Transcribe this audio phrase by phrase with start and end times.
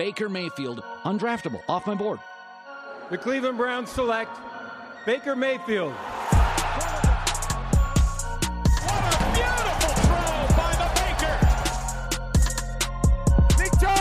[0.00, 2.20] Baker Mayfield, undraftable, off my board.
[3.10, 4.34] The Cleveland Browns select
[5.04, 5.92] Baker Mayfield.
[5.92, 6.14] What
[9.04, 11.36] a beautiful throw by the Baker!
[13.58, 14.00] Victor!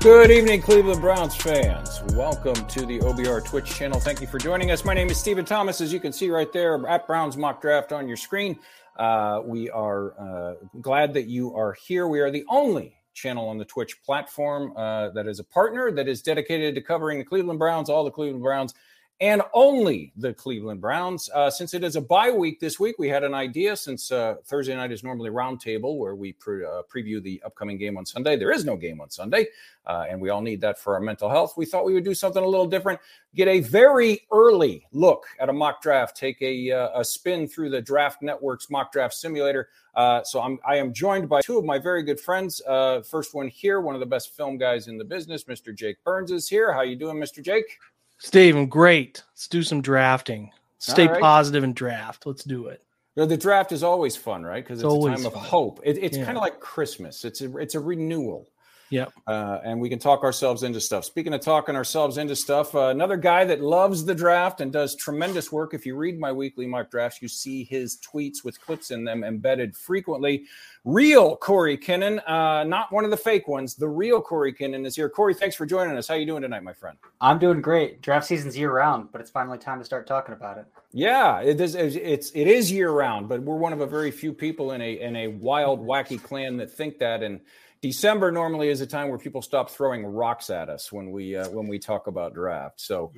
[0.00, 1.81] Good evening, Cleveland Browns fans.
[2.08, 4.00] Welcome to the OBR Twitch channel.
[4.00, 4.84] Thank you for joining us.
[4.84, 5.80] My name is Stephen Thomas.
[5.80, 8.58] As you can see right there at Browns Mock Draft on your screen,
[8.96, 12.08] uh, we are uh, glad that you are here.
[12.08, 16.08] We are the only channel on the Twitch platform uh, that is a partner that
[16.08, 18.74] is dedicated to covering the Cleveland Browns, all the Cleveland Browns,
[19.22, 21.30] and only the Cleveland Browns.
[21.32, 24.34] Uh, since it is a bye week this week, we had an idea since uh,
[24.44, 28.36] Thursday night is normally roundtable where we pre- uh, preview the upcoming game on Sunday.
[28.36, 29.46] There is no game on Sunday,
[29.86, 31.54] uh, and we all need that for our mental health.
[31.56, 32.98] We thought we would do something a little different,
[33.36, 37.70] get a very early look at a mock draft, take a, uh, a spin through
[37.70, 39.68] the Draft Network's mock draft simulator.
[39.94, 42.60] Uh, so I'm, I am joined by two of my very good friends.
[43.08, 45.72] first one here, one of the best film guys in the business, Mr.
[45.72, 46.72] Jake Burns is here.
[46.72, 47.40] How you doing, Mr.
[47.40, 47.78] Jake?
[48.24, 49.20] Steve, I'm great.
[49.32, 50.52] Let's do some drafting.
[50.78, 51.20] Stay right.
[51.20, 52.24] positive and draft.
[52.24, 52.80] Let's do it.
[53.16, 54.64] You know, the draft is always fun, right?
[54.64, 55.26] Because it's, it's a time fun.
[55.26, 55.80] of hope.
[55.82, 56.24] It, it's yeah.
[56.24, 57.24] kind of like Christmas.
[57.24, 58.48] It's a it's a renewal.
[58.92, 59.06] Yeah.
[59.26, 61.06] Uh, and we can talk ourselves into stuff.
[61.06, 64.94] Speaking of talking ourselves into stuff, uh, another guy that loves the draft and does
[64.96, 65.72] tremendous work.
[65.72, 69.24] If you read my weekly mock drafts, you see his tweets with clips in them
[69.24, 70.44] embedded frequently.
[70.84, 73.76] Real Corey Kinnan, uh, not one of the fake ones.
[73.76, 75.08] The real Corey Kinnan is here.
[75.08, 76.06] Corey, thanks for joining us.
[76.06, 76.98] How you doing tonight, my friend?
[77.20, 78.02] I'm doing great.
[78.02, 80.66] Draft season's year round, but it's finally time to start talking about it.
[80.92, 81.74] Yeah, it is.
[81.76, 85.00] It's it is year round, but we're one of a very few people in a
[85.00, 87.40] in a wild, wacky clan that think that and
[87.82, 91.48] December normally is a time where people stop throwing rocks at us when we uh,
[91.50, 92.80] when we talk about draft.
[92.80, 93.10] So,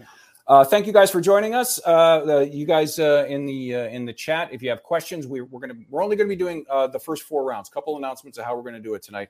[0.48, 1.79] uh, thank you guys for joining us.
[1.87, 5.42] Uh, you guys uh, in the uh, in the chat, if you have questions, we,
[5.42, 7.69] we're gonna we're only going to be doing uh, the first four rounds.
[7.69, 9.29] Couple announcements of how we're going to do it tonight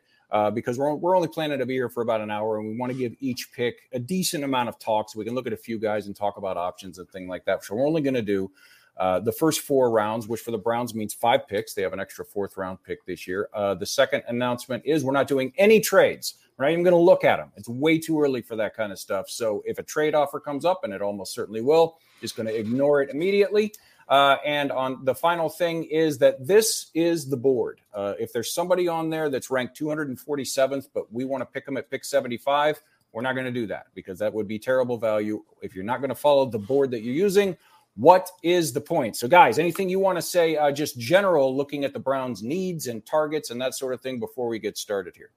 [0.54, 2.92] because we're we're only planning to be here for about an hour, and we want
[2.92, 5.56] to give each pick a decent amount of talk so we can look at a
[5.56, 7.64] few guys and talk about options and things like that.
[7.64, 8.52] So we're only going to do
[8.96, 11.74] uh, the first four rounds, which for the Browns means five picks.
[11.74, 13.48] They have an extra fourth round pick this year.
[13.52, 16.34] Uh, the second announcement is we're not doing any trades.
[16.56, 17.50] We're not even going to look at them.
[17.56, 19.28] It's way too early for that kind of stuff.
[19.28, 22.56] So if a trade offer comes up, and it almost certainly will, just going to
[22.56, 23.72] ignore it immediately.
[24.08, 27.80] Uh, and on the final thing is that this is the board.
[27.92, 31.76] Uh, if there's somebody on there that's ranked 247th, but we want to pick them
[31.76, 32.80] at pick 75,
[33.12, 35.42] we're not going to do that because that would be terrible value.
[35.62, 37.56] If you're not going to follow the board that you're using,
[37.96, 39.16] what is the point?
[39.16, 42.88] So, guys, anything you want to say, uh, just general, looking at the Browns' needs
[42.88, 45.30] and targets and that sort of thing before we get started here?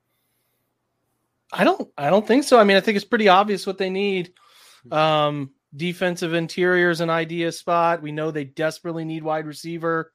[1.53, 1.89] I don't.
[1.97, 2.59] I don't think so.
[2.59, 4.33] I mean, I think it's pretty obvious what they need.
[4.91, 8.01] Um, defensive is an idea spot.
[8.01, 10.13] We know they desperately need wide receiver.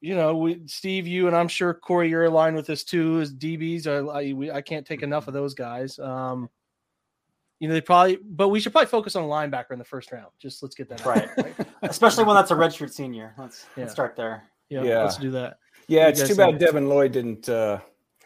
[0.00, 3.20] You know, we, Steve, you and I'm sure Corey, you're aligned with this too.
[3.20, 5.98] As DBs, I, I, we, I can't take enough of those guys.
[5.98, 6.48] Um,
[7.58, 10.12] you know, they probably, but we should probably focus on a linebacker in the first
[10.12, 10.28] round.
[10.38, 11.54] Just let's get that right, right.
[11.82, 13.34] especially when that's a redshirt senior.
[13.38, 13.84] Let's, yeah.
[13.84, 14.44] let's start there.
[14.68, 15.58] Yeah, yeah, let's do that.
[15.88, 17.78] Yeah, it's too bad Devin Lloyd didn't uh,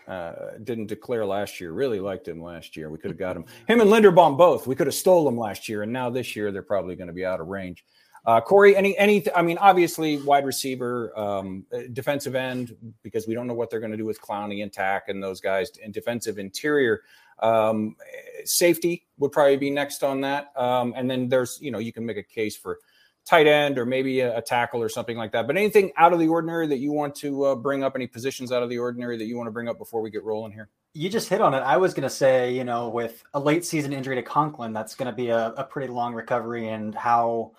[0.08, 0.32] uh,
[0.64, 1.72] didn't declare last year.
[1.72, 2.90] Really liked him last year.
[2.90, 3.44] We could have got him.
[3.68, 4.66] Him and Linderbaum both.
[4.66, 7.12] We could have stole them last year, and now this year they're probably going to
[7.12, 7.84] be out of range.
[8.26, 9.24] Uh, Corey, any any?
[9.34, 13.80] I mean, obviously wide receiver, um, uh, defensive end, because we don't know what they're
[13.80, 17.02] going to do with Clowney and Takk and those guys, and defensive interior.
[17.42, 17.96] Um,
[18.44, 20.52] safety would probably be next on that.
[20.56, 22.78] Um, and then there's, you know, you can make a case for
[23.26, 25.46] tight end or maybe a, a, tackle or something like that.
[25.46, 28.50] But anything out of the ordinary that you want to uh, bring up, any positions
[28.50, 30.68] out of the ordinary that you want to bring up before we get rolling here?
[30.94, 31.60] You just hit on it.
[31.60, 34.94] I was going to say, you know, with a late season injury to Conklin, that's
[34.94, 37.52] going to be a, a pretty long recovery and how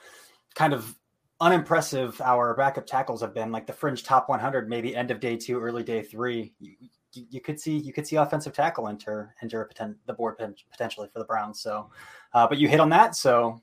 [0.55, 0.95] kind of
[1.39, 5.35] unimpressive our backup tackles have been like the fringe top 100 maybe end of day
[5.35, 6.53] two early day three
[7.13, 9.69] you, could see you could see offensive tackle enter enter
[10.05, 10.37] the board
[10.71, 11.59] potentially for the Browns.
[11.59, 11.89] So,
[12.33, 13.61] uh, but you hit on that, so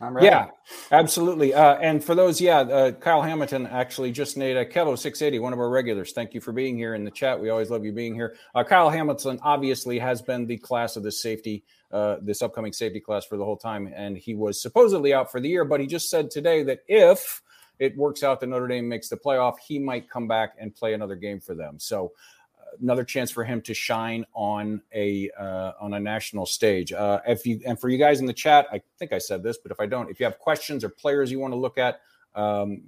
[0.00, 0.26] I'm ready.
[0.26, 0.48] Yeah,
[0.92, 1.54] absolutely.
[1.54, 5.54] Uh, and for those, yeah, uh, Kyle Hamilton actually just made a Kevo 680, one
[5.54, 6.12] of our regulars.
[6.12, 7.40] Thank you for being here in the chat.
[7.40, 8.36] We always love you being here.
[8.54, 13.00] Uh, Kyle Hamilton obviously has been the class of the safety, uh, this upcoming safety
[13.00, 15.64] class for the whole time, and he was supposedly out for the year.
[15.64, 17.40] But he just said today that if
[17.78, 20.94] it works out that Notre Dame makes the playoff, he might come back and play
[20.94, 21.78] another game for them.
[21.78, 22.12] So
[22.58, 26.92] uh, another chance for him to shine on a uh, on a national stage.
[26.92, 29.58] Uh, if you and for you guys in the chat, I think I said this,
[29.58, 32.00] but if I don't, if you have questions or players you want to look at,
[32.36, 32.82] um,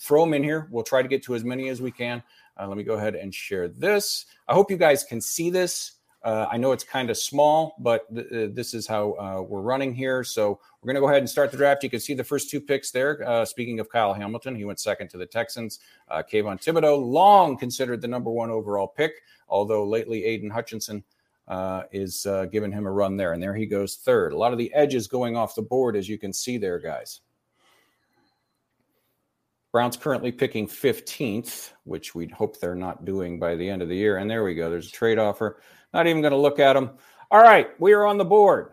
[0.00, 0.68] throw them in here.
[0.70, 2.22] We'll try to get to as many as we can.
[2.58, 4.26] Uh, let me go ahead and share this.
[4.46, 5.92] I hope you guys can see this.
[6.24, 9.60] Uh, I know it's kind of small, but th- uh, this is how uh, we're
[9.60, 10.22] running here.
[10.22, 11.82] So we're going to go ahead and start the draft.
[11.82, 13.26] You can see the first two picks there.
[13.28, 15.80] Uh, speaking of Kyle Hamilton, he went second to the Texans.
[16.08, 21.02] Uh, Kayvon Thibodeaux, long considered the number one overall pick, although lately Aidan Hutchinson
[21.48, 23.32] uh, is uh, giving him a run there.
[23.32, 24.32] And there he goes third.
[24.32, 27.20] A lot of the edges going off the board, as you can see there, guys.
[29.72, 33.96] Browns currently picking 15th, which we'd hope they're not doing by the end of the
[33.96, 34.18] year.
[34.18, 34.68] And there we go.
[34.68, 35.60] There's a trade offer.
[35.92, 36.90] Not even going to look at them.
[37.30, 38.72] All right, we are on the board.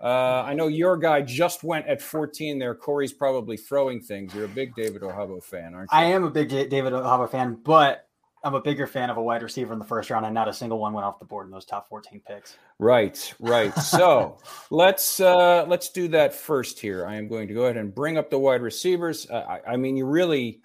[0.00, 2.74] Uh, I know your guy just went at 14 there.
[2.74, 4.34] Corey's probably throwing things.
[4.34, 5.98] You're a big David Ojabo fan, aren't you?
[5.98, 8.06] I am a big David Ojabo fan, but
[8.44, 10.52] I'm a bigger fan of a wide receiver in the first round, and not a
[10.52, 12.56] single one went off the board in those top 14 picks.
[12.78, 13.74] Right, right.
[13.82, 14.38] So
[14.70, 17.06] let's uh, let's do that first here.
[17.06, 19.28] I am going to go ahead and bring up the wide receivers.
[19.28, 20.60] Uh, I, I, mean, you really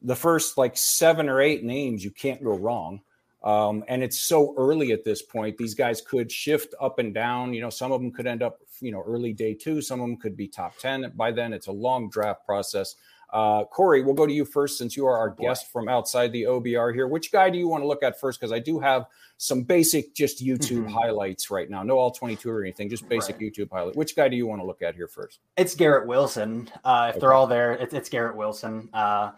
[0.00, 3.02] the first like seven or eight names you can't go wrong.
[3.44, 5.56] Um, and it's so early at this point.
[5.56, 7.54] These guys could shift up and down.
[7.54, 9.80] You know, some of them could end up, you know, early day two.
[9.82, 11.12] Some of them could be top ten.
[11.16, 12.96] By then, it's a long draft process.
[13.32, 16.42] Uh, Corey, we'll go to you first since you are our guest from outside the
[16.42, 17.08] OBR here.
[17.08, 18.38] Which guy do you want to look at first?
[18.38, 19.06] Because I do have
[19.38, 20.92] some basic just YouTube mm-hmm.
[20.92, 21.82] highlights right now.
[21.82, 23.50] No all 22 or anything, just basic right.
[23.50, 23.96] YouTube highlight.
[23.96, 25.40] Which guy do you want to look at here first?
[25.56, 26.68] It's Garrett Wilson.
[26.84, 27.20] Uh, if okay.
[27.20, 28.90] they're all there, it's, it's Garrett Wilson.
[28.92, 29.32] Uh,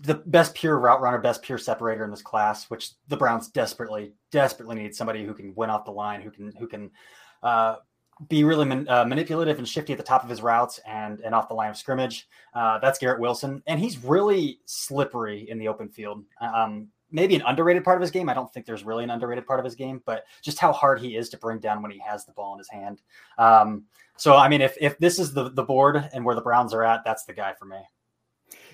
[0.00, 4.12] the best pure route runner, best pure separator in this class, which the Browns desperately,
[4.30, 6.90] desperately need somebody who can win off the line, who can, who can,
[7.42, 7.76] uh,
[8.28, 11.34] be really man, uh, manipulative and shifty at the top of his routes and and
[11.34, 12.28] off the line of scrimmage.
[12.54, 16.22] Uh, that's Garrett Wilson, and he's really slippery in the open field.
[16.40, 18.28] Um, maybe an underrated part of his game.
[18.28, 21.00] I don't think there's really an underrated part of his game, but just how hard
[21.00, 23.00] he is to bring down when he has the ball in his hand.
[23.38, 23.84] Um,
[24.16, 26.84] so I mean, if if this is the the board and where the Browns are
[26.84, 27.78] at, that's the guy for me.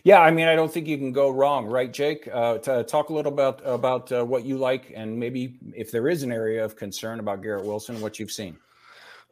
[0.07, 2.29] Yeah, I mean, I don't think you can go wrong, right, Jake?
[2.33, 6.07] Uh, to talk a little about about uh, what you like, and maybe if there
[6.07, 8.57] is an area of concern about Garrett Wilson, what you've seen.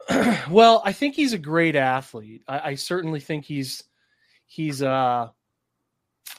[0.49, 2.43] well, I think he's a great athlete.
[2.45, 3.85] I, I certainly think he's
[4.47, 5.29] he's uh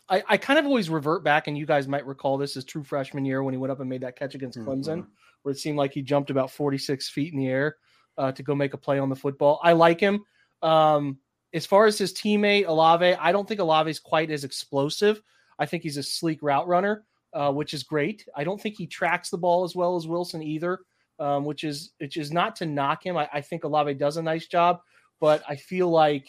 [0.06, 2.84] I, I kind of always revert back, and you guys might recall this as true
[2.84, 5.10] freshman year when he went up and made that catch against Clemson, mm-hmm.
[5.44, 7.76] where it seemed like he jumped about 46 feet in the air
[8.18, 9.60] uh, to go make a play on the football.
[9.62, 10.26] I like him.
[10.60, 11.20] Um,
[11.56, 15.20] as far as his teammate Olave, I don't think Olave is quite as explosive.
[15.58, 18.28] I think he's a sleek route runner, uh, which is great.
[18.36, 20.80] I don't think he tracks the ball as well as Wilson either
[21.18, 23.16] um, which is which is not to knock him.
[23.16, 24.80] I, I think Olave does a nice job,
[25.20, 26.28] but I feel like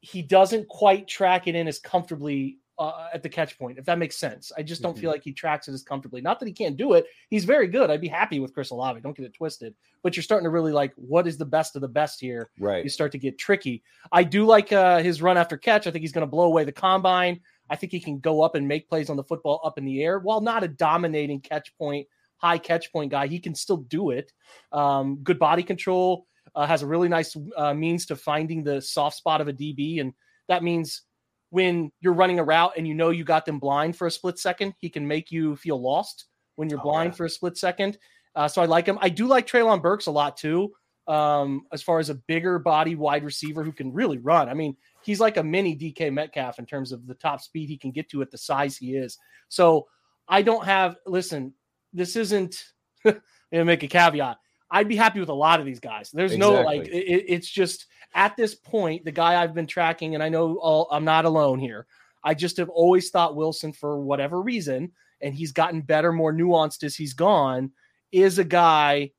[0.00, 3.98] he doesn't quite track it in as comfortably uh, at the catch point, if that
[3.98, 4.50] makes sense.
[4.56, 5.02] I just don't mm-hmm.
[5.02, 6.22] feel like he tracks it as comfortably.
[6.22, 7.04] Not that he can't do it.
[7.28, 7.90] He's very good.
[7.90, 9.00] I'd be happy with Chris Olave.
[9.02, 9.74] Don't get it twisted.
[10.02, 12.48] But you're starting to really like what is the best of the best here.
[12.58, 12.82] Right.
[12.82, 13.82] You start to get tricky.
[14.10, 15.86] I do like uh, his run after catch.
[15.86, 17.40] I think he's going to blow away the combine.
[17.68, 20.02] I think he can go up and make plays on the football up in the
[20.02, 23.26] air while not a dominating catch point high catch point guy.
[23.26, 24.32] He can still do it.
[24.72, 29.16] Um, good body control, uh, has a really nice uh, means to finding the soft
[29.16, 30.00] spot of a DB.
[30.00, 30.14] And
[30.48, 31.02] that means
[31.50, 34.38] when you're running a route and you know you got them blind for a split
[34.38, 36.26] second, he can make you feel lost
[36.56, 37.16] when you're oh, blind yeah.
[37.16, 37.98] for a split second.
[38.34, 38.98] Uh, so I like him.
[39.00, 40.72] I do like Treylon Burks a lot too.
[41.08, 44.48] Um, as far as a bigger body wide receiver who can really run.
[44.48, 47.76] I mean, he's like a mini DK Metcalf in terms of the top speed he
[47.76, 49.18] can get to at the size he is.
[49.48, 49.88] So
[50.28, 51.52] I don't have, listen,
[51.92, 52.62] this isn't
[53.04, 53.14] you
[53.50, 54.36] know, make a caveat.
[54.70, 56.10] I'd be happy with a lot of these guys.
[56.10, 56.56] There's exactly.
[56.56, 60.28] no like it, it's just at this point the guy I've been tracking, and I
[60.28, 61.86] know all, I'm not alone here.
[62.22, 66.84] I just have always thought Wilson for whatever reason, and he's gotten better, more nuanced
[66.84, 67.72] as he's gone.
[68.12, 69.12] Is a guy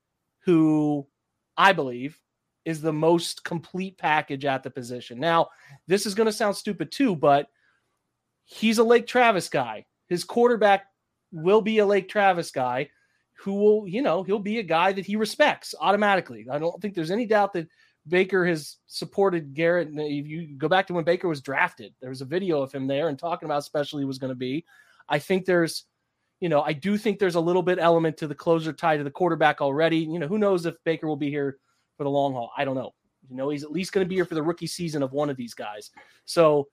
[0.45, 1.07] who
[1.57, 2.19] I believe
[2.65, 5.19] is the most complete package at the position.
[5.19, 5.49] Now,
[5.87, 7.47] this is going to sound stupid too, but
[8.45, 9.85] he's a Lake Travis guy.
[10.07, 10.85] His quarterback
[11.31, 12.89] will be a Lake Travis guy
[13.41, 16.45] who will, you know, he'll be a guy that he respects automatically.
[16.51, 17.67] I don't think there's any doubt that
[18.07, 19.89] Baker has supported Garrett.
[19.91, 22.85] If you go back to when Baker was drafted, there was a video of him
[22.85, 24.63] there and talking about especially was going to be.
[25.09, 25.85] I think there's,
[26.39, 29.03] you know, I do think there's a little bit element to the closer tie to
[29.03, 29.97] the quarterback already.
[29.97, 31.57] You know, who knows if Baker will be here
[31.97, 32.51] for the long haul?
[32.55, 32.93] I don't know.
[33.27, 35.31] You know, he's at least going to be here for the rookie season of one
[35.31, 35.89] of these guys.
[36.25, 36.67] So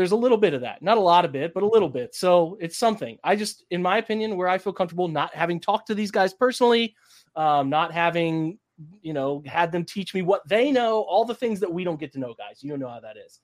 [0.00, 0.80] there's a little bit of that.
[0.80, 2.14] Not a lot of it, but a little bit.
[2.14, 3.18] So it's something.
[3.22, 6.32] I just, in my opinion, where I feel comfortable not having talked to these guys
[6.32, 6.96] personally,
[7.36, 8.58] um, not having,
[9.02, 12.00] you know, had them teach me what they know, all the things that we don't
[12.00, 12.62] get to know, guys.
[12.62, 13.40] You don't know how that is.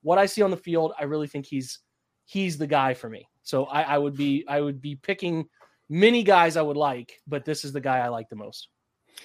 [0.00, 1.80] What I see on the field, I really think he's
[2.24, 3.28] he's the guy for me.
[3.42, 5.46] So I, I would be I would be picking
[5.90, 8.68] many guys I would like, but this is the guy I like the most.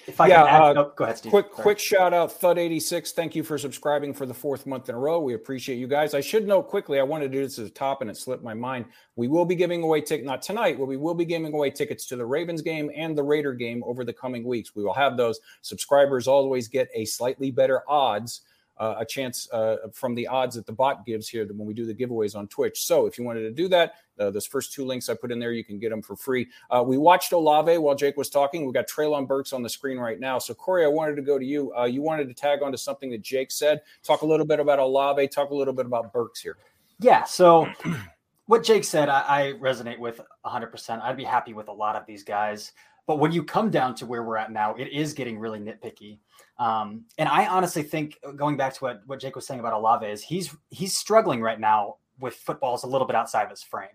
[0.06, 1.30] If I Yeah, can add, uh, oh, go ahead, Steve.
[1.30, 1.62] Quick, Sorry.
[1.62, 3.12] quick shout out, Thud86.
[3.12, 5.20] Thank you for subscribing for the fourth month in a row.
[5.20, 6.12] We appreciate you guys.
[6.14, 8.42] I should note quickly, I wanted to do this at the top and it slipped
[8.44, 8.84] my mind.
[9.16, 12.06] We will be giving away tickets, not tonight, but we will be giving away tickets
[12.06, 14.74] to the Ravens game and the Raider game over the coming weeks.
[14.74, 15.40] We will have those.
[15.62, 18.42] Subscribers always get a slightly better odds.
[18.76, 21.86] Uh, a chance uh, from the odds that the bot gives here when we do
[21.86, 22.84] the giveaways on Twitch.
[22.84, 25.38] So if you wanted to do that, uh, those first two links I put in
[25.38, 26.48] there, you can get them for free.
[26.70, 28.64] Uh, we watched Olave while Jake was talking.
[28.64, 30.38] We've got Treylon Burks on the screen right now.
[30.38, 31.72] So, Corey, I wanted to go to you.
[31.76, 33.80] Uh, you wanted to tag on to something that Jake said.
[34.02, 36.56] Talk a little bit about Olave, talk a little bit about Burks here.
[37.00, 37.24] Yeah.
[37.24, 37.68] So
[38.46, 41.02] what Jake said, I, I resonate with 100%.
[41.02, 42.72] I'd be happy with a lot of these guys.
[43.06, 46.18] But when you come down to where we're at now, it is getting really nitpicky.
[46.58, 50.06] Um, and I honestly think, going back to what, what Jake was saying about Olave,
[50.06, 53.88] is he's he's struggling right now with footballs a little bit outside of his frame.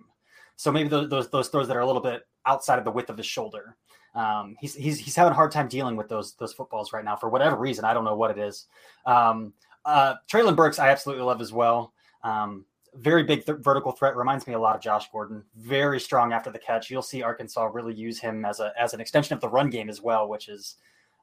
[0.56, 3.10] So maybe those those, those throws that are a little bit outside of the width
[3.10, 3.78] of the shoulder.
[4.14, 7.16] Um, he's, he's he's having a hard time dealing with those those footballs right now
[7.16, 7.86] for whatever reason.
[7.86, 8.66] I don't know what it is.
[9.06, 9.54] Um,
[9.86, 11.94] uh, Treylon Burks, I absolutely love as well.
[12.24, 12.66] Um,
[12.96, 14.16] very big th- vertical threat.
[14.16, 15.44] Reminds me a lot of Josh Gordon.
[15.56, 16.90] Very strong after the catch.
[16.90, 19.90] You'll see Arkansas really use him as a as an extension of the run game
[19.90, 20.76] as well, which is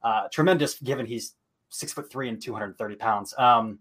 [0.03, 1.35] uh, tremendous given he's
[1.69, 3.35] six foot three and 230 pounds.
[3.39, 3.79] Um,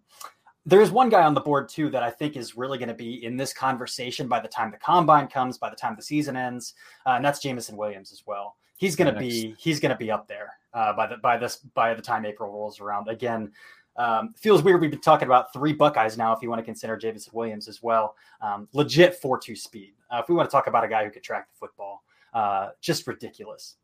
[0.65, 3.23] there's one guy on the board too that I think is really going to be
[3.23, 6.73] in this conversation by the time the combine comes, by the time the season ends,
[7.05, 8.55] uh, and that's Jameson Williams as well.
[8.77, 11.57] He's going to be he's going to be up there uh, by the by this
[11.57, 13.07] by the time April rolls around.
[13.07, 13.51] Again,
[13.97, 14.81] um, feels weird.
[14.81, 16.33] We've been talking about three Buckeyes now.
[16.33, 19.93] If you want to consider Jameson Williams as well, um, legit four two speed.
[20.09, 22.69] Uh, if we want to talk about a guy who could track the football, uh,
[22.81, 23.75] just ridiculous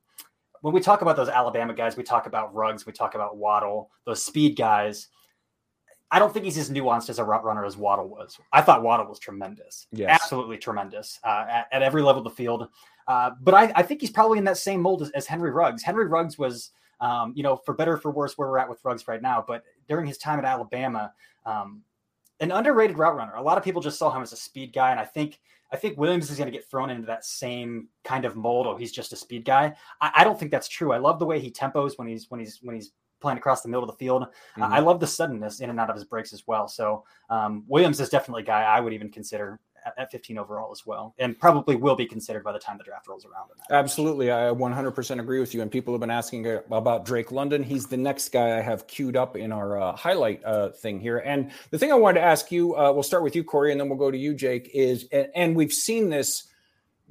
[0.61, 3.89] when we talk about those Alabama guys, we talk about Ruggs, we talk about Waddle,
[4.05, 5.07] those speed guys.
[6.11, 8.37] I don't think he's as nuanced as a route runner as Waddle was.
[8.51, 10.09] I thought Waddle was tremendous, Yes.
[10.11, 12.67] absolutely tremendous uh, at, at every level of the field.
[13.07, 15.81] Uh, but I, I think he's probably in that same mold as, as Henry Ruggs.
[15.83, 18.83] Henry Ruggs was, um, you know, for better or for worse, where we're at with
[18.83, 19.43] Ruggs right now.
[19.45, 21.13] But during his time at Alabama,
[21.45, 21.81] um,
[22.39, 23.35] an underrated route runner.
[23.35, 25.39] A lot of people just saw him as a speed guy, and I think
[25.71, 28.67] I think Williams is going to get thrown into that same kind of mold.
[28.67, 29.73] Oh, he's just a speed guy.
[30.01, 30.91] I, I don't think that's true.
[30.91, 33.69] I love the way he tempos when he's when he's when he's playing across the
[33.69, 34.23] middle of the field.
[34.23, 34.63] Mm-hmm.
[34.63, 36.67] Uh, I love the suddenness in and out of his breaks as well.
[36.67, 40.71] So um, Williams is definitely a guy I would even consider at, at 15 overall
[40.71, 43.49] as well, and probably will be considered by the time the draft rolls around.
[43.69, 44.31] Absolutely.
[44.31, 45.61] I 100% agree with you.
[45.61, 47.63] And people have been asking about Drake London.
[47.63, 51.17] He's the next guy I have queued up in our uh, highlight uh, thing here.
[51.19, 53.79] And the thing I wanted to ask you, uh, we'll start with you, Corey, and
[53.79, 56.47] then we'll go to you, Jake, is, and, and we've seen this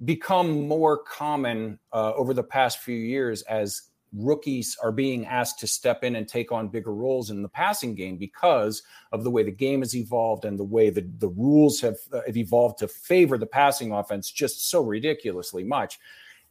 [0.05, 5.67] become more common uh, over the past few years as rookies are being asked to
[5.67, 9.43] step in and take on bigger roles in the passing game because of the way
[9.43, 12.89] the game has evolved and the way the, the rules have, uh, have evolved to
[12.89, 15.99] favor the passing offense just so ridiculously much.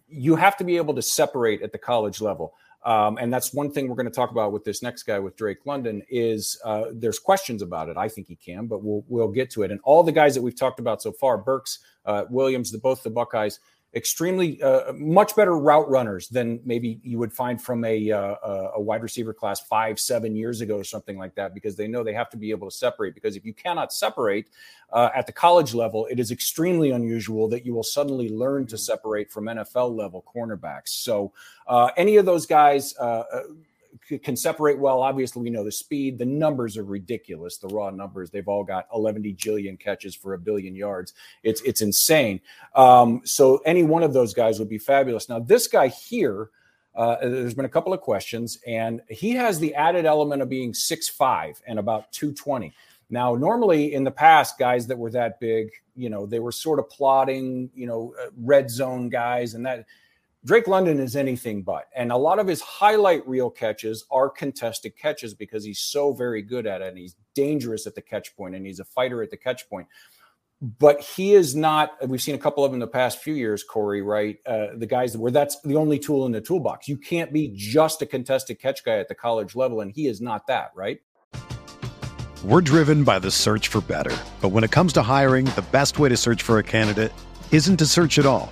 [0.07, 2.53] You have to be able to separate at the college level.
[2.85, 5.35] Um, and that's one thing we're going to talk about with this next guy with
[5.35, 7.97] Drake London is uh, there's questions about it.
[7.97, 9.71] I think he can, but we'll we'll get to it.
[9.71, 13.03] And all the guys that we've talked about so far, Burks, uh, Williams, the both
[13.03, 13.59] the Buckeyes,
[13.95, 18.35] extremely uh, much better route runners than maybe you would find from a uh,
[18.75, 22.03] a wide receiver class five seven years ago or something like that because they know
[22.03, 24.47] they have to be able to separate because if you cannot separate
[24.93, 28.77] uh, at the college level it is extremely unusual that you will suddenly learn to
[28.77, 30.89] separate from NFL level cornerbacks.
[30.89, 31.33] So
[31.65, 33.23] uh, any of those guys uh,
[34.23, 35.01] can separate well.
[35.01, 36.17] Obviously, we know the speed.
[36.17, 37.57] The numbers are ridiculous.
[37.57, 38.29] The raw numbers.
[38.29, 41.13] They've all got 11 jillion catches for a billion yards.
[41.43, 42.41] It's it's insane.
[42.75, 45.29] Um, so any one of those guys would be fabulous.
[45.29, 46.49] Now this guy here.
[46.95, 50.73] Uh, there's been a couple of questions, and he has the added element of being
[50.73, 52.73] 6'5 and about 220.
[53.09, 56.79] Now, normally in the past, guys that were that big, you know, they were sort
[56.79, 59.85] of plotting, you know, uh, red zone guys, and that
[60.45, 61.89] Drake London is anything but.
[61.93, 66.41] And a lot of his highlight reel catches are contested catches because he's so very
[66.41, 69.31] good at it and he's dangerous at the catch point and he's a fighter at
[69.31, 69.87] the catch point.
[70.61, 73.63] But he is not, we've seen a couple of them in the past few years,
[73.63, 74.37] Corey, right?
[74.45, 76.87] Uh, the guys where that's the only tool in the toolbox.
[76.87, 80.19] You can't be just a contested catch guy at the college level, and he is
[80.19, 80.99] not that, right?
[82.43, 84.15] We're driven by the search for better.
[84.41, 87.13] But when it comes to hiring, the best way to search for a candidate
[87.51, 88.51] isn't to search at all.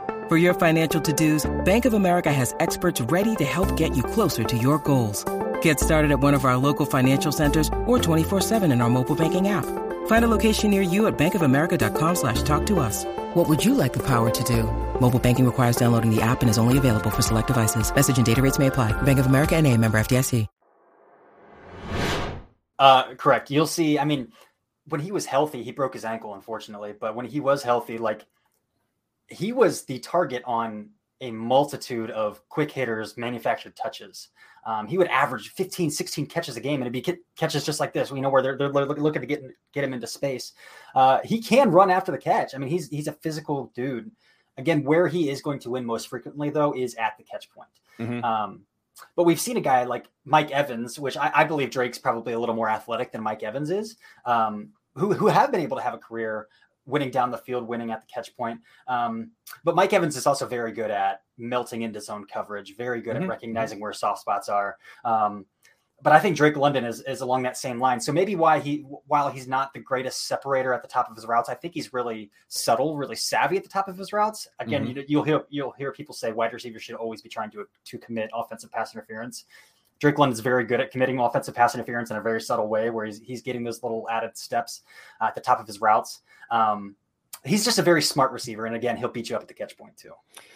[0.31, 4.45] For your financial to-dos, Bank of America has experts ready to help get you closer
[4.45, 5.25] to your goals.
[5.61, 9.49] Get started at one of our local financial centers or 24-7 in our mobile banking
[9.49, 9.65] app.
[10.07, 13.03] Find a location near you at bankofamerica.com slash talk to us.
[13.35, 14.63] What would you like the power to do?
[15.01, 17.93] Mobile banking requires downloading the app and is only available for select devices.
[17.93, 18.93] Message and data rates may apply.
[19.01, 20.47] Bank of America and a member FDIC.
[22.79, 23.51] Uh, correct.
[23.51, 23.99] You'll see.
[23.99, 24.31] I mean,
[24.87, 26.93] when he was healthy, he broke his ankle, unfortunately.
[26.97, 28.25] But when he was healthy, like
[29.31, 30.89] he was the target on
[31.21, 34.29] a multitude of quick hitters, manufactured touches.
[34.65, 37.93] Um, he would average 15, 16 catches a game, and it'd be catches just like
[37.93, 38.11] this.
[38.11, 40.53] We know where they're, they're looking to get get him into space.
[40.93, 42.53] Uh, he can run after the catch.
[42.53, 44.11] I mean, he's he's a physical dude.
[44.57, 47.69] Again, where he is going to win most frequently, though, is at the catch point.
[47.99, 48.23] Mm-hmm.
[48.23, 48.65] Um,
[49.15, 52.39] but we've seen a guy like Mike Evans, which I, I, believe Drake's probably a
[52.39, 55.93] little more athletic than Mike Evans is, um, who who have been able to have
[55.93, 56.47] a career
[56.85, 58.59] winning down the field, winning at the catch point.
[58.87, 59.31] Um,
[59.63, 63.23] but Mike Evans is also very good at melting into zone coverage, very good mm-hmm.
[63.23, 64.77] at recognizing where soft spots are.
[65.05, 65.45] Um,
[66.03, 67.99] but I think Drake London is, is along that same line.
[67.99, 71.25] So maybe why he while he's not the greatest separator at the top of his
[71.25, 74.47] routes, I think he's really subtle, really savvy at the top of his routes.
[74.59, 75.01] Again, mm-hmm.
[75.07, 77.97] you, will hear you'll hear people say wide receivers should always be trying to to
[77.99, 79.45] commit offensive pass interference.
[80.03, 83.05] London is very good at committing offensive pass interference in a very subtle way, where
[83.05, 84.81] he's he's getting those little added steps
[85.19, 86.21] uh, at the top of his routes.
[86.49, 86.95] Um,
[87.43, 89.77] he's just a very smart receiver, and again, he'll beat you up at the catch
[89.77, 90.13] point too.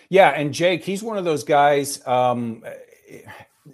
[0.10, 2.06] Yeah, and Jake, he's one of those guys.
[2.08, 2.64] Um,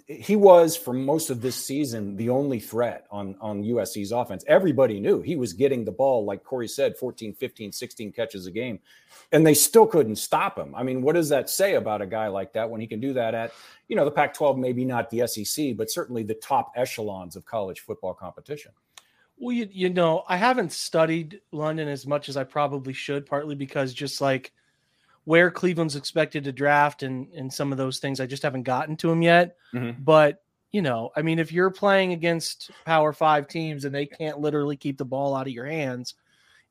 [0.06, 4.42] he was for most of this season the only threat on on USC's offense.
[4.48, 8.50] Everybody knew he was getting the ball like Corey said 14, 15, 16 catches a
[8.50, 8.80] game
[9.32, 10.74] and they still couldn't stop him.
[10.74, 13.12] I mean, what does that say about a guy like that when he can do
[13.12, 13.52] that at,
[13.88, 17.80] you know, the Pac-12 maybe not the SEC, but certainly the top echelons of college
[17.80, 18.72] football competition.
[19.36, 23.54] Well, you, you know, I haven't studied London as much as I probably should, partly
[23.54, 24.52] because just like
[25.24, 28.20] where Cleveland's expected to draft and and some of those things.
[28.20, 29.56] I just haven't gotten to them yet.
[29.74, 30.02] Mm-hmm.
[30.02, 34.40] But you know, I mean, if you're playing against Power Five teams and they can't
[34.40, 36.14] literally keep the ball out of your hands,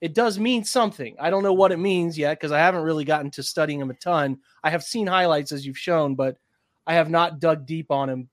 [0.01, 1.15] it does mean something.
[1.19, 3.91] I don't know what it means yet because I haven't really gotten to studying him
[3.91, 4.39] a ton.
[4.63, 6.37] I have seen highlights as you've shown, but
[6.87, 8.29] I have not dug deep on him.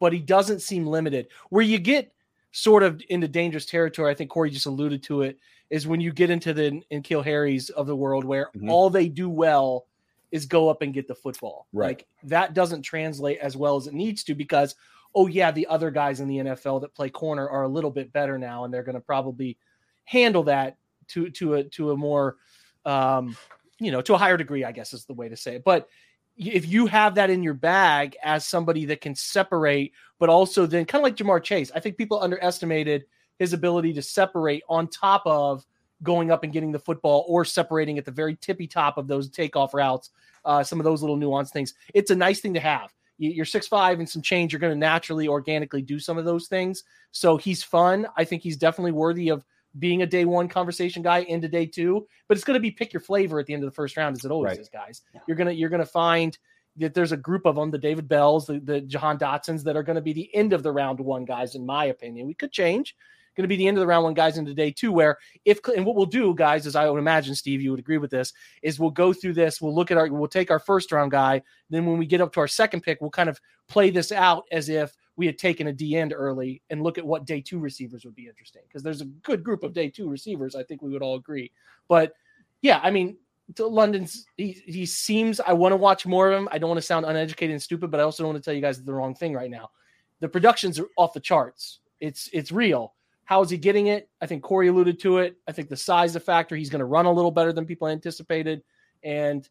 [0.00, 1.28] But he doesn't seem limited.
[1.48, 2.12] Where you get
[2.50, 5.38] sort of into dangerous territory, I think Corey just alluded to it,
[5.70, 8.70] is when you get into the N'Keal Harrys of the world where mm-hmm.
[8.70, 9.86] all they do well
[10.30, 11.66] is go up and get the football.
[11.72, 11.88] Right.
[11.88, 14.74] Like that doesn't translate as well as it needs to because
[15.14, 18.12] oh yeah, the other guys in the NFL that play corner are a little bit
[18.12, 19.56] better now and they're going to probably
[20.04, 20.76] handle that
[21.08, 22.36] to to a to a more
[22.84, 23.36] um
[23.78, 25.64] you know, to a higher degree, I guess is the way to say it.
[25.64, 25.88] But
[26.36, 30.84] if you have that in your bag as somebody that can separate, but also then
[30.84, 33.04] kind of like Ja'Marr Chase, I think people underestimated
[33.38, 35.64] his ability to separate on top of
[36.02, 39.30] going up and getting the football or separating at the very tippy top of those
[39.30, 40.10] takeoff routes.
[40.44, 41.74] Uh, some of those little nuanced things.
[41.94, 42.92] It's a nice thing to have.
[43.18, 44.52] You're six five and some change.
[44.52, 46.84] You're going to naturally, organically do some of those things.
[47.12, 48.06] So he's fun.
[48.16, 49.42] I think he's definitely worthy of
[49.78, 52.06] being a day one conversation guy into day two.
[52.28, 54.16] But it's going to be pick your flavor at the end of the first round,
[54.16, 54.60] as it always right.
[54.60, 55.00] is, guys.
[55.14, 55.20] Yeah.
[55.26, 56.36] You're gonna you're gonna find
[56.76, 59.82] that there's a group of them, the David Bells, the, the Jahan Dotsons, that are
[59.82, 62.26] going to be the end of the round one guys, in my opinion.
[62.26, 62.94] We could change
[63.36, 65.60] going to be the end of the round one guys into day two, where if
[65.76, 68.32] and what we'll do, guys, as I would imagine, Steve, you would agree with this,
[68.62, 71.42] is we'll go through this, we'll look at our, we'll take our first round guy,
[71.70, 74.44] then when we get up to our second pick, we'll kind of play this out
[74.50, 77.58] as if we had taken a D end early and look at what day two
[77.58, 80.54] receivers would be interesting because there's a good group of day two receivers.
[80.54, 81.52] I think we would all agree,
[81.88, 82.12] but
[82.62, 83.16] yeah, I mean,
[83.58, 86.48] London's he, he seems I want to watch more of him.
[86.50, 88.54] I don't want to sound uneducated and stupid, but I also don't want to tell
[88.54, 89.70] you guys the wrong thing right now.
[90.20, 91.80] The productions are off the charts.
[92.00, 92.94] It's it's real.
[93.26, 94.08] How is he getting it?
[94.20, 95.36] I think Corey alluded to it.
[95.46, 96.56] I think the size of factor.
[96.56, 98.62] He's going to run a little better than people anticipated.
[99.02, 99.46] And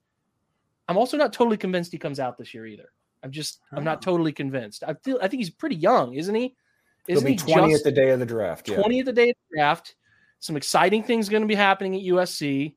[0.88, 2.92] I'm also not totally convinced he comes out this year either.
[3.22, 4.84] I'm just I'm not totally convinced.
[4.88, 6.56] I feel I think he's pretty young, isn't he?
[7.08, 8.70] Isn't He'll be 20 at the day of the draft.
[8.70, 8.78] Yeah.
[8.78, 9.96] 20 at the day of the draft.
[10.40, 12.76] Some exciting things going to be happening at USC.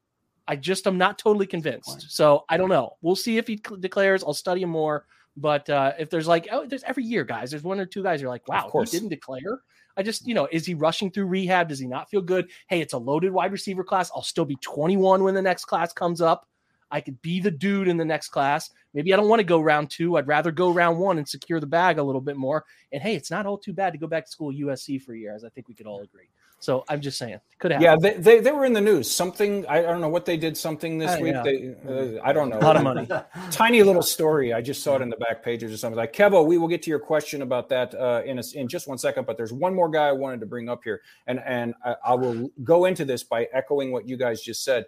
[0.48, 2.06] I just am not totally convinced.
[2.10, 2.96] So I don't know.
[3.02, 4.24] We'll see if he declares.
[4.24, 5.06] I'll study him more.
[5.36, 8.20] But uh, if there's like, oh, there's every year, guys, there's one or two guys
[8.20, 9.60] you're like, wow, he didn't declare.
[9.98, 11.68] I just, you know, is he rushing through rehab?
[11.68, 12.50] Does he not feel good?
[12.68, 14.12] Hey, it's a loaded wide receiver class.
[14.14, 16.46] I'll still be 21 when the next class comes up.
[16.90, 18.70] I could be the dude in the next class.
[18.94, 20.16] Maybe I don't want to go round two.
[20.16, 22.64] I'd rather go round one and secure the bag a little bit more.
[22.92, 25.18] And hey, it's not all too bad to go back to school USC for a
[25.18, 26.28] year, as I think we could all agree.
[26.60, 27.80] So I'm just saying, could have.
[27.80, 29.10] Yeah, they, they, they, were in the news.
[29.10, 30.56] Something I don't know what they did.
[30.56, 31.34] Something this uh, week.
[31.34, 31.42] Yeah.
[31.42, 32.58] They, uh, I don't know.
[32.58, 33.08] A lot of money.
[33.50, 34.52] Tiny little story.
[34.52, 36.12] I just saw it in the back pages or something like.
[36.12, 38.98] Kevo, we will get to your question about that uh, in a, in just one
[38.98, 39.26] second.
[39.26, 42.14] But there's one more guy I wanted to bring up here, and and I, I
[42.14, 44.86] will go into this by echoing what you guys just said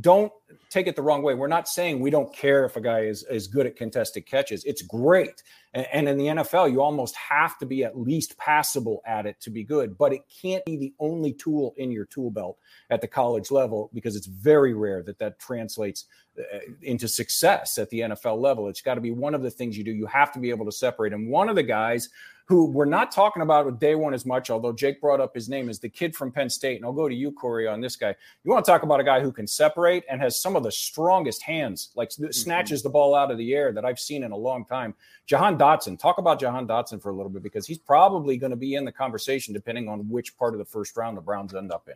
[0.00, 0.32] don't
[0.70, 1.34] take it the wrong way.
[1.34, 4.64] We're not saying we don't care if a guy is, is good at contested catches.
[4.64, 5.42] It's great.
[5.74, 9.40] And, and, in the NFL, you almost have to be at least passable at it
[9.40, 12.58] to be good, but it can't be the only tool in your tool belt
[12.90, 16.06] at the college level because it's very rare that that translates
[16.38, 18.68] uh, into success at the NFL level.
[18.68, 19.92] It's got to be one of the things you do.
[19.92, 21.12] You have to be able to separate.
[21.12, 22.08] And one of the guys
[22.46, 25.48] who we're not talking about with day one as much, although Jake brought up his
[25.48, 26.76] name, is the kid from Penn State.
[26.76, 28.14] And I'll go to you, Corey, on this guy.
[28.44, 30.70] You want to talk about a guy who can separate and has some of the
[30.70, 32.30] strongest hands, like mm-hmm.
[32.30, 34.94] snatches the ball out of the air that I've seen in a long time.
[35.26, 35.98] Jahan Dotson.
[35.98, 38.84] Talk about Jahan Dotson for a little bit because he's probably going to be in
[38.84, 41.94] the conversation depending on which part of the first round the Browns end up in.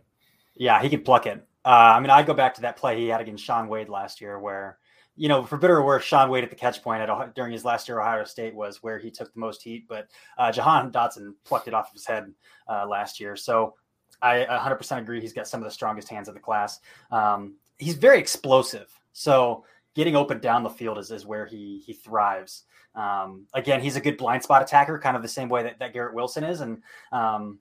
[0.57, 1.47] Yeah, he can pluck it.
[1.65, 4.21] Uh, I mean, I go back to that play he had against Shaun Wade last
[4.21, 4.79] year where
[5.21, 7.63] you know, for better or worse, Shaun Wade at the catch point at, during his
[7.63, 9.87] last year at Ohio State was where he took the most heat.
[9.87, 12.33] But uh, Jahan Dotson plucked it off of his head
[12.67, 13.37] uh, last year.
[13.37, 13.75] So
[14.23, 15.21] I 100% agree.
[15.21, 16.81] He's got some of the strongest hands of the class.
[17.11, 18.99] Um, he's very explosive.
[19.13, 22.65] So getting open down the field is, is where he he thrives.
[22.95, 25.93] Um, again, he's a good blind spot attacker, kind of the same way that, that
[25.93, 27.59] Garrett Wilson is, and um,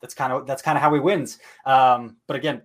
[0.00, 1.38] that's kind of that's kind of how he wins.
[1.66, 2.62] Um, but again,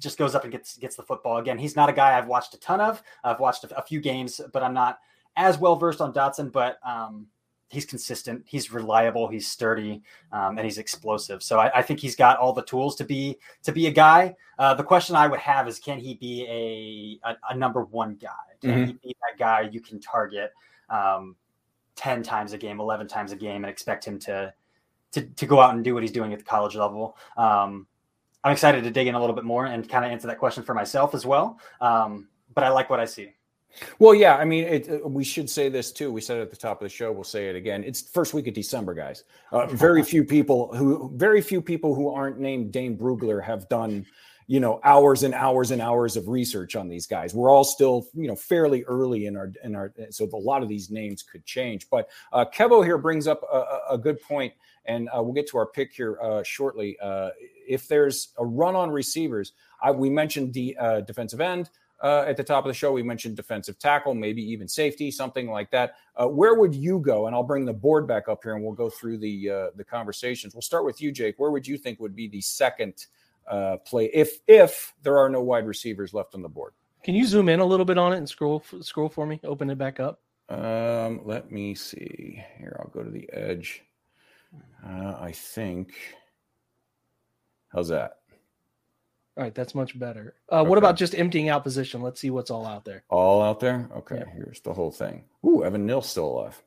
[0.00, 1.36] just goes up and gets gets the football.
[1.36, 3.02] Again, he's not a guy I've watched a ton of.
[3.22, 4.98] I've watched a, a few games, but I'm not
[5.36, 6.50] as well versed on Dotson.
[6.50, 7.28] But um,
[7.68, 11.42] he's consistent, he's reliable, he's sturdy, um, and he's explosive.
[11.42, 14.34] So I, I, think he's got all the tools to be to be a guy.
[14.58, 18.16] Uh, the question I would have is, can he be a a, a number one
[18.16, 18.28] guy?
[18.60, 18.84] Can mm-hmm.
[18.84, 20.52] he be that guy you can target
[20.88, 21.36] um,
[21.94, 24.52] ten times a game, eleven times a game, and expect him to
[25.12, 27.16] to to go out and do what he's doing at the college level?
[27.36, 27.86] Um,
[28.42, 30.62] I'm excited to dig in a little bit more and kind of answer that question
[30.62, 31.58] for myself as well.
[31.80, 33.34] Um, but I like what I see.
[33.98, 36.10] Well, yeah, I mean, it, uh, we should say this too.
[36.10, 37.12] We said it at the top of the show.
[37.12, 37.84] We'll say it again.
[37.84, 39.24] It's first week of December, guys.
[39.52, 44.06] Uh, very few people who, very few people who aren't named Dane Brugler have done,
[44.46, 47.32] you know, hours and hours and hours of research on these guys.
[47.32, 49.92] We're all still, you know, fairly early in our in our.
[50.10, 51.88] So a lot of these names could change.
[51.90, 54.52] But uh, Kevo here brings up a, a good point,
[54.86, 56.98] and uh, we'll get to our pick here uh, shortly.
[57.70, 59.52] If there's a run on receivers,
[59.82, 61.70] I, we mentioned the uh, defensive end
[62.02, 62.92] uh, at the top of the show.
[62.92, 65.94] We mentioned defensive tackle, maybe even safety, something like that.
[66.16, 67.26] Uh, where would you go?
[67.26, 69.84] And I'll bring the board back up here, and we'll go through the uh, the
[69.84, 70.54] conversations.
[70.54, 71.38] We'll start with you, Jake.
[71.38, 73.06] Where would you think would be the second
[73.48, 76.72] uh, play if if there are no wide receivers left on the board?
[77.02, 79.40] Can you zoom in a little bit on it and scroll scroll for me?
[79.44, 80.20] Open it back up.
[80.48, 82.42] Um, let me see.
[82.58, 83.82] Here, I'll go to the edge.
[84.84, 85.94] Uh, I think.
[87.72, 88.18] How's that?
[89.36, 90.34] All right, that's much better.
[90.50, 90.68] Uh, okay.
[90.68, 92.02] What about just emptying out position?
[92.02, 93.04] Let's see what's all out there.
[93.08, 93.88] All out there?
[93.96, 94.32] Okay, yeah.
[94.34, 95.24] here's the whole thing.
[95.46, 96.62] Ooh, Evan Neal still alive.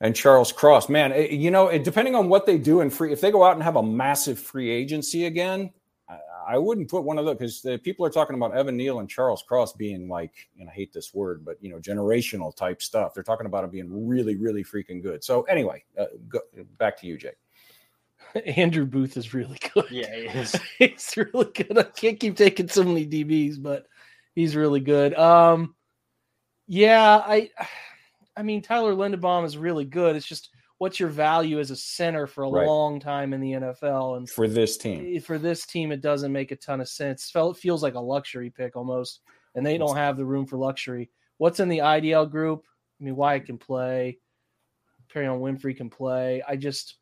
[0.00, 3.12] And Charles Cross, man, it, you know, it, depending on what they do in free,
[3.12, 5.72] if they go out and have a massive free agency again,
[6.08, 6.18] I,
[6.48, 9.08] I wouldn't put one of those because the people are talking about Evan Neal and
[9.08, 13.14] Charles Cross being like, and I hate this word, but you know, generational type stuff.
[13.14, 15.24] They're talking about it being really, really freaking good.
[15.24, 16.40] So anyway, uh, go,
[16.76, 17.38] back to you, Jake.
[18.56, 19.90] Andrew Booth is really good.
[19.90, 20.56] Yeah, he is.
[20.78, 21.78] he's really good.
[21.78, 23.86] I can't keep taking so many DBs, but
[24.34, 25.14] he's really good.
[25.14, 25.74] Um,
[26.66, 27.50] yeah, I,
[28.36, 30.16] I mean Tyler Linderbaum is really good.
[30.16, 32.66] It's just what's your value as a center for a right.
[32.66, 35.20] long time in the NFL and for this team.
[35.20, 37.30] For this team, it doesn't make a ton of sense.
[37.34, 39.20] It feels like a luxury pick almost,
[39.54, 41.10] and they don't have the room for luxury.
[41.38, 42.64] What's in the IDL group?
[43.00, 44.18] I mean, Wyatt can play.
[45.12, 46.42] Perrion Winfrey can play.
[46.46, 46.96] I just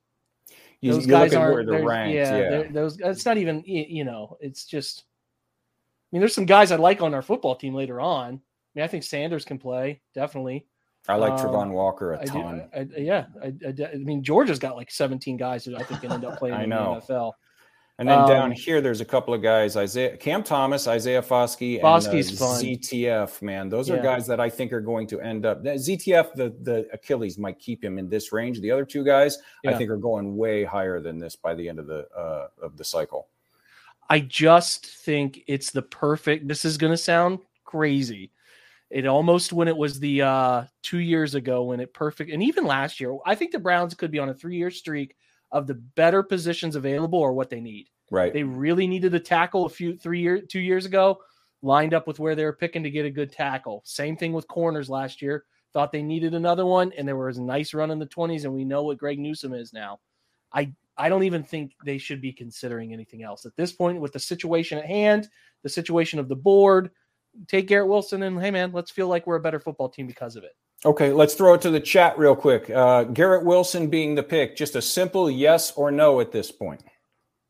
[0.84, 2.50] you, those guys aren't they're ranked, yeah, yeah.
[2.50, 6.76] They're, those it's not even you know it's just I mean there's some guys I
[6.76, 8.34] like on our football team later on.
[8.34, 8.40] I
[8.74, 10.66] mean I think Sanders can play definitely.
[11.08, 12.68] I like um, Travon Walker a ton.
[12.74, 16.12] I I, yeah, I, I, mean Georgia's got like 17 guys that I think can
[16.12, 17.32] end up playing in the NFL.
[17.98, 21.76] And then um, down here, there's a couple of guys: Isaiah Cam Thomas, Isaiah Foskey,
[21.76, 23.40] and uh, ZTF.
[23.40, 25.62] Man, those are guys that I think are going to end up.
[25.62, 28.60] ZTF, the the Achilles might keep him in this range.
[28.60, 29.70] The other two guys, yeah.
[29.70, 32.76] I think, are going way higher than this by the end of the uh, of
[32.76, 33.28] the cycle.
[34.10, 36.48] I just think it's the perfect.
[36.48, 38.32] This is going to sound crazy.
[38.90, 42.64] It almost when it was the uh, two years ago when it perfect, and even
[42.64, 45.14] last year, I think the Browns could be on a three year streak
[45.54, 47.88] of the better positions available or what they need.
[48.10, 48.32] Right.
[48.32, 51.20] They really needed a tackle a few three year two years ago,
[51.62, 53.80] lined up with where they were picking to get a good tackle.
[53.86, 55.44] Same thing with corners last year.
[55.72, 58.52] Thought they needed another one, and there was a nice run in the 20s, and
[58.52, 60.00] we know what Greg Newsome is now.
[60.52, 64.12] I I don't even think they should be considering anything else at this point with
[64.12, 65.28] the situation at hand,
[65.62, 66.90] the situation of the board.
[67.48, 70.36] Take Garrett Wilson and hey man, let's feel like we're a better football team because
[70.36, 70.56] of it.
[70.84, 72.68] Okay, let's throw it to the chat real quick.
[72.68, 76.82] Uh, Garrett Wilson being the pick, just a simple yes or no at this point.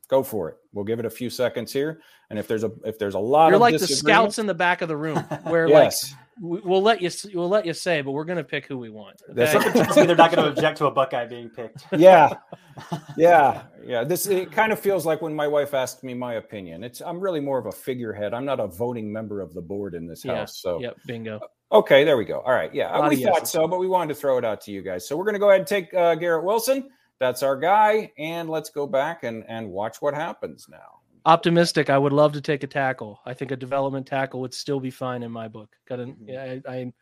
[0.09, 0.57] Go for it.
[0.73, 3.49] We'll give it a few seconds here, and if there's a if there's a lot
[3.49, 6.13] You're like the scouts in the back of the room, where yes.
[6.13, 9.23] like we'll let you we'll let you say, but we're gonna pick who we want.
[9.31, 9.57] Okay?
[9.57, 9.85] okay.
[9.93, 11.87] So they're not going to object to a Buckeye being picked.
[11.97, 12.35] yeah.
[13.17, 13.63] Yeah.
[13.87, 14.03] Yeah.
[14.03, 16.83] This it kind of feels like when my wife asked me my opinion.
[16.83, 18.35] It's i'm really more of a figurehead.
[18.35, 20.81] I'm not a voting member of the board in this Yeah, house so.
[20.81, 21.41] Yep, bingo.
[21.71, 22.03] okay.
[22.03, 22.41] There we go.
[22.41, 22.75] All right.
[22.75, 23.09] Yeah.
[23.09, 23.51] We thought yeses.
[23.51, 25.07] so but we wanted to throw it out to you guys.
[25.07, 26.91] So we're going to go ahead and take uh, garrett wilson.
[27.21, 28.11] That's our guy.
[28.19, 31.89] And let's go back and and watch what happens now Optimistic.
[31.91, 33.21] I would love to take a tackle.
[33.25, 35.75] I think a development tackle would still be fine in my book.
[35.89, 36.63] Got an, Mhm.
[36.69, 36.93] I, I,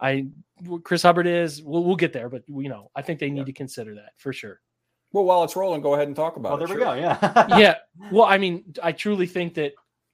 [0.00, 0.26] I,
[0.84, 1.62] Chris Hubbard is.
[1.62, 3.44] We'll, we'll get there, but you know, I think they need Yeah.
[3.46, 4.60] to consider that for sure.
[5.12, 6.92] well while it's rolling go ahead and talk about Oh, it there we go.
[6.94, 7.46] Yeah.
[7.58, 7.74] yeah.
[8.12, 9.72] Well, I mean, I truly think that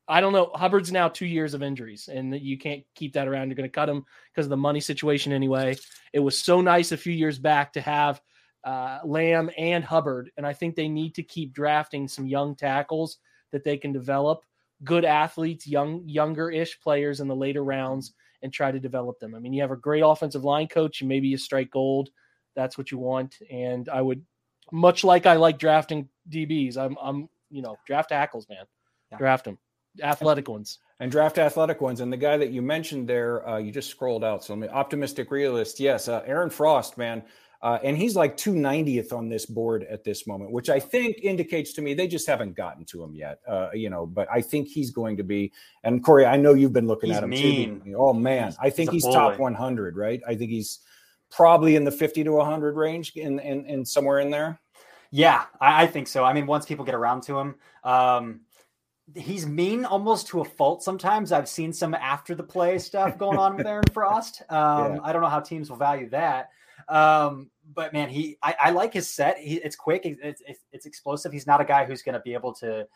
[0.08, 0.50] I don't know.
[0.54, 3.48] Hubbard's now two years of injuries, and that you can't keep that around.
[3.48, 5.76] You're going to cut him because of the money situation anyway.
[6.12, 8.20] It was so nice a few years back to have
[8.64, 13.18] uh, Lamb and Hubbard, and I think they need to keep drafting some young tackles
[13.52, 14.42] that they can develop,
[14.84, 19.34] good athletes, young younger-ish players in the later rounds, and try to develop them.
[19.34, 22.10] I mean, you have a great offensive line coach, and maybe you strike gold.
[22.56, 24.24] That's what you want, and I would
[24.72, 26.76] much like I like drafting DBs.
[26.76, 28.64] I'm, I'm, you know, draft tackles, man.
[29.10, 29.18] Yeah.
[29.18, 29.58] Draft them,
[30.02, 30.78] athletic ones.
[31.00, 32.00] and draft athletic ones.
[32.00, 34.44] And the guy that you mentioned there, uh, you just scrolled out.
[34.44, 37.22] So, I mean, optimistic realist, yes, uh, Aaron Frost, man,
[37.62, 41.72] uh, and he's like 290th on this board at this moment, which I think indicates
[41.74, 43.40] to me they just haven't gotten to him yet.
[43.46, 45.52] Uh, you know, but I think he's going to be.
[45.84, 47.80] And Corey, I know you've been looking He's at him mean.
[47.82, 47.94] too.
[47.98, 50.20] Oh man, He's- I think he's he's, top 100, right?
[50.26, 50.80] I think he's
[51.30, 54.58] probably in the 50 to 100 range, in in, in somewhere in there.
[55.12, 56.24] Yeah, I, I think so.
[56.24, 58.40] I mean, once people get around to him, um,
[59.14, 61.32] he's mean almost to a fault sometimes.
[61.32, 64.42] I've seen some after the play stuff going on with Aaron Frost.
[64.50, 64.98] Um, Yeah.
[65.02, 66.50] I don't know how teams will value that.
[66.90, 69.38] Um, but man, he I, I like his set.
[69.38, 70.02] He, it's quick.
[70.04, 71.32] It's, it's it's explosive.
[71.32, 72.86] He's not a guy who's going to be able to.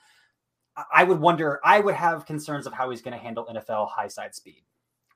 [0.92, 1.61] I- would wonder.
[1.64, 4.62] I would have concerns of how he's going to handle NFL high side speed.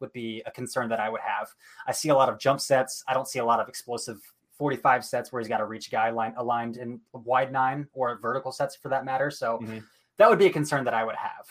[0.01, 1.49] Would be a concern that I would have.
[1.89, 3.03] I see a lot of jump sets.
[3.09, 4.21] I don't see a lot of explosive
[4.57, 8.53] 45 sets where he's got to reach guy line aligned in wide nine or vertical
[8.53, 9.31] sets for that matter.
[9.31, 9.83] So Mhm.
[10.19, 11.47] that would be a concern that I would have.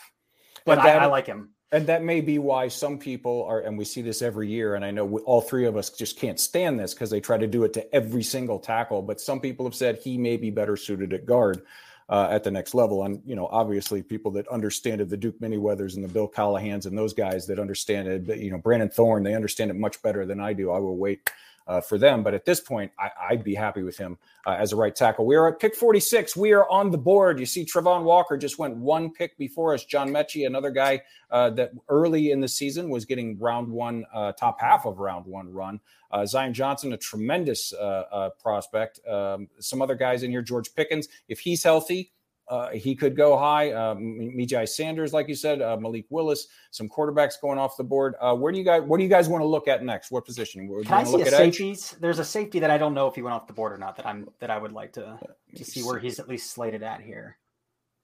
[0.64, 1.50] But And I, I like him.
[1.70, 4.74] And that may be why some people are, and we see this every year.
[4.74, 7.36] And I know we, all three of us just can't stand this because they try
[7.36, 9.02] to do it to every single tackle.
[9.02, 11.62] But some people have said he may be better suited at guard
[12.08, 13.04] uh, at the next level.
[13.04, 16.86] And, you know, obviously people that understand it, the Duke Manyweathers and the Bill Callahans
[16.86, 20.24] and those guys that understand it, you know, Brandon Thorne, they understand it much better
[20.24, 20.70] than I do.
[20.70, 21.30] I will wait
[21.68, 22.22] uh, for them.
[22.22, 25.26] But at this point, I, I'd be happy with him uh, as a right tackle.
[25.26, 26.36] We are at pick 46.
[26.36, 27.38] We are on the board.
[27.38, 29.84] You see, Travon Walker just went one pick before us.
[29.84, 34.32] John Metchie, another guy uh, that early in the season was getting round one, uh,
[34.32, 35.80] top half of round one run.
[36.10, 38.98] Uh, Zion Johnson, a tremendous uh, prospect.
[39.06, 42.12] Um, some other guys in here, George Pickens, if he's healthy,
[42.50, 43.72] uh, he could go high.
[43.72, 47.84] Uh, M- Myjai Sanders, like you said, uh, Malik Willis, some quarterbacks going off the
[47.84, 48.14] board.
[48.20, 48.82] Uh, where do you guys?
[48.82, 50.10] What do you guys want to look at next?
[50.10, 50.66] What position?
[50.66, 51.90] Do you Can I wanna see a look at edge?
[52.00, 53.96] There's a safety that I don't know if he went off the board or not
[53.96, 55.18] that I'm that I would like to
[55.56, 57.36] to see where he's at least slated at here.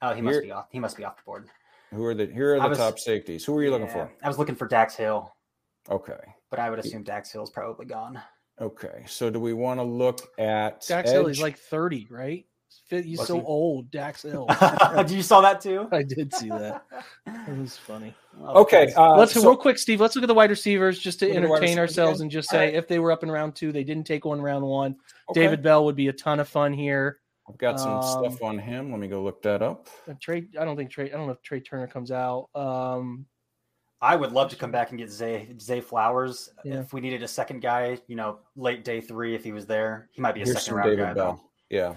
[0.03, 0.67] Oh, he must Here- be off.
[0.71, 1.49] He must be off the board.
[1.93, 3.45] Who are the here are the was- top safeties?
[3.45, 4.11] Who are you looking for?
[4.23, 5.33] I was looking for Dax Hill,
[5.89, 6.19] Okay.
[6.51, 8.21] but I would assume Dax Hill's probably gone.
[8.61, 9.05] Okay.
[9.07, 12.45] So do we want to look at Dax Hill, he's like 30, right?
[12.89, 13.43] Fit- He's Was so he?
[13.45, 14.47] old, Dax Hill.
[15.09, 15.89] you saw that too?
[15.93, 16.85] I did see that.
[17.47, 18.15] It was funny.
[18.41, 18.93] Oh, Okay.
[18.97, 20.01] Uh, Let's so- real quick, Steve.
[20.01, 22.25] Let's look at the wide receivers just to Look at the wide entertain ourselves again?
[22.25, 22.75] and just say right.
[22.75, 24.97] if they were up in round two, they didn't take one round one.
[25.31, 25.41] okay.
[25.41, 27.19] David Bell would be a ton of fun here.
[27.49, 28.91] I've got some um, stuff on him.
[28.91, 29.89] Let me go look that up.
[30.09, 31.13] Uh, Trey, I don't think Trey.
[31.13, 32.49] I don't know if Trey Turner comes out.
[32.55, 33.27] Um,
[34.01, 36.81] I would love to come back and get Zay Zay Flowers Yeah.
[36.81, 37.99] if we needed a second guy.
[38.07, 40.77] You know, late day three if he was there, he might be a Here's second
[40.77, 41.33] round David guy Bell.
[41.35, 41.77] though.
[41.77, 41.95] Yeah.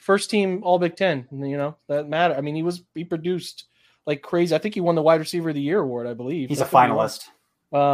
[0.00, 1.26] First team All Big Ten.
[1.30, 2.34] You know that matter.
[2.34, 3.64] I mean, he was he produced
[4.06, 4.54] like crazy.
[4.54, 6.06] I think he won the wide receiver of the year award.
[6.06, 6.98] I believe He's a I could be wrong.
[6.98, 7.28] finalist.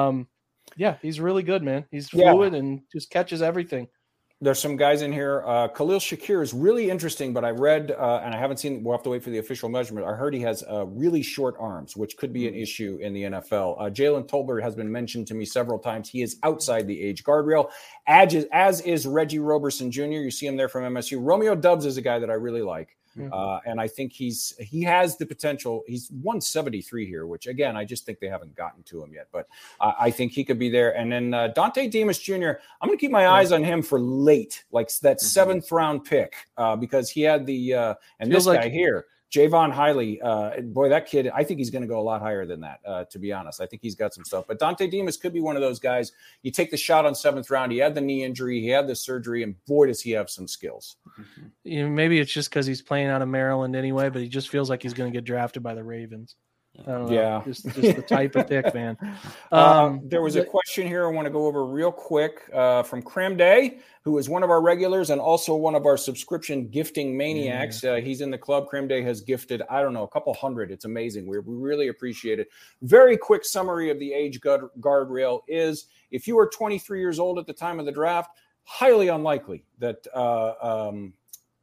[0.09, 0.29] Um,
[0.77, 1.85] yeah, he's really good, man.
[1.91, 2.33] He's Yeah.
[2.33, 3.89] fluid and just catches everything.
[4.43, 5.43] There's some guys in here.
[5.47, 8.85] Uh, Khalil Shakir is really interesting, but I read uh, and I haven't seen.
[8.85, 10.07] We'll have to wait for the official measurement.
[10.07, 13.23] I heard he has uh, really short arms, which could be an issue in the
[13.23, 13.81] NFL.
[13.81, 16.11] Uh, Jalen Tolbert has been mentioned to me several times.
[16.11, 17.71] He is outside the age guardrail,
[18.07, 20.03] as is, as is Reggie Roberson Jr.
[20.03, 21.19] You see him there from MSU.
[21.19, 22.95] Romeo Doubs is a guy that I really like.
[23.17, 23.33] Mm-hmm.
[23.33, 25.85] Uh, and I think he's he has the potential.
[25.87, 29.29] He's 173 here, which again I just think they haven't gotten to him yet.
[29.33, 29.49] But
[29.81, 30.97] uh, I think he could be there.
[30.97, 32.53] And then uh, Dontay Demus Jr.
[32.81, 35.27] I'm going to keep my eyes on him for late, like that mm-hmm.
[35.27, 39.07] seventh round pick, uh, because he had the uh, and Feels this like- guy here
[39.33, 42.47] Jaivon Heiligh, uh, boy, that kid, I think he's going to go a lot higher
[42.47, 43.61] than that, uh, to be honest.
[43.61, 44.45] I think he's got some stuff.
[44.47, 46.13] But Dontay Demus could be one of those guys.
[46.43, 47.73] You take the shot on seventh round.
[47.73, 50.47] He had the knee injury, he had the surgery, and boy, does he have some
[50.47, 50.97] skills.
[51.65, 54.49] You know, maybe it's just because he's playing out of Maryland anyway, but he just
[54.49, 56.37] feels like he's going to get drafted by the Ravens.
[56.87, 58.97] Yeah, just, just the type of pick, man.
[59.51, 62.83] Uh, um, there was a question here I want to go over real quick uh,
[62.83, 66.69] from Cram Day, who is one of our regulars and also one of our subscription
[66.69, 67.83] gifting maniacs.
[67.83, 68.69] Uh, he's in the club.
[68.69, 70.71] Cram Day has gifted, I don't know, a couple hundred.
[70.71, 71.27] It's amazing.
[71.27, 72.49] We, we really appreciate it.
[72.83, 77.39] Very quick summary of the age guard, guardrail is if you are 23 years old
[77.39, 78.31] at the time of the draft,
[78.65, 81.13] highly unlikely that uh, um,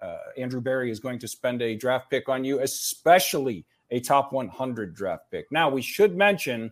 [0.02, 4.34] uh, Andrew Berry is going to spend a draft pick on you, especially a top
[4.34, 5.52] 100 draft pick.
[5.52, 6.72] Now, we should mention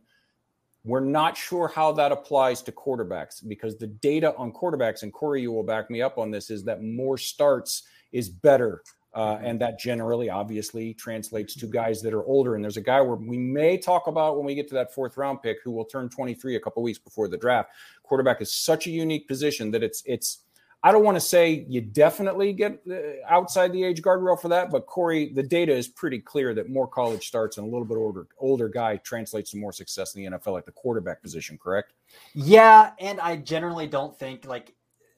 [0.83, 5.43] we're not sure how that applies to quarterbacks because the data on quarterbacks, and Corey,
[5.43, 8.81] you will back me up on this, is that more starts is better.
[9.13, 12.55] Uh, and that generally, obviously, translates to guys that are older.
[12.55, 15.17] And there's a guy where we may talk about when we get to that fourth
[15.17, 17.71] round pick who will turn 23 a couple weeks before the draft.
[18.03, 20.45] Quarterback is such a unique position that it's it's
[20.83, 22.95] I don't want to say you definitely get uh,
[23.27, 26.87] outside the age guardrail for that, but Corey, the data is pretty clear that more
[26.87, 30.37] college starts and a little bit older older guy translates to more success in the
[30.37, 31.57] NFL at the quarterback position.
[31.61, 31.93] Correct?
[32.33, 34.73] Yeah, and I generally don't think like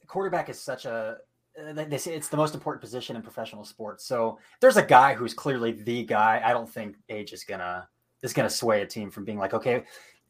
[0.08, 1.17] quarterback is such a
[1.60, 4.06] uh, they say it's the most important position in professional sports.
[4.06, 6.41] So there's a guy who's clearly the guy.
[6.43, 7.88] I don't think age is gonna
[8.21, 9.84] is gonna sway a team from being like okay,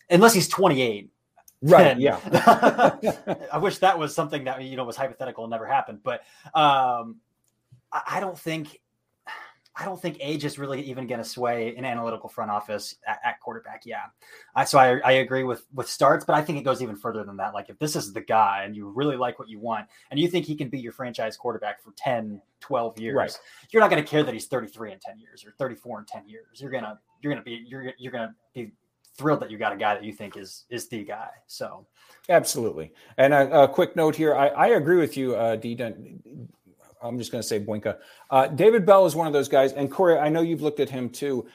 [0.10, 1.13] unless he's 28
[1.64, 1.98] Right.
[1.98, 2.20] yeah.
[3.52, 6.00] I wish that was something that you know was hypothetical and never happened.
[6.04, 6.22] But
[6.54, 7.18] um,
[7.92, 8.82] I, I don't think
[9.76, 13.20] I don't think age is really even going to sway an analytical front office at,
[13.24, 13.84] at quarterback.
[13.86, 14.04] Yeah,
[14.56, 17.24] I, so I, I agree with with starts, but I think it goes even further
[17.24, 17.54] than that.
[17.54, 20.28] Like if this is the guy and you really like what you want and you
[20.28, 23.40] think he can be your franchise quarterback for 10, 12 years, right.
[23.72, 26.28] you're not going to care that he's 33 in 10 years or 34 in 10
[26.28, 26.62] years.
[26.62, 28.74] You're gonna you're gonna be you're you're gonna be
[29.18, 31.30] thrilled that you got a guy that you think is is the guy.
[31.48, 31.88] So,
[32.30, 32.92] absolutely.
[33.18, 35.78] And a, a quick note here, I, I agree with you, uh, D.
[37.02, 37.98] I'm just going to say Boinka.
[38.30, 40.90] Uh, David Bell is one of those guys, and Corey, I know you've looked at
[40.90, 41.46] him too.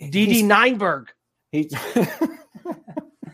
[0.00, 1.08] DD Nienberg.
[1.50, 1.64] He.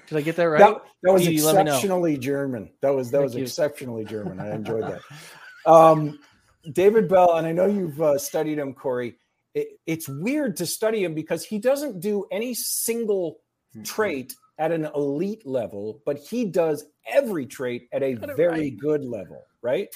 [0.09, 0.59] Did I get that right?
[0.59, 2.71] That, that was exceptionally German.
[2.83, 3.43] That was that Thank was you.
[3.45, 4.41] exceptionally German.
[4.41, 5.01] I enjoyed that.
[5.65, 6.19] Um,
[6.73, 9.17] David Bell, and I know you've uh, studied him, Corey.
[9.55, 13.39] It, it's weird to study him because he doesn't do any single
[13.75, 13.83] mm-hmm.
[13.83, 18.79] trait at an elite level, but he does every trait at a very right.
[18.79, 19.89] good level, right?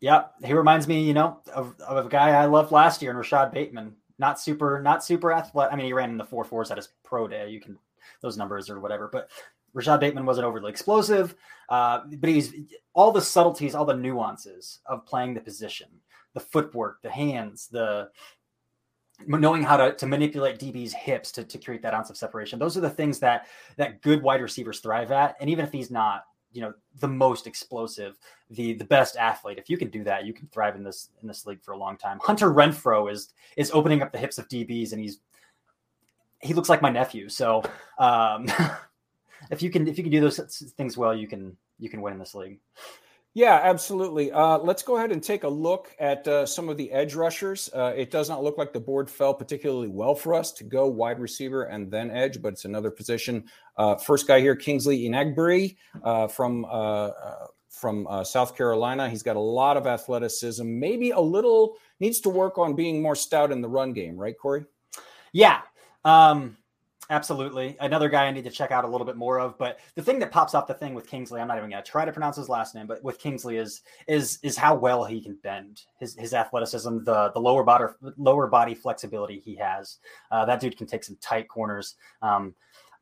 [0.00, 3.16] Yeah, he reminds me, you know, of, of a guy I loved last year in
[3.16, 3.94] Rashod Bateman.
[4.18, 5.72] Not super, not super athletic.
[5.72, 7.50] I mean, he ran in the four fours at his pro day.
[7.50, 7.78] You can
[8.20, 9.30] those numbers or whatever, but
[9.72, 11.34] Rashod Bateman wasn't overly explosive,
[11.68, 12.54] uh, but he's
[12.94, 15.88] all the subtleties, all the nuances of playing the position,
[16.34, 18.08] the footwork, the hands, the
[19.26, 22.58] knowing how to, to manipulate DB's hips to, to create that ounce of separation.
[22.58, 25.36] Those are the things that that good wide receivers thrive at.
[25.40, 28.16] And even if he's not, you know, the most explosive,
[28.50, 31.28] the the best athlete, if you can do that, you can thrive in this in
[31.28, 32.18] this league for a long time.
[32.22, 35.18] Hunter Renfrow is is opening up the hips of DBs, and he's
[36.40, 37.28] he looks like my nephew.
[37.28, 37.62] So
[37.98, 38.46] um,
[39.50, 40.38] if you can if you can do those
[40.76, 42.58] things well, you can you can win in this league.
[43.36, 44.32] Yeah, absolutely.
[44.32, 47.68] Uh, let's go ahead and take a look at uh, some of the edge rushers.
[47.74, 50.86] Uh, it does not look like the board fell particularly well for us to go
[50.86, 53.44] wide receiver and then edge, but it's another position.
[53.76, 57.10] Uh, first guy here, Kingsley Enagbare uh, from uh,
[57.68, 59.06] from South Carolina.
[59.10, 60.64] He's got a lot of athleticism.
[60.66, 64.34] Maybe a little needs to work on being more stout in the run game, right,
[64.40, 64.64] Corey?
[65.34, 65.60] Yeah.
[66.06, 66.56] Um,
[67.08, 67.76] Absolutely.
[67.78, 69.56] Another guy I need to check out a little bit more of.
[69.58, 72.04] But the thing that pops off the thing with Kingsley, I'm not even gonna try
[72.04, 75.38] to pronounce his last name, but with Kingsley is is is how well he can
[75.42, 75.82] bend.
[76.00, 77.84] His his athleticism, the the lower body
[78.16, 79.98] lower body flexibility he has.
[80.30, 81.94] Uh, that dude can take some tight corners.
[82.22, 82.54] Um,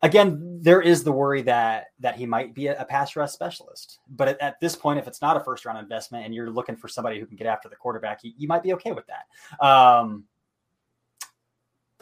[0.03, 4.01] again, there is the worry that that he might be a, a pass rush specialist.
[4.09, 6.77] But at, at, this point, if it's not a first round investment and you're looking
[6.77, 9.67] for somebody who can get after the quarterback, you, you might be okay with that.
[9.67, 10.25] Um,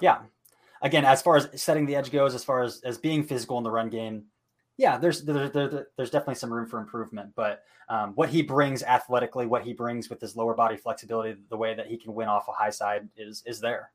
[0.00, 0.18] yeah,
[0.83, 3.64] again, as far as setting the edge goes, as far as as being physical in
[3.64, 4.24] the run game,
[4.76, 8.83] yeah, there's there, there, there's definitely some room for improvement, but um, what he brings
[8.83, 12.28] athletically, what he brings with his lower body flexibility, the way that he can win
[12.28, 13.91] off a high side is is there.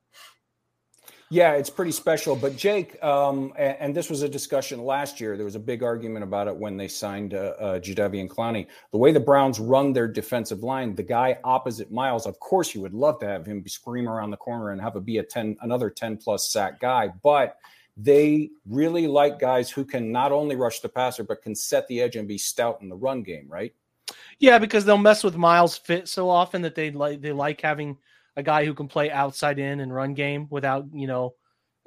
[1.29, 2.37] Yeah, it's pretty special.
[2.37, 5.35] But Jake, um, and, and, this was a discussion last year.
[5.35, 8.67] There was a big argument about it when they signed uh, uh, Jadeveon Clowney.
[8.91, 12.79] The way the Browns run their defensive line, the guy opposite Myles, of course, you
[12.79, 15.57] would love to have him scream around the corner and have a be a ten
[15.61, 17.57] another ten plus sack guy, but
[17.97, 21.99] they really like guys who can not only rush the passer but can set the
[21.99, 23.73] edge and be stout in the run game, right?
[24.39, 27.97] Yeah, because they'll mess with Myles' fit so often that they like they like having
[28.37, 31.33] a guy who can play outside in and run game without, you know,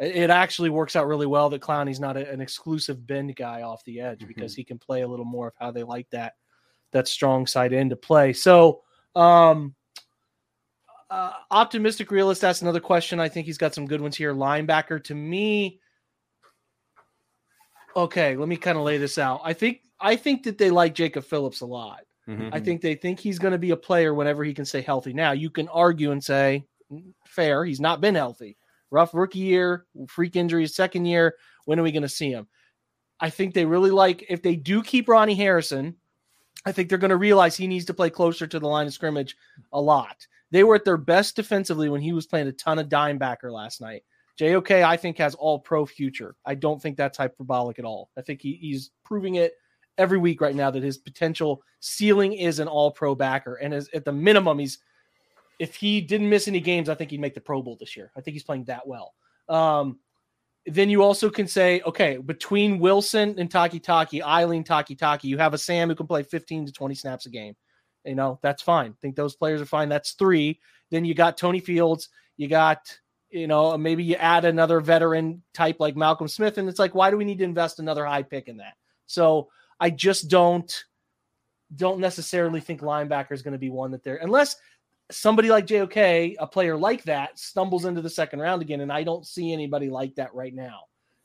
[0.01, 3.85] it actually works out really well that Clowney's not a, an exclusive bend guy off
[3.85, 4.29] the edge mm-hmm.
[4.29, 6.35] because he can play a little more of how they like that
[6.93, 8.33] that strong side end to play.
[8.33, 8.83] So,
[9.15, 9.75] um
[11.09, 13.19] uh, optimistic realist that's another question.
[13.19, 14.33] I think he's got some good ones here.
[14.33, 15.81] Linebacker to me,
[17.97, 19.41] okay, let me kind of lay this out.
[19.45, 22.01] I think I think that they like Jacob Phillips a lot.
[22.31, 22.51] Mm-hmm.
[22.53, 25.13] I think they think he's going to be a player whenever he can stay healthy.
[25.13, 28.57] Now, you can argue and say, mm, fair, he's not been healthy.
[28.93, 31.35] Rough rookie year, freak injuries, second year.
[31.65, 32.47] When are we going to see him?
[33.19, 35.97] I think they really like, if they do keep Ronnie Harrison,
[36.65, 38.95] I think they're going to realize he needs to play closer to the line of
[38.95, 39.37] scrimmage
[39.73, 40.27] a lot.
[40.53, 43.53] They were at their best defensively when he was playing a ton of dime backer
[43.53, 44.05] last night.
[44.39, 46.35] JOK, I think, has all pro future.
[46.47, 48.11] I don't think that's hyperbolic at all.
[48.17, 49.55] I think he, he's proving it
[49.99, 53.55] every week right now that his potential ceiling is an all pro backer.
[53.57, 54.79] And as, at the minimum, he's,
[55.59, 58.11] if he didn't miss any games, I think he'd make the Pro Bowl this year.
[58.17, 59.15] I think he's playing that well.
[59.49, 59.99] Um,
[60.67, 65.59] then you also can say, okay, between Wilson and Takitaki, Eileen Takitaki, you have a
[65.59, 67.57] Sam who can play 15 to 20 snaps a game.
[68.05, 68.93] You know, that's fine.
[68.93, 69.89] I think those players are fine.
[69.89, 70.61] That's three.
[70.91, 72.09] Then you got Tony Fields.
[72.37, 72.99] You got
[73.31, 77.11] you know, maybe you add another veteran type like Malcolm Smith, and it's like, why
[77.11, 78.75] do we need to invest another high pick in that?
[79.07, 79.49] So
[79.81, 80.85] I just don't
[81.77, 84.57] don't necessarily think linebacker is going to be one that they're unless
[85.11, 89.03] somebody like JOK, a player like that, stumbles into the second round again, and I
[89.03, 90.83] don't see anybody like that right now.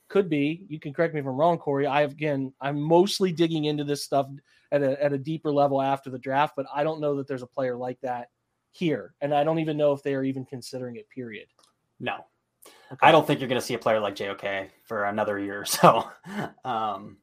[0.08, 0.66] Could be.
[0.68, 1.88] You can correct me if I'm wrong, Corey.
[1.88, 4.28] I again, I'm mostly digging into this stuff
[4.72, 7.42] at a at a deeper level after the draft, but I don't know that there's
[7.42, 8.30] a player like that
[8.72, 11.10] here, and I don't even know if they are even considering it.
[11.10, 11.48] Period.
[12.00, 12.18] No,
[12.92, 13.00] okay.
[13.02, 15.66] I don't think you're going to see a player like JOK for another year or
[15.66, 16.08] so.
[16.64, 17.18] Um,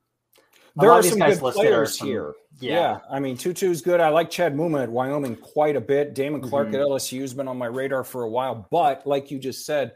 [0.77, 2.35] there are some good players here.
[2.61, 2.73] Yeah.
[2.73, 2.99] yeah.
[3.11, 4.01] I mean, Tutu's good.
[4.01, 6.15] I like Chad Muma at Wyoming quite a bit.
[6.15, 6.77] Damone Clark mm-hmm.
[6.77, 9.93] at LSU's been on my radar for a while, but like you just said,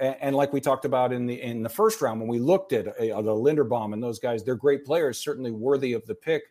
[0.00, 2.88] and like we talked about in the in the first round when we looked at
[2.88, 6.42] uh, the Linderbaum and those guys, they're great players, certainly worthy of the pick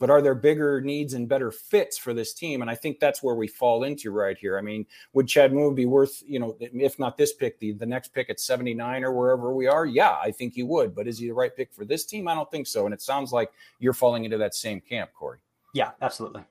[0.00, 2.62] but are there bigger needs and better fits for this team?
[2.62, 4.58] And I think that's where we fall into right here.
[4.58, 7.86] I mean, would Chad Muma be worth, you know, if not this pick, the, the
[7.86, 9.84] next pick at 79 or wherever we are?
[9.84, 10.94] Yeah, I think he would.
[10.94, 12.26] But is he the right pick for this team?
[12.26, 12.86] I don't think so.
[12.86, 15.38] And it sounds like you're falling into that same camp, Corey.
[15.74, 16.44] Yeah, absolutely.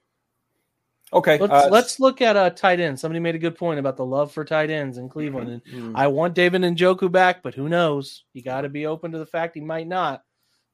[1.12, 3.00] Okay, let's, uh, let's look at a tight end.
[3.00, 5.96] Somebody made a good point about the love for tight ends in Cleveland, and mm-hmm.
[5.96, 8.22] I want David and Njoku back, but who knows?
[8.32, 10.22] You got to be open to the fact he might not.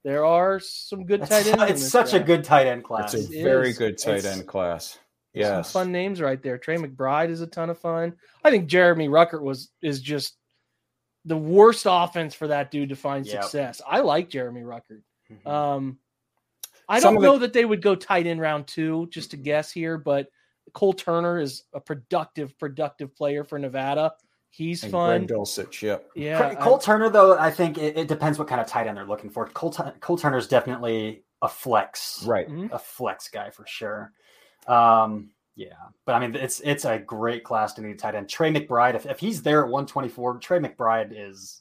[0.07, 1.83] There are some good tight ends.
[1.83, 2.23] It's such draft.
[2.23, 3.13] a good tight end class.
[3.13, 3.79] It's a it very is.
[3.79, 5.01] good tight it's, end class.
[5.35, 6.59] Yes, fun names right there.
[6.59, 8.15] Trey McBride is a ton of fun.
[8.45, 10.37] I think Jeremy Ruckert was is just
[11.25, 13.43] the worst offense for that dude to find yep.
[13.43, 13.83] success.
[13.85, 15.03] I like Jeremy Ruckert.
[15.29, 15.49] Mm-hmm.
[15.49, 15.99] Um,
[16.89, 19.99] I don't know that they would go tight end round two, just to guess here,
[19.99, 20.29] but
[20.73, 24.13] Cole Turner is a productive, productive player for Nevada.
[24.57, 25.27] He's and fun.
[25.27, 26.09] Greg Dulcich, yep.
[26.15, 26.55] Yeah.
[26.55, 29.05] Cole I, Turner, though, I think it, it, depends what kind of tight end they're
[29.05, 29.47] looking for.
[29.49, 32.49] Cole, Cole Turner is definitely a flex, right?
[32.49, 32.73] Mm-hmm.
[32.73, 34.13] A flex guy for sure.
[34.67, 35.75] Um, yeah,
[36.07, 38.31] but I mean, it's it's a great class to need tight end.
[38.31, 41.61] Trey McBride, if, if he's there at 124, Trey McBride is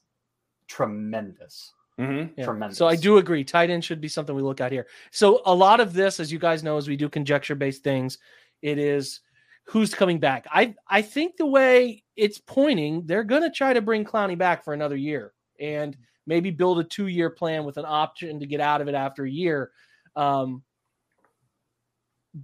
[0.70, 1.74] tremendous.
[2.00, 2.39] Mm-hmm.
[2.39, 2.46] Yeah.
[2.46, 2.78] Tremendous.
[2.78, 3.43] So I do agree.
[3.43, 4.88] Tight end should be something we look at here.
[5.12, 8.20] So a lot of this, as you guys know, as we do conjecture based things,
[8.62, 9.20] it is
[9.66, 10.45] who's coming back.
[10.51, 14.63] I I think the way it's pointing, they're going to try to bring Clowney back
[14.63, 15.97] for another year and
[16.28, 19.26] maybe build a two year plan with an option to get out of it after
[19.26, 19.72] a year.
[20.16, 20.63] Um,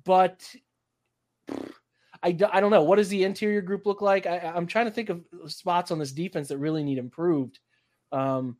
[0.03, 0.43] but
[2.23, 2.83] I, I don't know.
[2.83, 4.25] What does the interior group look like?
[4.25, 7.59] I, I'm trying to think of spots on this defense that really need improved.
[8.11, 8.57] Um,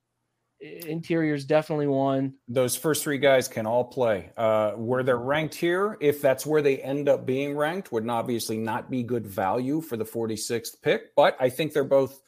[0.61, 2.35] interior is definitely one.
[2.47, 4.31] Those first three guys can all play.
[4.37, 8.57] Uh, where they're ranked here, if that's where they end up being ranked, would obviously
[8.57, 11.15] not be good value for the 46th pick.
[11.15, 12.21] But I think they're both,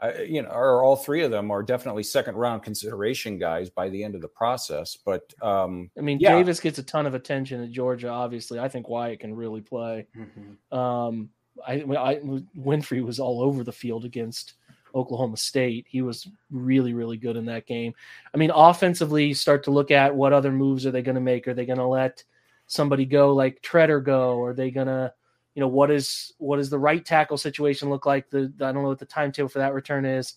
[0.00, 3.88] uh, you know, or all three of them are definitely second round consideration guys by
[3.90, 4.96] the end of the process.
[5.04, 6.36] But um, I mean, yeah.
[6.36, 8.08] Davis gets a ton of attention at Georgia.
[8.08, 10.06] Obviously, I think Wyatt can really play.
[10.16, 10.76] Mm-hmm.
[10.76, 11.30] Um,
[11.66, 12.16] I, I
[12.56, 14.54] Winfrey was all over the field against
[14.94, 15.86] Oklahoma State.
[15.88, 17.94] He was really, really good in that game.
[18.32, 21.48] I mean, offensively, start to look at what other moves are they going to make?
[21.48, 22.22] Are they going to let
[22.66, 24.42] somebody go like Tretter go?
[24.42, 25.12] Are they going to,
[25.54, 28.30] you know, what is what is the right tackle situation look like?
[28.30, 30.34] The I don't know what the timetable for that return is.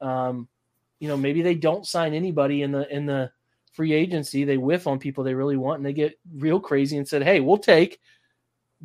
[0.00, 0.48] Um,
[0.98, 3.30] you know, maybe they don't sign anybody in the in the
[3.72, 4.44] free agency.
[4.44, 7.40] They whiff on people they really want, and they get real crazy and said, "Hey,
[7.40, 8.00] we'll take."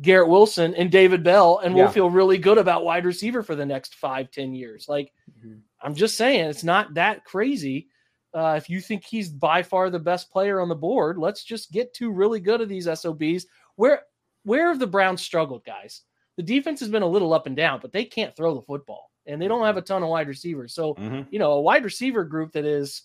[0.00, 3.66] Garrett Wilson and David Bell, and we'll feel really good about wide receiver for the
[3.66, 4.88] next five, ten years.
[4.88, 5.12] Like,
[5.44, 5.60] Mhm.
[5.82, 7.88] I'm just saying, it's not that crazy.
[8.32, 11.70] Uh, if you think he's by far the best player on the board, let's just
[11.72, 13.46] get two really good of these SOBs.
[13.76, 14.02] Where
[14.44, 16.02] where have the Browns struggled, guys?
[16.36, 19.10] The defense has been a little up and down, but they can't throw the football,
[19.26, 20.74] and they don't have a ton of wide receivers.
[20.74, 21.28] So, Mhm.
[21.30, 23.02] you know, a wide receiver group that is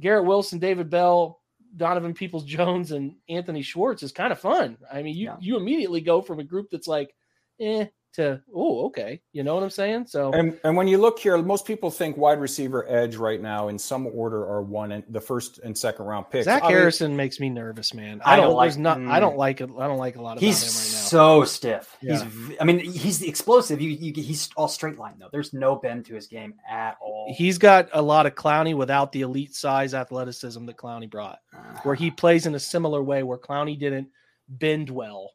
[0.00, 1.40] Garrett Wilson, David Bell,
[1.76, 4.78] Donovan Peoples Jones, and Anthony Schwartz is kind of fun.
[4.92, 5.36] I mean, you Yeah.
[5.40, 7.14] you immediately go from a group that's like,
[7.60, 9.20] eh, to oh, okay.
[9.32, 10.06] You know what I'm saying?
[10.06, 13.68] So And and when you look here, most people think wide receiver edge right now
[13.68, 16.44] in some order are one and the first and second round picks.
[16.44, 18.20] Zach I mean, Harrison makes me nervous, man.
[18.24, 18.98] I I don't don't, like- there's not.
[18.98, 19.20] I mm.
[19.20, 19.70] don't like it.
[19.78, 21.08] I don't like a lot of He's him right now.
[21.08, 21.96] so stiff.
[22.00, 22.26] He's, Yeah.
[22.28, 23.80] v- I mean, he's explosive.
[23.80, 25.28] You, you, he's all straight line though.
[25.32, 27.34] There's no bend to his game at all.
[27.36, 31.38] He's got a lot of Clowney without the elite size athleticism that Clowney brought,
[31.82, 34.08] where he plays in a similar way where Clowney didn't
[34.48, 35.30] bend well,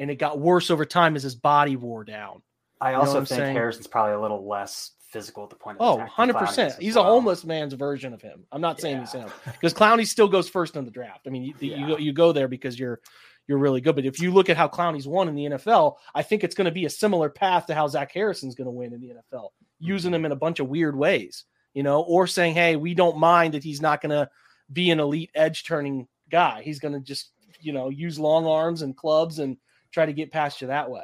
[0.00, 2.42] and it got worse over time as his body wore down.
[2.80, 3.54] I also think saying?
[3.54, 5.98] Harrison's probably a little less physical at the point of Oh, attack.
[6.16, 6.74] than 100 Clowney is percent.
[6.80, 8.46] He's a homeless man's version of him.
[8.50, 11.26] I'm not saying he's him because Clowney still goes first in the draft.
[11.26, 11.86] I mean, you, you Yeah.
[11.86, 13.00] go you go there because you're
[13.46, 13.94] you're really good.
[13.94, 16.66] But if you look at how Clowney's won in the NFL, I think it's going
[16.66, 19.50] to be a similar path to how Zach Harrison's going to win in the NFL,
[19.80, 20.16] using mm-hmm.
[20.16, 21.44] him in a bunch of weird ways,
[21.74, 24.30] you know, or saying, hey, we don't mind that he's not going to
[24.72, 26.62] be an elite edge turning guy.
[26.62, 29.56] He's going to just you know use long arms and clubs and
[29.92, 31.02] try to get past you that way.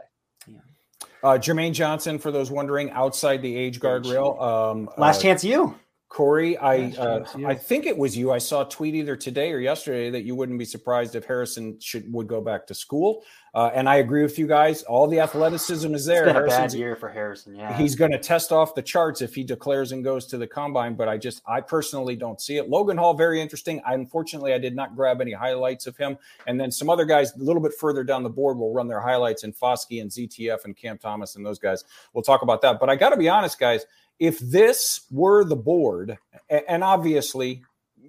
[1.23, 4.41] Uh, Jermaine Johnson, for those wondering, outside the age guardrail.
[4.41, 5.75] Um, Last uh, chance, you.
[6.09, 7.25] Corey, I uh.
[7.45, 8.31] I think it was you.
[8.31, 11.81] I saw a tweet either today or yesterday that you wouldn't be surprised if Harrison
[11.81, 13.25] should would go back to school.
[13.57, 14.83] Uh, and I agree with you guys.
[14.83, 16.27] All the athleticism is there.
[16.27, 17.57] been a bad year for Harrison.
[17.57, 20.47] Yeah, He's going to test off the charts if he declares and goes to the
[20.47, 22.69] combine, but I just, I personally don't see it.
[22.69, 23.81] Logan Hall, very interesting.
[23.87, 26.19] I, unfortunately, I did not grab any highlights of him.
[26.47, 29.01] And then some other guys a little bit further down the board will run their
[29.01, 31.83] highlights in Foskey and ZTF and Cam Thomas and those guys.
[32.13, 32.79] We'll talk about that.
[32.79, 33.87] But I got to be honest, guys,
[34.19, 37.63] if this were the board, and obviously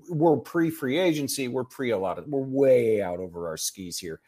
[0.09, 3.97] we're pre free agency, we're pre a lot of, we're way out over our skis
[3.97, 4.21] here.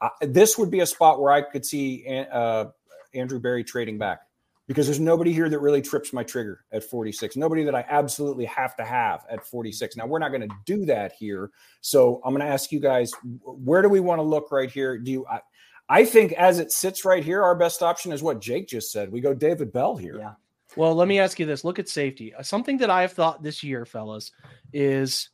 [0.00, 2.66] Uh, this would be a spot where I could see uh,
[3.14, 4.20] Andrew Berry trading back
[4.66, 7.36] because there's nobody here that really trips my trigger at 46.
[7.36, 9.96] Nobody that I absolutely have to have at 46.
[9.96, 11.50] Now we're not going to do that here.
[11.80, 13.12] So I'm going to ask you guys,
[13.44, 14.98] where do we want to look right here?
[14.98, 15.26] Do you?
[15.30, 15.40] I,
[15.86, 19.12] I think as it sits right here, our best option is what Jake just said.
[19.12, 20.16] We go David Bell here.
[20.18, 20.32] yeah.
[20.76, 21.64] Well, let me ask you this.
[21.64, 22.34] Look at safety.
[22.34, 24.32] Uh, Something that I have thought this year, fellas,
[24.72, 25.30] is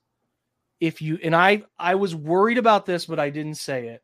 [0.80, 4.02] if you and I I was worried about this, but I didn't say it.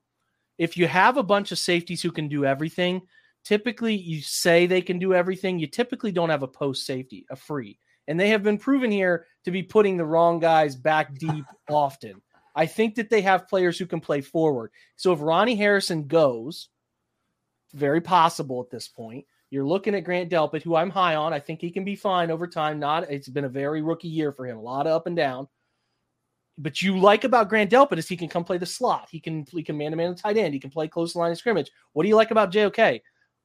[0.59, 3.03] If you have a bunch of safeties who can do everything,
[3.45, 5.59] typically you say they can do everything.
[5.59, 7.78] You typically don't have a post safety, a free.
[8.09, 12.22] And they have been proven here to be putting the wrong guys back deep often.
[12.55, 14.70] I think that they have players who can play forward.
[14.97, 16.68] So if Ronnie Harrison goes,
[17.74, 19.26] very possible at this point.
[19.51, 21.32] You're looking at Grant Delpit, who I'm high on.
[21.32, 22.80] I think he can be fine over time.
[22.80, 25.49] Not it's been a very rookie year for him, a lot of up and down.
[26.59, 29.09] But you like about Grant Delpit is he can come play the slot.
[29.11, 30.55] He can he can man to man the tight end.
[30.55, 31.70] He can play close to the line of scrimmage.
[31.92, 33.01] What do you like about JOK?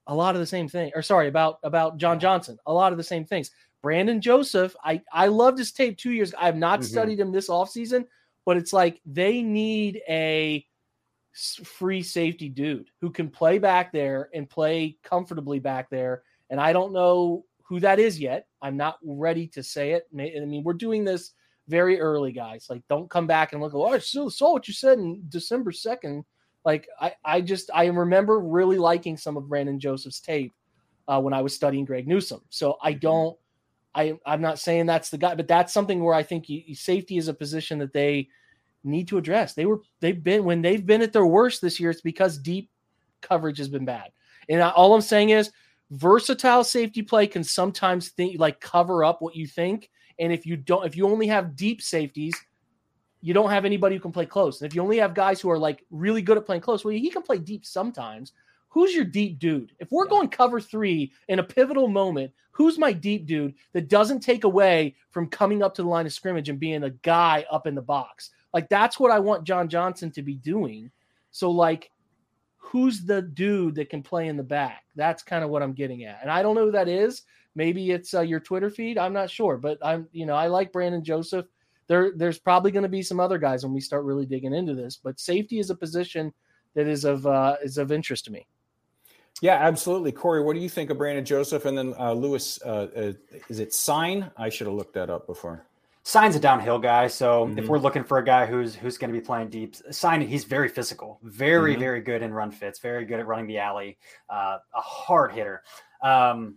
[0.07, 0.91] A lot of the same thing.
[0.95, 2.57] Or sorry, about about John Johnson.
[2.65, 3.51] A lot of the same things.
[3.83, 6.33] Brandon Joseph, I I loved his tape two years.
[6.35, 6.85] I have not Mhm.
[6.85, 8.05] studied him this offseason,
[8.45, 10.65] but it's like they need a
[11.33, 16.23] free safety dude who can play back there and play comfortably back there.
[16.49, 18.47] And I don't know who that is yet.
[18.61, 20.07] I'm not ready to say it.
[20.13, 21.31] I mean, we're doing this
[21.67, 22.67] very early, guys.
[22.69, 23.73] Like, don't come back and look.
[23.73, 26.25] Oh, I saw, saw what you said in December second.
[26.65, 30.53] Like, I, I just I remember really liking some of Brandon Joseph's tape
[31.07, 32.41] uh, when I was studying Greg Newsome.
[32.49, 33.37] So I don't.
[33.93, 37.17] I I'm not saying that's the guy, but that's something where I think you, safety
[37.17, 38.29] is a position that they
[38.83, 39.53] need to address.
[39.53, 41.91] They were they've been when they've been at their worst this year.
[41.91, 42.69] It's because deep
[43.21, 44.11] coverage has been bad.
[44.49, 45.51] And I, all I'm saying is
[45.91, 49.89] versatile safety play can sometimes think like cover up what you think.
[50.19, 52.35] And if you don't, if you only have deep safeties,
[53.21, 54.61] you don't have anybody who can play close.
[54.61, 56.93] And if you only have guys who are like really good at playing close, well,
[56.93, 58.33] he can play deep sometimes.
[58.69, 59.73] Who's your deep dude?
[59.79, 64.21] If we're going cover three in a pivotal moment, who's my deep dude that doesn't
[64.21, 67.67] take away from coming up to the line of scrimmage and being a guy up
[67.67, 68.31] in the box?
[68.53, 70.91] Like that's what I want John Johnson to be doing.
[71.31, 71.91] So like
[72.57, 74.83] who's the dude that can play in the back?
[74.95, 76.19] That's kind of what I'm getting at.
[76.21, 77.23] And I don't know who that is
[77.55, 78.97] maybe it's uh, your Twitter feed.
[78.97, 81.45] I'm not sure, but I'm you know I like Brandon Joseph.
[81.87, 84.73] There there's probably going to be some other guys when we start really digging into
[84.73, 86.33] this, but safety is a position
[86.75, 88.47] that is of uh, is of interest to me.
[89.41, 90.11] Yeah, absolutely.
[90.11, 92.59] Corey, what do you think of Brandon Joseph and then uh, Lewis?
[92.63, 93.13] Uh, uh,
[93.49, 94.29] is it Sign?
[94.37, 95.65] I should have looked that up before.
[96.03, 97.59] Cine's a downhill guy, so mm-hmm.
[97.59, 100.45] if we're looking for a guy who's who's going to be playing deep, Cine he's
[100.45, 101.79] very physical, very mm-hmm.
[101.79, 103.97] very good in run fits, very good at running the alley,
[104.29, 105.61] uh, a hard hitter.
[106.01, 106.55] Um,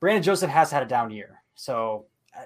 [0.00, 2.06] Brandon Joseph has had a down year, so
[2.36, 2.42] uh,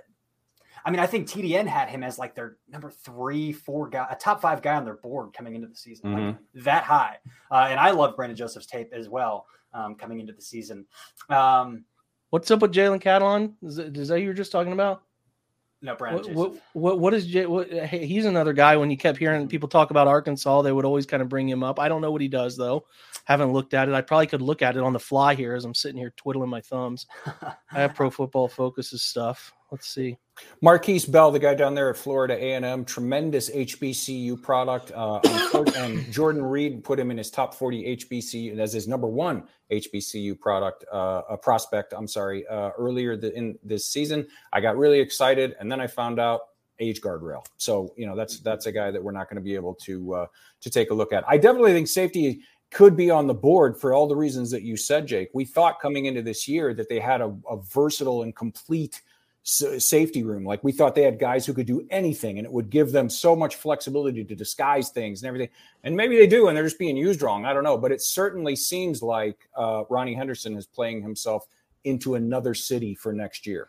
[0.84, 4.16] I mean I think TDN had him as like their number three, four guy, a
[4.16, 6.26] top five guy on their board coming into the season, mm-hmm.
[6.26, 7.16] like that high.
[7.50, 10.84] Uh, and I love Brandon Joseph's tape as well um, coming into the season.
[11.30, 11.86] Um,
[12.28, 13.52] What's up with Jalen Catalon?
[13.62, 15.02] Is, that, is that you were just talking about?
[15.84, 16.32] No, Brandon.
[16.34, 17.44] What, what, what, what is Jay?
[17.44, 18.76] What, hey, he's another guy.
[18.76, 19.48] When you kept hearing mm-hmm.
[19.48, 21.80] people talk about Arkansas, they would always kind of bring him up.
[21.80, 22.86] I don't know what he does though.
[23.24, 23.94] Haven't looked at it.
[23.94, 26.48] I probably could look at it on the fly here as I'm sitting here twiddling
[26.48, 27.06] my thumbs.
[27.26, 29.52] I have Pro Football Focus's stuff.
[29.72, 30.18] Let's see.
[30.62, 34.92] Markquese Bell, the guy down there at Florida A&M, tremendous HBCU product.
[34.94, 35.18] Uh,
[35.76, 40.38] and Jordan Reid put him in his top 40 HBCU as his number one HBCU
[40.38, 41.94] product, uh, a prospect.
[41.96, 44.26] I'm sorry, uh, earlier the, in this season.
[44.52, 46.42] I got really excited, and then I found out
[46.78, 47.42] age guardrail.
[47.56, 50.14] So you know that's that's a guy that we're not going to be able to
[50.14, 50.26] uh,
[50.60, 51.24] to take a look at.
[51.26, 54.76] I definitely think safety could be on the board for all the reasons that you
[54.76, 55.30] said, Jake.
[55.32, 59.00] We thought coming into this year that they had a, a versatile and complete
[59.44, 60.44] safety room.
[60.44, 63.08] Like we thought they had guys who could do anything and it would give them
[63.08, 65.48] so much flexibility to disguise things and everything.
[65.82, 67.44] And maybe they do and they're just being used wrong.
[67.44, 67.76] I don't know.
[67.76, 71.46] But it certainly seems like uh, Ronnie Henderson is playing himself
[71.84, 73.68] into another city for next year.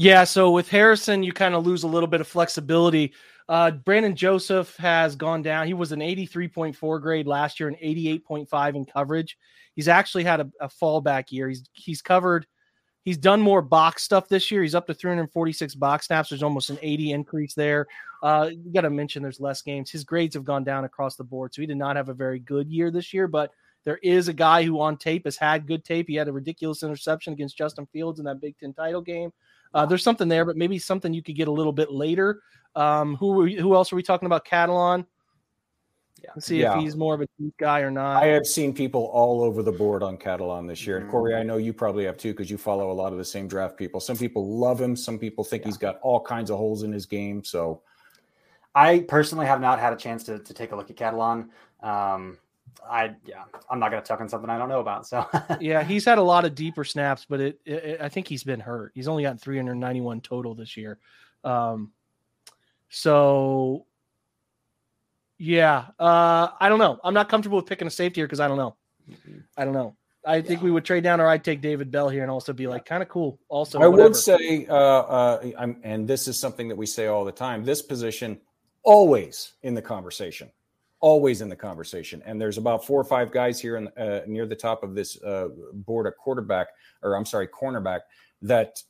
[0.00, 3.12] Yeah, so with Harrison, you kind of lose a little bit of flexibility.
[3.50, 5.66] Uh, Brandon Joseph has gone down.
[5.66, 9.36] He was an 83.4 grade last year and 88.5 in coverage.
[9.76, 11.50] He's actually had a, a fallback year.
[11.50, 12.46] He's he's covered.
[13.04, 14.62] He's done more box stuff this year.
[14.62, 16.30] He's up to 346 box snaps.
[16.30, 17.86] There's almost an 80 increase there.
[18.22, 19.90] Uh, you got to mention there's less games.
[19.90, 22.38] His grades have gone down across the board, so he did not have a very
[22.38, 23.28] good year this year.
[23.28, 23.50] But
[23.84, 26.08] there is a guy who on tape has had good tape.
[26.08, 29.30] He had a ridiculous interception against Justin Fields in that Big Ten title game.
[29.72, 32.42] Uh, there's something there, but maybe something you could get a little bit later.
[32.74, 34.44] Um, who who else are we talking about?
[34.44, 35.06] Catalon.
[36.22, 36.30] Yeah.
[36.34, 36.76] Let's see yeah.
[36.76, 38.22] if he's more of a deep guy or not.
[38.22, 40.98] I have seen people all over the board on Catalon this year.
[40.98, 43.24] And Corey, I know you probably have too, because you follow a lot of the
[43.24, 44.00] same draft people.
[44.00, 44.96] Some people love him.
[44.96, 45.68] Some people think yeah.
[45.68, 47.42] he's got all kinds of holes in his game.
[47.42, 47.82] So
[48.74, 51.48] I personally have not had a chance to, to take a look at Catalon.
[51.82, 52.36] Um,
[52.88, 55.06] I yeah, I'm not gonna talk on something I don't know about.
[55.06, 55.26] So
[55.60, 58.60] yeah, he's had a lot of deeper snaps, but it, it, I think he's been
[58.60, 58.92] hurt.
[58.94, 60.98] He's only gotten 391 total this year.
[61.44, 61.92] Um,
[62.88, 63.86] so
[65.38, 67.00] yeah, uh, I don't know.
[67.02, 68.76] I'm not comfortable with picking a safety here because I don't know.
[69.56, 69.96] I don't know.
[70.24, 72.66] I think we would trade down, or I'd take David Bell here and also be
[72.66, 73.38] like kind of cool.
[73.48, 74.08] Also, I whatever.
[74.08, 77.64] would say, uh, uh, I'm, and this is something that we say all the time.
[77.64, 78.38] This position
[78.82, 80.50] always in the conversation
[81.00, 82.22] always in the conversation.
[82.24, 85.20] And there's about four or five guys here in, uh, near the top of this
[85.22, 86.68] uh, board at quarterback,
[87.02, 88.00] or I'm sorry, cornerback,
[88.42, 88.82] that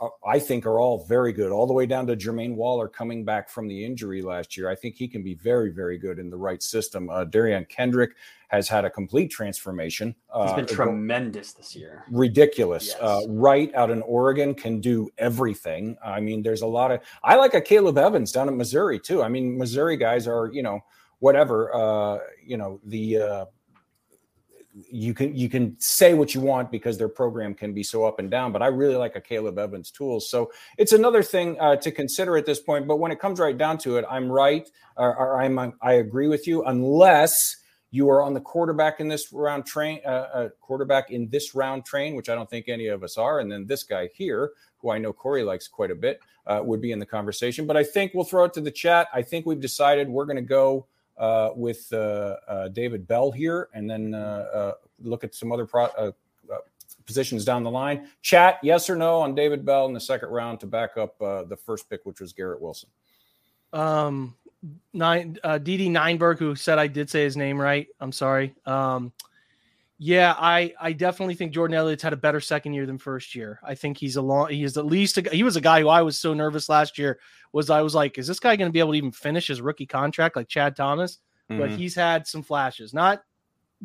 [0.00, 3.24] uh, I think are all very good, all the way down to Jermaine Waller coming
[3.24, 4.68] back from the injury last year.
[4.68, 7.08] I think he can be very, very good in the right system.
[7.08, 8.12] Uh, Derion Kendrick
[8.48, 10.14] has had a complete transformation.
[10.34, 12.04] He's been uh, tremendous this year.
[12.10, 12.88] Ridiculous.
[12.88, 12.98] Yes.
[13.00, 15.96] Uh, right out in Oregon can do everything.
[16.04, 17.00] I mean, there's a lot of.
[17.22, 19.22] I like a Caleb Evans down in Missouri too.
[19.22, 20.80] I mean, Missouri guys are you know
[21.20, 23.44] whatever uh, you know the uh,
[24.90, 28.20] you can you can say what you want because their program can be so up
[28.20, 31.74] and down but i really like a caleb evans tools so it's another thing uh,
[31.74, 34.70] to consider at this point but when it comes right down to it i'm right
[34.96, 37.56] or, or i'm i agree with you unless
[37.90, 41.86] You are on the quarterback in this round train, uh, uh, quarterback in this round
[41.86, 43.40] train, which I don't think any of us are.
[43.40, 46.82] And then this guy here, who I know Corey likes quite a bit, uh, would
[46.82, 47.66] be in the conversation.
[47.66, 49.08] But I think we'll throw it to the chat.
[49.14, 50.86] I think we've decided we're going to go
[51.18, 54.12] uh, with uh, uh, David Bell here, and then
[55.00, 56.12] look at some other pro-
[57.06, 58.08] positions down the line.
[58.22, 61.58] Chat, yes or no on David Bell in the second round to back up the
[61.64, 62.88] first pick, which was Garrett Wilson.
[63.72, 64.34] Um,
[64.92, 67.86] nine uh DD Nineberg, who said I did say his name right.
[68.00, 68.54] I'm sorry.
[68.66, 69.12] Um
[69.98, 73.58] yeah, I I definitely think Jordan Elliott's had a better second year than first year.
[73.64, 75.88] I think he's a long he is at least a, he was a guy who
[75.88, 77.18] I was so nervous last year
[77.52, 79.60] was I was like, is this guy going to be able to even finish his
[79.60, 81.18] rookie contract like Chad Thomas?
[81.50, 81.60] Mm-hmm.
[81.60, 83.22] But he's had some flashes, not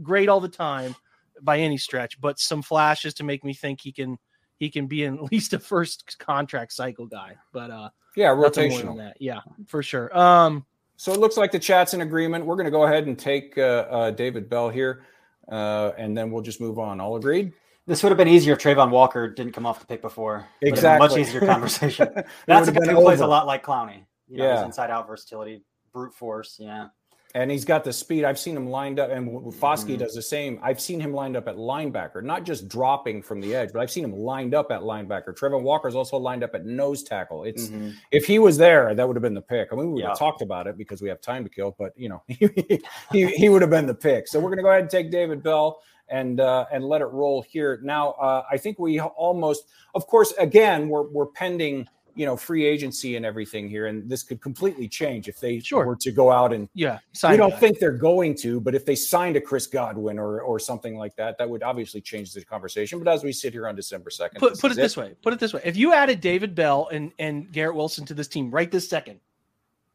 [0.02, 0.96] great all the time
[1.42, 4.20] by any stretch, but some flashes to make me think he can
[4.58, 7.38] he can be at least a first contract cycle guy.
[7.52, 9.12] But uh yeah, rotational.
[9.20, 10.16] Yeah, for sure.
[10.16, 10.66] Um,
[10.98, 12.46] so it looks like the chat's in agreement.
[12.46, 15.04] We're going to go ahead and take uh, uh, David Bell here,
[15.50, 17.00] uh, and then we'll just move on.
[17.00, 17.54] All agreed.
[17.86, 20.48] This would have been easier if Travon Walker didn't come off the pick before.
[20.62, 22.08] Exactly, much easier conversation.
[22.48, 24.06] That's a guy who plays a lot like Clowney.
[24.28, 26.58] You know, yeah, inside out versatility, brute force.
[26.60, 26.88] Yeah
[27.36, 28.24] and he's got the speed.
[28.24, 29.98] I've seen him lined up, and Foskey mm-hmm.
[29.98, 30.60] does the same.
[30.62, 33.90] I've seen him lined up at linebacker, not just dropping from the edge, but I've
[33.90, 35.36] seen him lined up at linebacker.
[35.36, 37.44] Travon Walker's also lined up at nose tackle.
[37.44, 37.92] It's mm-hmm.
[38.12, 39.70] if he was there, that would have been the pick.
[39.72, 40.10] I mean, we would yeah.
[40.10, 42.82] have talked about it because we have time to kill, but you know, he,
[43.12, 44.28] he, he would have been the pick.
[44.28, 47.08] So we're going to go ahead and take David Bell and uh, and let it
[47.08, 47.80] roll here.
[47.82, 49.66] Now, uh, I think we almost,
[49.96, 54.24] of course, again, we're we're pending you know free agency and everything here and this
[54.24, 55.86] could completely change if they sure.
[55.86, 57.00] were to go out and yeah
[57.30, 60.60] we don't think they're going to but if they signed a chris godwin or or
[60.60, 63.00] something like that that would obviously change the conversation.
[63.00, 65.34] But as we sit here on december 2nd put, put it, it this way put
[65.34, 65.62] it this way.
[65.64, 69.20] If you added david bell and and garrett wilson to this team right this second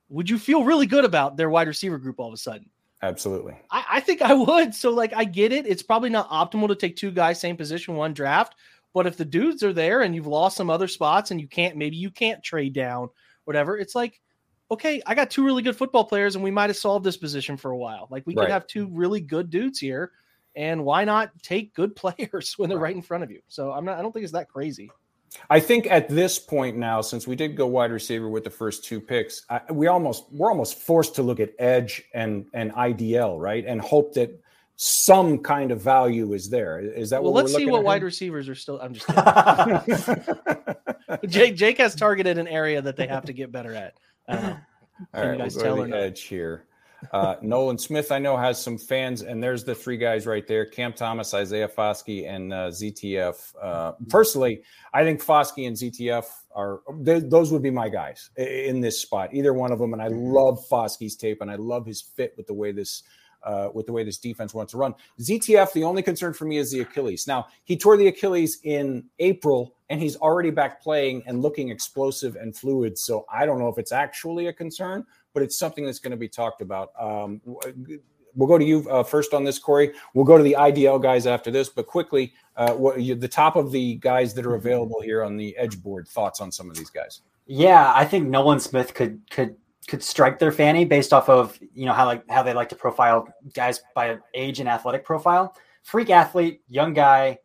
[0.08, 2.68] would you feel really good about their wide receiver group all of a sudden?
[3.02, 3.54] Absolutely.
[3.70, 4.74] I, I think i would.
[4.74, 5.66] So like i get it.
[5.66, 8.56] It's probably not optimal to take two guys same position one draft
[8.98, 11.76] but if the dudes are there and you've lost some other spots and you can't,
[11.76, 13.08] maybe you can't trade down,
[13.44, 14.20] whatever, it's like,
[14.72, 17.56] okay, I got two really good football players and we might have solved this position
[17.56, 18.08] for a while.
[18.10, 18.46] Like we right.
[18.46, 20.10] could have two really good dudes here.
[20.56, 23.40] And why not take good players when they're right in front of you?
[23.46, 24.90] So I'm not, I don't think it's that crazy.
[25.48, 28.84] I think at this point now, since we did go wide receiver with the first
[28.84, 33.38] two picks, I, we almost we're almost forced to look at edge and and IDL,
[33.38, 34.42] right, and hope that
[34.80, 36.78] some kind of value is there.
[36.78, 37.32] Is that well?
[37.32, 38.80] let's see what wide receivers are still.
[38.80, 39.08] I'm just
[41.28, 41.56] Jake.
[41.56, 43.94] Jake has targeted an area that they have to get better at.
[44.28, 44.54] Uh,
[45.14, 46.66] All right, we'll go to the edge here.
[47.12, 50.64] Uh, Nolan Smith, I know, has some fans, and there's the three guys right there:
[50.64, 53.54] Cam Thomas, Isaiah Foskey, and uh, ZTF.
[53.60, 54.62] Uh, personally,
[54.94, 56.24] I think Foskey and ZTF
[56.54, 59.92] are they, those would be my guys in this spot, either one of them.
[59.92, 60.32] And I mm-hmm.
[60.32, 63.02] love Foskey's tape, and I love his fit with the way this
[63.42, 64.94] uh, with the way this defense wants to run.
[65.20, 67.26] ZTF, the only concern for me is the Achilles.
[67.26, 72.36] Now, he tore the Achilles in April and he's already back playing and looking explosive
[72.36, 72.98] and fluid.
[72.98, 76.16] So I don't know if it's actually a concern, but it's something that's going to
[76.16, 76.90] be talked about.
[76.98, 77.40] Um,
[78.34, 79.92] we'll go to you uh, first on this, Corey.
[80.14, 83.56] We'll go to the IDL guys after this, but quickly, uh, what, you, the top
[83.56, 86.06] of the guys that are available here on the edge board.
[86.08, 87.22] Thoughts on some of these guys?
[87.46, 89.56] Yeah, I think Nolan Smith could could
[89.88, 92.76] could strike their fanny based off of you know how like how they like to
[92.76, 95.56] profile guys by age and athletic profile.
[95.82, 97.38] Freak athlete, young guy.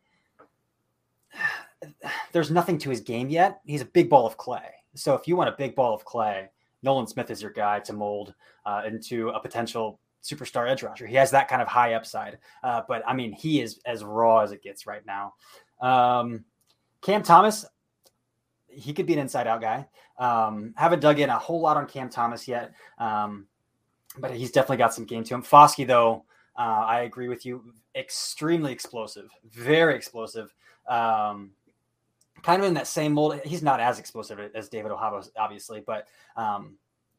[2.32, 3.60] There's nothing to his game yet.
[3.64, 4.70] He's a big ball of clay.
[4.94, 6.50] So if you want a big ball of clay,
[6.82, 8.34] Nolan Smith is your guy to mold
[8.64, 11.06] uh, into a potential superstar edge rusher.
[11.06, 12.38] He has that kind of high upside.
[12.62, 15.34] Uh, but I mean, he is as raw as it gets right now.
[15.80, 16.44] Um,
[17.02, 17.66] Cam Thomas,
[18.76, 19.86] he could be an inside out guy.
[20.18, 23.46] Um, haven't dug in a whole lot on Cam Thomas yet, um,
[24.18, 25.42] but he's definitely got some game to him.
[25.42, 26.24] Foskey, though,
[26.56, 27.72] uh, I agree with you.
[27.94, 30.54] Extremely explosive, very explosive.
[30.88, 31.52] Um,
[32.42, 33.40] kind of in that same mold.
[33.44, 36.06] He's not as explosive as David Ojabo, obviously, but
[36.36, 36.76] um,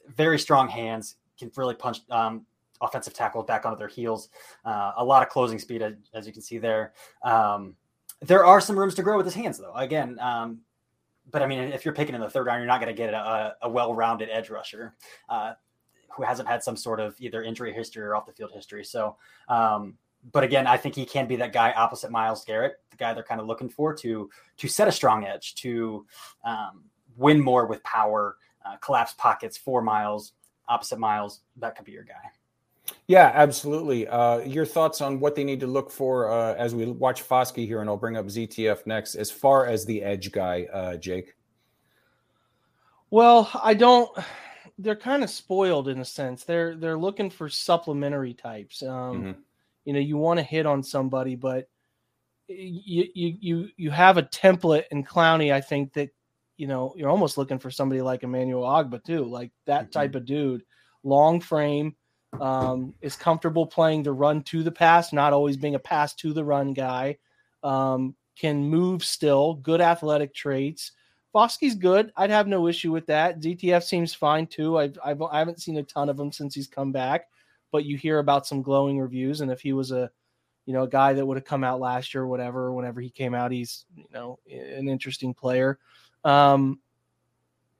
[0.07, 1.15] very strong hands.
[1.37, 2.45] Can really punch um,
[2.81, 4.29] offensive tackle back onto their heels.
[4.63, 6.93] Uh, a lot of closing speed, as, as you can see there.
[7.23, 7.75] Um,
[8.21, 9.73] there are some rooms to grow with his hands, though.
[9.73, 10.61] Again, um,
[11.35, 13.13] but I mean, if you're picking in the third round, you're not going to get
[13.13, 14.95] a, a well-rounded edge rusher
[15.27, 15.51] uh,
[16.15, 18.85] who hasn't had some sort of either injury history or off the field history.
[18.85, 19.17] So,
[19.49, 19.97] um,
[20.31, 23.21] but again, I think he can be that guy opposite Myles Garrett, the guy they're
[23.21, 26.05] kind of looking for to to set a strong edge, to
[26.45, 26.85] um,
[27.17, 30.31] win more with power, uh, collapse pockets for Myles
[30.69, 31.41] opposite Myles.
[31.57, 32.31] That could be your guy.
[33.07, 34.07] Yeah, absolutely.
[34.07, 37.65] Uh, your thoughts on what they need to look for uh, as we watch Foskey
[37.67, 39.15] here, and I'll bring up ZTF next.
[39.15, 41.35] As far as the edge guy, uh, Jake.
[43.11, 44.09] Well, I don't.
[44.77, 46.43] they're kind of spoiled in a sense.
[46.43, 48.81] They're they're looking for supplementary types.
[48.83, 49.39] Um, Mm-hmm.
[49.85, 51.69] You know, you want to hit on somebody, but
[52.47, 55.53] you you you you have a template in Clowney.
[55.53, 56.09] I think that
[56.57, 60.25] you know you're almost looking for somebody like Emmanuel Ogbah too, like that type of
[60.25, 60.63] dude,
[61.03, 61.95] long frame,
[62.41, 66.33] um, is comfortable playing the run to the pass, not always being a pass to
[66.33, 67.17] the run guy.
[67.63, 70.91] Um, can move still, good athletic traits.
[71.33, 72.11] Foskey's good.
[72.15, 73.39] I'd have no issue with that.
[73.39, 74.77] ZTF seems fine too.
[74.77, 77.27] I've, I've I haven't seen a ton of him since he's come back,
[77.71, 79.41] but you hear about some glowing reviews.
[79.41, 80.09] And if he was a,
[80.65, 83.09] you know, a guy that would have come out last year or whatever, whenever he
[83.09, 85.77] came out, he's you know an interesting player.
[86.23, 86.79] Um,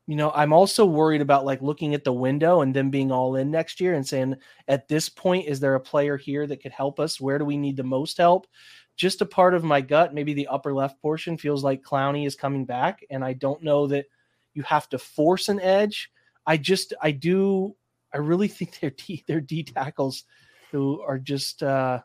[0.08, 3.36] you know, I'm also worried about like looking at the window and them being all
[3.38, 4.36] in next year and saying,
[4.68, 7.20] at this point, is there a player here that could help us?
[7.20, 8.45] Where do we need the most help?
[8.95, 12.36] Just a part of my gut, maybe the upper left portion feels like Clowney is
[12.36, 14.06] coming back, and I don't know that
[14.53, 16.12] you have to force an edge.
[16.45, 17.76] I just, I do,
[18.14, 20.24] I really think they're D, they're D tackles
[20.72, 21.99] who are just, uh,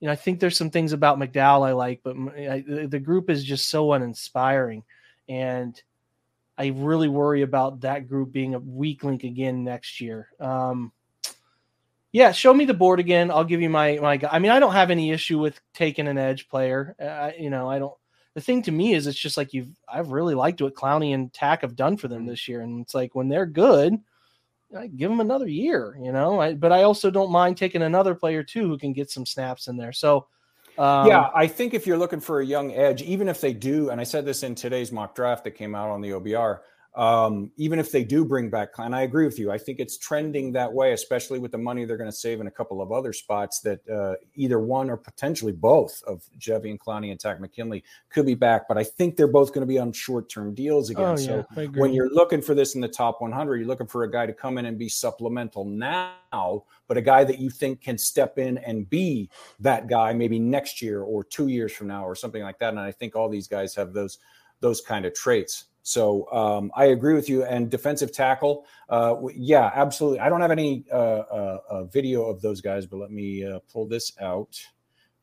[0.00, 3.30] you know, I think there's some things about McDowell I like, but I, the group
[3.30, 4.82] is just so uninspiring,
[5.28, 5.80] and
[6.56, 10.28] I really worry about that group being a weak link again next year.
[10.38, 10.92] Um,
[12.12, 13.30] yeah, show me the board again.
[13.30, 14.20] I'll give you my my.
[14.30, 16.94] I mean, I don't have any issue with taking an edge player.
[17.00, 17.94] Uh, you know, I don't.
[18.34, 19.70] The thing to me is, it's just like you've.
[19.92, 22.94] I've really liked what Clowney and Takk have done for them this year, and it's
[22.94, 23.98] like when they're good,
[24.76, 25.98] I give them another year.
[26.00, 29.10] You know, I, but I also don't mind taking another player too who can get
[29.10, 29.92] some snaps in there.
[29.92, 30.28] So.
[30.76, 33.90] Um, yeah, I think if you're looking for a young edge, even if they do,
[33.90, 36.60] and I said this in today's mock draft that came out on the OBR,
[36.96, 39.50] um, even if they do bring back and I agree with you.
[39.50, 42.46] I think it's trending that way, especially with the money they're going to save in
[42.46, 47.10] a couple of other spots that uh, either one or potentially both of Jadeveon Clowney
[47.10, 48.68] and Takk McKinley could be back.
[48.68, 51.04] But I think they're both going to be on short term deals again.
[51.04, 54.04] Oh, so yeah, when you're looking for this in the top 100, you're looking for
[54.04, 57.80] a guy to come in and be supplemental now, but a guy that you think
[57.80, 59.28] can step in and be
[59.58, 62.68] that guy maybe next year or two years from now or something like that.
[62.68, 64.18] And I think all these guys have those
[64.60, 65.64] those kind of traits.
[65.84, 67.44] So um, I agree with you.
[67.44, 70.18] And defensive tackle, uh, yeah, absolutely.
[70.18, 73.58] I don't have any uh, uh, uh, video of those guys, but let me uh,
[73.70, 74.58] pull this out,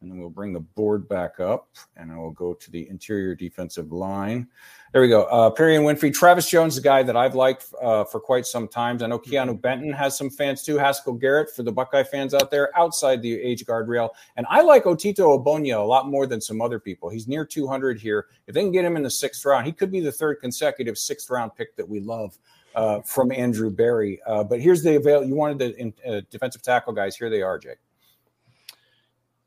[0.02, 3.36] and then we'll bring the board back up, and I will go to the interior
[3.36, 4.48] defensive line.
[4.94, 5.24] There we go.
[5.24, 6.14] Uh, Perrion Winfrey.
[6.14, 9.00] Travis Jones, the guy that I've liked uh, for quite some time.
[9.02, 10.78] I know Keanu Benton has some fans too.
[10.78, 14.10] Haskell Garrett for the Buckeye fans out there outside the age guardrail.
[14.36, 17.10] And I like Otito Ogbonnia a lot more than some other people.
[17.10, 18.26] He's near 200 here.
[18.48, 20.98] If they can get him in the sixth round, he could be the third consecutive
[20.98, 22.38] sixth round pick that we love
[22.76, 24.20] uh, from Andrew Berry.
[24.26, 25.24] Uh, but here's the avail.
[25.24, 27.16] You wanted the in, uh, defensive tackle guys.
[27.16, 27.78] Here they are, Jake.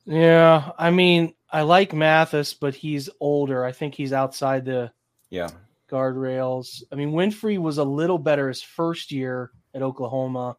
[0.06, 3.64] Yeah, I mean, I like Mathis, but he's older.
[3.64, 4.92] I think he's outside the
[5.30, 5.48] Yeah.
[5.88, 6.82] guardrails.
[6.92, 10.56] I mean, Winfrey was a little better his first year at Oklahoma.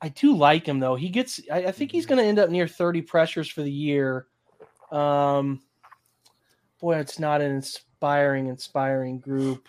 [0.00, 0.96] I do like him though.
[0.96, 1.40] He gets.
[1.50, 4.26] I, I think he's going to end up near thirty pressures for the year.
[4.92, 5.62] Um,
[6.80, 9.68] boy, it's not an inspiring, inspiring group.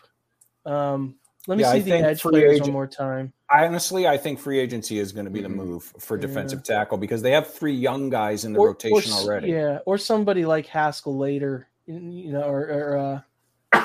[0.66, 1.16] Um,
[1.48, 3.32] let me Yeah, I see the edge players agent- one more time.
[3.64, 7.22] Honestly, I think free agency is going to be the move for defensive tackle because
[7.22, 9.50] they have three young guys in the rotation s- already.
[9.52, 13.22] Yeah, or somebody like Haskell later, you know, or, or uh,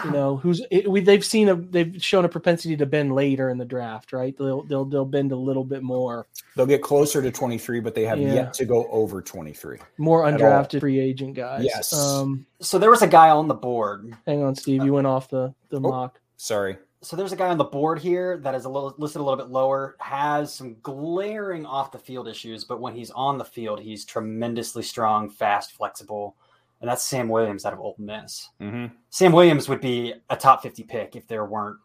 [0.05, 3.51] you know, who's it, we they've seen a they've shown a propensity to bend later
[3.51, 4.37] in the draft, right?
[4.37, 8.05] They'll they'll they'll bend a little bit more, They'll get closer to 23, but they
[8.05, 8.35] have Yeah.
[8.35, 9.79] yet to go over 23.
[9.99, 11.65] more undrafted free agent guys.
[11.65, 11.93] Yes.
[11.93, 14.15] Um, So there was a guy on the board.
[14.27, 15.81] hang on, Steve, you went off the the Oh.
[15.91, 16.21] mock.
[16.37, 16.77] Sorry.
[17.03, 19.43] So there's a guy on the board here that is a little listed a little
[19.43, 23.81] bit lower, has some glaring off the field issues, but when he's on the field,
[23.81, 26.37] he's tremendously strong, fast, flexible,
[26.81, 28.51] and that's Sam Williams out of Ole Miss.
[28.61, 28.95] Mm-hmm.
[29.09, 31.79] Sam Williams would be a top 50 pick if there weren't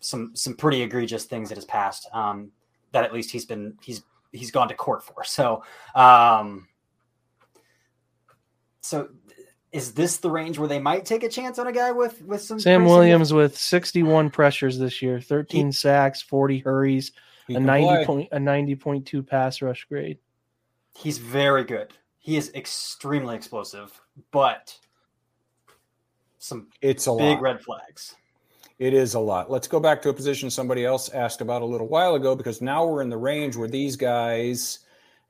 [0.00, 2.50] some some pretty egregious things that his past um,
[2.92, 4.02] that at least he's been he's
[4.32, 5.24] he's gone to court for.
[5.24, 5.62] So
[5.94, 6.66] um,
[8.80, 9.08] so
[9.72, 12.40] is this the range where they might take a chance on a guy with with
[12.42, 17.12] some Sam pretty Williams with 61 pressures this year, 13 sacks, 40 hurries,
[17.48, 18.04] a 90 play.
[18.06, 20.18] point a 90.2 pass rush grade.
[20.96, 21.92] He's very good.
[22.18, 24.00] He is extremely explosive,
[24.30, 24.76] but
[26.38, 27.42] some It's a big lot.
[27.42, 28.14] red flags.
[28.78, 29.50] It is a lot.
[29.50, 32.62] Let's go back to a position somebody else asked about a little while ago because
[32.62, 34.80] now we're in the range where these guys,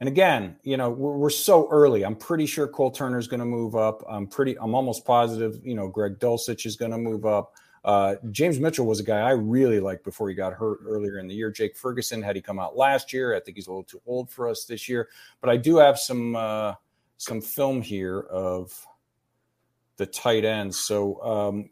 [0.00, 2.04] and again, you know, we're, we're so early.
[2.04, 4.04] I'm pretty sure Cole Turner is going to move up.
[4.08, 7.54] I'm pretty, I'm almost positive, you know, Greg Dulcich is going to move up.
[7.84, 11.26] Uh, James Mitchell was a guy I really liked before he got hurt earlier in
[11.26, 11.50] the year.
[11.50, 14.30] Jake Ferguson, had he come out last year, I think he's a little too old
[14.30, 15.08] for us this year.
[15.40, 16.74] But I do have some uh,
[17.16, 18.86] some film here of
[19.96, 20.78] the tight ends.
[20.78, 21.68] So, um,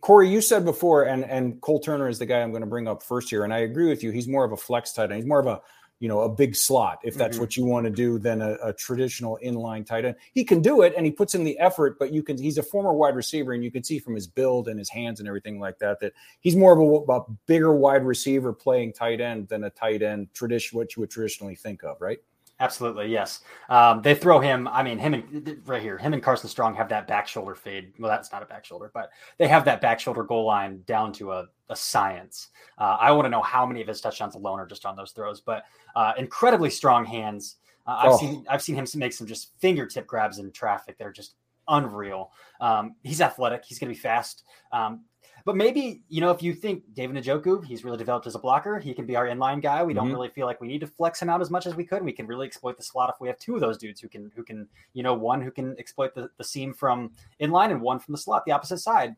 [0.00, 2.88] Corey, you said before, and and Cole Turner is the guy I'm going to bring
[2.88, 4.10] up first here, and I agree with you.
[4.10, 5.14] He's more of a flex tight end.
[5.14, 5.60] He's more of a
[6.02, 7.42] you know a big slot if that's mm-hmm.
[7.42, 10.16] what you want to do than a, a, traditional inline tight end.
[10.34, 11.96] He can do it, and he puts in the effort.
[11.96, 14.66] But you can he's a former wide receiver, and you can see from his build
[14.66, 18.04] and his hands and everything like that that he's more of a, a bigger wide
[18.04, 22.00] receiver playing tight end than a tight end tradition what you would traditionally think of,
[22.00, 22.18] right?
[22.62, 23.40] Absolutely, yes.
[23.68, 24.68] Um, they throw him.
[24.68, 27.92] I mean, him and right here, him and Carson Strong have that back shoulder fade.
[27.98, 31.12] Well, that's not a back shoulder, but they have that back shoulder goal line down
[31.14, 32.50] to a, a science.
[32.78, 35.10] Uh, I want to know how many of his touchdowns alone are just on those
[35.10, 35.64] throws, but
[35.96, 37.56] uh, incredibly strong hands.
[37.84, 38.18] Uh, I've oh.
[38.18, 40.96] seen I've seen him make some just fingertip grabs in traffic.
[40.96, 41.34] They're just
[41.66, 42.30] unreal.
[42.60, 43.64] Um, he's athletic.
[43.64, 44.44] He's going to be fast.
[44.70, 45.00] Um,
[45.44, 48.78] but maybe, you know, if you think David Njoku, he's really developed as a blocker,
[48.78, 49.82] he can be our inline guy.
[49.82, 50.04] We mm-hmm.
[50.04, 52.02] don't really feel like we need to flex him out as much as we could.
[52.02, 54.30] We can really exploit the slot if we have two of those dudes who can
[54.34, 57.98] who can, you know, one who can exploit the, the seam from inline and one
[57.98, 59.14] from the slot, the opposite side.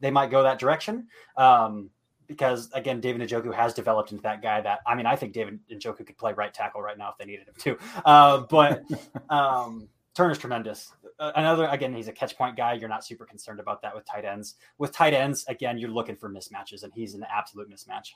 [0.00, 1.08] They might go that direction.
[1.36, 1.90] Um,
[2.26, 5.58] because again, David Njoku has developed into that guy that I mean, I think David
[5.70, 7.78] Njoku could play right tackle right now if they needed him to.
[8.04, 8.84] Uh, but
[9.30, 10.92] um, Turner's tremendous.
[11.20, 12.72] Uh, another again, he's a catch point guy.
[12.72, 14.54] You're not super concerned about that with tight ends.
[14.78, 18.08] With tight ends, again, you're looking for mismatches, and he's an absolute mismatch.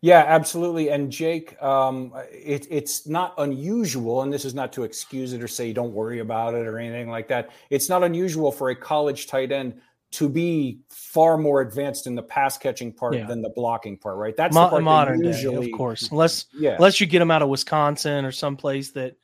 [0.00, 0.90] Yeah, absolutely.
[0.90, 5.48] And Jake, um, it, it's not unusual, and this is not to excuse it or
[5.48, 7.50] say don't worry about it or anything like that.
[7.70, 9.80] It's not unusual for a college tight end
[10.12, 13.26] to be far more advanced in the pass catching part yeah.
[13.26, 14.36] than the blocking part, right?
[14.36, 16.08] That's Mo- modern usually, day, of course.
[16.12, 16.76] Unless yeah.
[16.76, 19.16] unless you get them out of Wisconsin or someplace that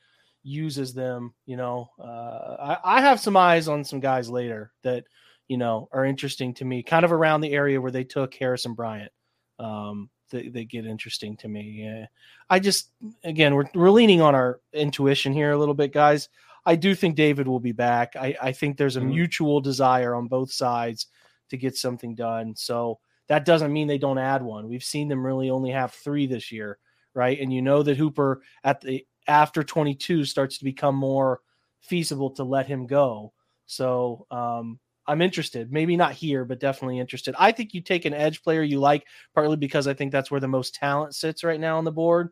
[0.43, 1.35] uses them.
[1.47, 5.05] You know, uh, I, I have some eyes on some guys later that
[5.49, 8.75] you know are interesting to me, kind of around the area where they took Harrison
[8.75, 9.13] Bryant.
[9.59, 11.83] Um, they, they get interesting to me.
[11.85, 12.07] Yeah.
[12.49, 12.91] I just,
[13.25, 16.29] again, we're, we're leaning on our intuition here a little bit, guys.
[16.65, 18.17] I do think David will be back.
[18.17, 19.11] I, I think there's a mm-hmm.
[19.11, 21.07] mutual desire on both sides
[21.51, 22.55] to get something done.
[22.57, 24.69] So that doesn't mean they don't add one.
[24.69, 26.79] We've seen them really only have three this year,
[27.15, 27.41] right?
[27.41, 31.41] And you know that Hooper at the after 22 starts to become more
[31.81, 33.33] feasible to let him go.
[33.67, 35.73] So um, I'm interested.
[35.73, 37.35] Maybe not here, but definitely interested.
[37.39, 39.05] I think you take an edge player you like,
[39.35, 42.31] partly because I think that's where the most talent sits right now on the board.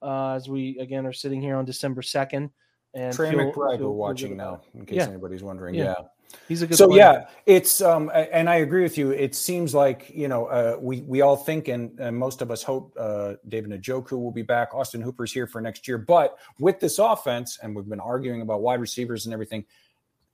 [0.00, 2.50] Uh, as we again are sitting here on December 2nd.
[2.98, 5.08] And Trey feel, McBride, feel, we're watching now, in case yeah.
[5.08, 5.74] anybody's wondering.
[5.74, 5.94] Yeah.
[5.98, 6.04] yeah.
[6.46, 6.76] He's a good.
[6.76, 6.98] So player.
[6.98, 9.10] yeah, it's um, and I agree with you.
[9.10, 12.62] It seems like you know uh, we we all think and, and most of us
[12.62, 14.74] hope uh, David Njoku will be back.
[14.74, 18.62] Austin Hooper's here for next year, but with this offense, and we've been arguing about
[18.62, 19.64] wide receivers and everything.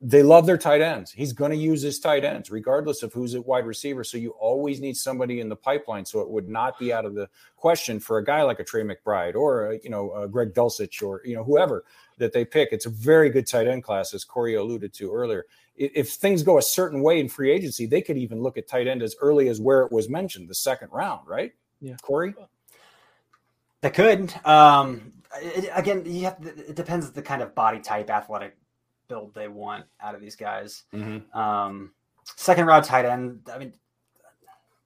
[0.00, 1.12] They love their tight ends.
[1.12, 4.04] He's going to use his tight ends, regardless of who's at wide receiver.
[4.04, 6.04] So you always need somebody in the pipeline.
[6.04, 8.82] So it would not be out of the question for a guy like a Trey
[8.82, 11.84] McBride or a, you know a Greg Dulcich or you know whoever
[12.18, 12.70] that they pick.
[12.72, 15.46] It's a very good tight end class, as Corey alluded to earlier
[15.76, 18.86] if things go a certain way in free agency, they could even look at tight
[18.86, 21.52] end as early as where it was mentioned, the second round, right?
[21.80, 22.34] Yeah, Corey.
[23.80, 24.32] They could.
[24.46, 26.36] Um, it, again, you have.
[26.40, 28.56] It depends the kind of body type, athletic
[29.08, 30.84] build they want out of these guys.
[30.94, 31.36] Mm-hmm.
[31.38, 31.92] Um,
[32.36, 33.40] second round tight end.
[33.52, 33.72] I mean,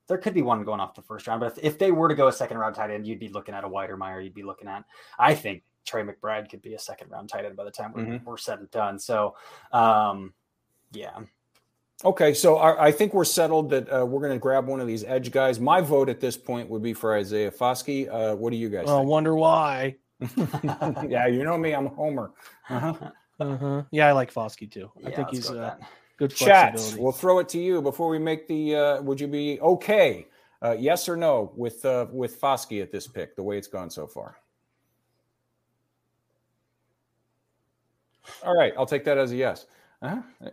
[0.09, 2.14] there could be one going off the first round, but if, if they were to
[2.14, 4.24] go a second round tight end, you'd be looking at a Wydermyer.
[4.24, 4.85] You'd be looking at.
[5.18, 8.03] I think Trey McBride could be a second round tight end by the time we're,
[8.03, 8.24] mm-hmm.
[8.24, 8.99] we're said and done.
[8.99, 9.34] So,
[9.72, 10.34] um,
[10.93, 11.18] yeah.
[12.05, 15.03] Okay, so I think we're settled that uh, we're going to grab one of these
[15.03, 15.59] edge guys.
[15.59, 18.09] My vote at this point would be for Isaiah Foskey.
[18.09, 18.89] Uh, what do you guys?
[18.89, 19.97] I wonder why.
[21.09, 22.32] yeah, you know me, I'm a homer.
[22.68, 23.11] Uh-huh.
[23.41, 23.84] Uh-huh.
[23.93, 24.91] Yeah, I like Foskey too.
[25.07, 25.76] I think he's uh,
[26.16, 26.34] good.
[26.34, 28.74] Chats, we'll throw it to you before we make the.
[28.74, 30.26] Uh, would you be okay?
[30.61, 33.36] Uh, yes or no with uh, with Foskey at this pick?
[33.36, 34.39] The way it's gone so far.
[38.45, 39.66] All right, I'll take that as a yes.
[40.03, 40.51] Uh-huh.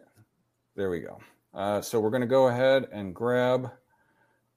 [0.76, 1.20] There we go.
[1.54, 3.72] Uh, so we're going to go ahead and grab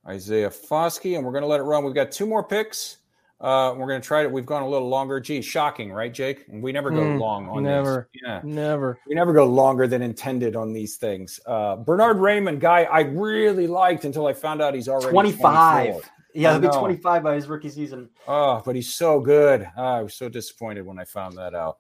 [0.06, 1.84] Isaiah Foskey, and we're going to let it run.
[1.84, 2.98] We've got two more picks.
[3.40, 4.32] Uh, we're going to try it.
[4.32, 5.20] We've gone a little longer.
[5.20, 6.44] Gee, shocking, right, Jake?
[6.48, 8.22] We never go mm, long on never, these.
[8.26, 8.98] Yeah, never.
[9.06, 11.38] We never go longer than intended on these things.
[11.46, 15.86] Uh, Bernhard Raimann, guy I really liked until I found out he's already 25.
[15.86, 16.10] 24.
[16.34, 18.08] Yeah, he'll be 25 by his rookie season.
[18.26, 19.68] Oh, but he's so good.
[19.76, 21.78] Oh, I was so disappointed when I found that out.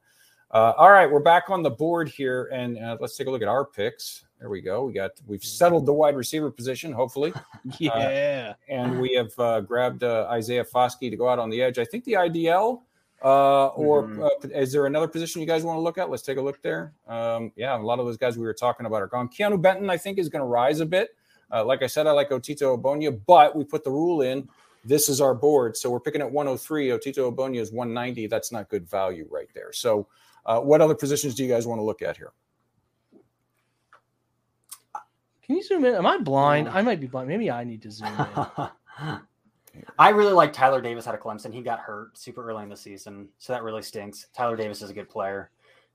[0.50, 3.42] Uh, all right, we're back on the board here, and uh, let's take a look
[3.42, 4.24] at our picks.
[4.40, 4.84] There we go.
[4.84, 7.34] We got we've settled the wide receiver position, hopefully.
[7.78, 7.90] yeah.
[7.90, 11.78] Uh, and we have uh, grabbed uh, Isaiah Foskey to go out on the edge.
[11.78, 12.80] I think the IDL,
[13.22, 14.22] uh, or mm-hmm.
[14.22, 16.08] Uh, is there another position you guys want to look at?
[16.08, 16.94] Let's take a look there.
[17.06, 19.28] Um, yeah, a lot of those guys we were talking about are gone.
[19.28, 21.10] Keanu Benton, I think, is going to rise a bit.
[21.52, 24.48] Uh, like I said, I like Otito Ogbonnia, but we put the rule in.
[24.84, 26.88] This is our board, so we're picking at 103.
[26.88, 28.28] Otito Ogbonnia is 190.
[28.28, 29.72] That's not good value right there.
[29.72, 30.06] So,
[30.56, 32.32] what other positions do you guys want to look at here?
[35.44, 35.94] Can you zoom in?
[35.94, 36.68] Am I blind?
[36.68, 37.28] I might be blind.
[37.28, 38.68] Maybe I need to zoom in.
[39.98, 41.52] I really like Tyler Davis out of Clemson.
[41.52, 44.26] He got hurt super early in the season, so that really stinks.
[44.34, 45.50] Tyler Davis is a good player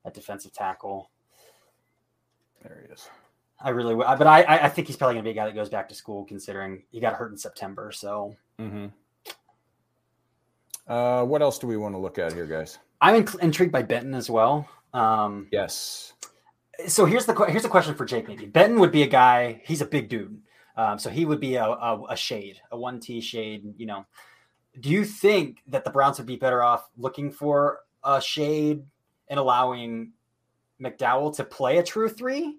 [0.06, 1.10] at defensive tackle.
[2.62, 3.10] There he is.
[3.60, 5.70] I really, but I, I think he's probably going to be a guy that goes
[5.70, 7.92] back to school, considering he got hurt in September.
[7.94, 8.88] So, mm-hmm.
[10.88, 12.80] uh, what else do we want to look at here, guys?
[13.04, 14.68] I'm in, intrigued by Benton as well.
[14.94, 16.14] Um, yes.
[16.88, 18.30] So here's the here's the question for Jake.
[18.30, 19.62] Maybe Benton would be a guy.
[19.66, 20.42] He's a big dude,
[20.78, 23.74] um, so he would be a, a, a shade, a one T shade.
[23.78, 24.06] You know,
[24.80, 28.84] do you think that the Browns would be better off looking for a shade
[29.28, 30.14] and allowing
[30.82, 32.58] McDowell to play a true three,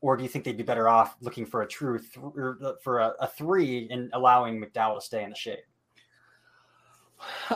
[0.00, 3.12] or do you think they'd be better off looking for a true th- for a,
[3.20, 5.64] a, three and allowing McDowell to stay in the shade?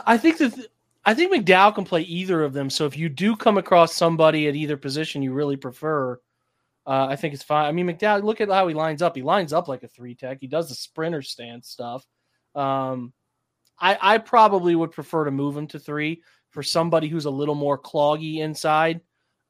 [0.05, 0.67] I think that
[1.09, 2.69] I think McDowell can play either of them.
[2.69, 6.19] So if you do come across somebody at either position you really prefer,
[6.85, 7.65] uh, I think it's fine.
[7.65, 9.15] I mean, McDowell, look at how he lines up.
[9.15, 10.37] He lines up like a three tech.
[10.39, 12.05] He does the sprinter stance stuff.
[12.53, 13.11] Um,
[13.79, 17.55] I, I probably would prefer to move him to three for somebody who's a little
[17.55, 19.01] more cloggy inside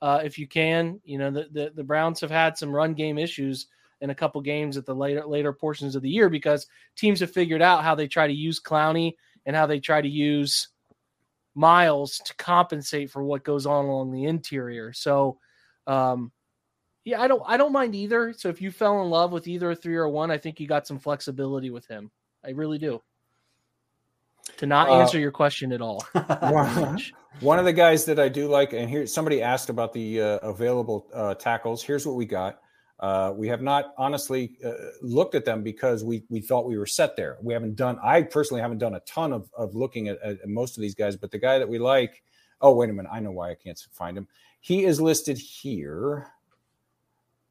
[0.01, 1.01] uh, if you can.
[1.03, 3.67] You know, the, the, the Browns have had some run game issues
[3.99, 7.33] in a couple games at the later later portions of the year because teams have
[7.33, 10.69] figured out how they try to use Clowney and how they try to use
[11.59, 14.93] Myles to compensate for what goes on along the interior.
[14.93, 15.39] So,
[15.87, 16.31] um,
[17.03, 18.33] yeah, I don't I don't mind either.
[18.33, 20.67] So if you fell in love with either a three or one, I think you
[20.67, 22.11] got some flexibility with him.
[22.45, 23.01] I really do
[24.57, 26.01] to not uh, answer uh, your question at all.
[27.41, 30.37] one, of the guys that I do like, and here somebody asked about the uh,
[30.37, 31.83] available uh, tackles.
[31.83, 32.61] Here's what we got.
[32.99, 34.71] Uh, we have not honestly uh,
[35.01, 37.37] looked at them because we we thought we were set there.
[37.41, 37.97] We haven't done.
[38.03, 41.15] I personally haven't done a ton of of looking at, at most of these guys,
[41.15, 42.23] but the guy that we like.
[42.61, 44.27] Oh wait a minute, I know why I can't find him.
[44.59, 46.27] He is listed here.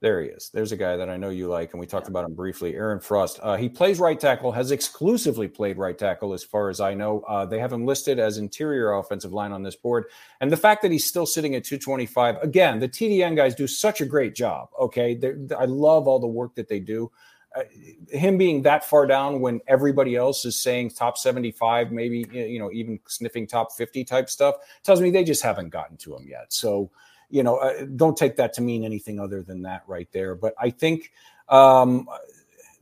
[0.01, 0.51] There he is.
[0.55, 2.13] There's a guy that I know you like, and we talked yeah.
[2.13, 2.75] about him briefly.
[2.77, 3.41] Aaron Frost.
[3.43, 7.21] Uh, he plays right tackle, has exclusively played right tackle, as far as I know.
[7.23, 10.05] Uh, they have him listed as interior offensive line on this board.
[10.41, 14.01] And the fact that he's still sitting at 225, again, the TDN guys do such
[14.01, 14.69] a great job.
[14.79, 15.17] Okay.
[15.17, 17.11] They're, I love all the work that they do.
[17.57, 17.63] Uh,
[18.11, 22.71] him being that far down when everybody else is saying top 75, maybe, you know,
[22.71, 26.53] even sniffing top 50 type stuff, tells me they just haven't gotten to him yet.
[26.53, 26.91] So,
[27.31, 30.35] you know, uh, don't take that to mean anything other than that right there.
[30.35, 31.13] But I think
[31.49, 32.09] um,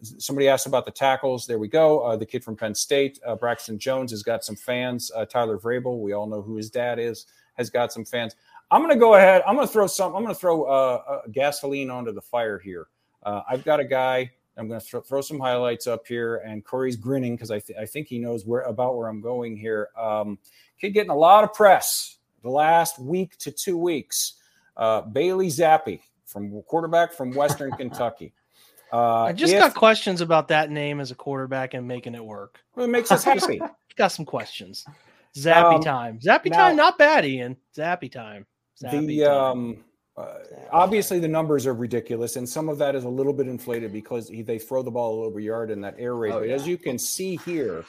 [0.02, 1.46] somebody asked about the tackles.
[1.46, 2.00] There we go.
[2.00, 5.10] Uh, the kid from Penn State, uh, Braxton Jones, has got some fans.
[5.14, 8.36] Uh, Tyler Vrabel, we all know who his dad is, has got some fans.
[8.70, 9.42] I'm going to go ahead.
[9.46, 10.14] I'm going to throw some.
[10.14, 12.88] I'm going to throw uh, gasoline onto the fire here.
[13.22, 14.30] Uh, I've got a guy.
[14.56, 17.78] I'm going to throw, throw some highlights up here, and Corey's grinning because I, th-
[17.78, 19.88] I think he knows where about where I'm going here.
[19.98, 20.38] Um,
[20.80, 24.34] kid getting a lot of press the last week to two weeks.
[24.76, 28.32] Uh, Bailey Zappe from quarterback from Western Kentucky.
[28.92, 32.24] Uh, I just if, got questions about that name as a quarterback and making it
[32.24, 32.60] work.
[32.74, 33.60] Well, it makes us happy.
[33.96, 34.84] got some questions.
[35.36, 36.18] Zappy um, time.
[36.18, 37.56] Zappy now, time, not bad, Ian.
[37.76, 38.46] Zappy time.
[38.82, 39.32] Zappe the time.
[39.32, 39.84] um
[40.16, 40.38] uh,
[40.72, 44.28] obviously the numbers are ridiculous, and some of that is a little bit inflated because
[44.28, 46.32] he, they throw the ball over yard in that air raid.
[46.32, 46.54] Oh, but yeah.
[46.54, 47.84] as you can see here,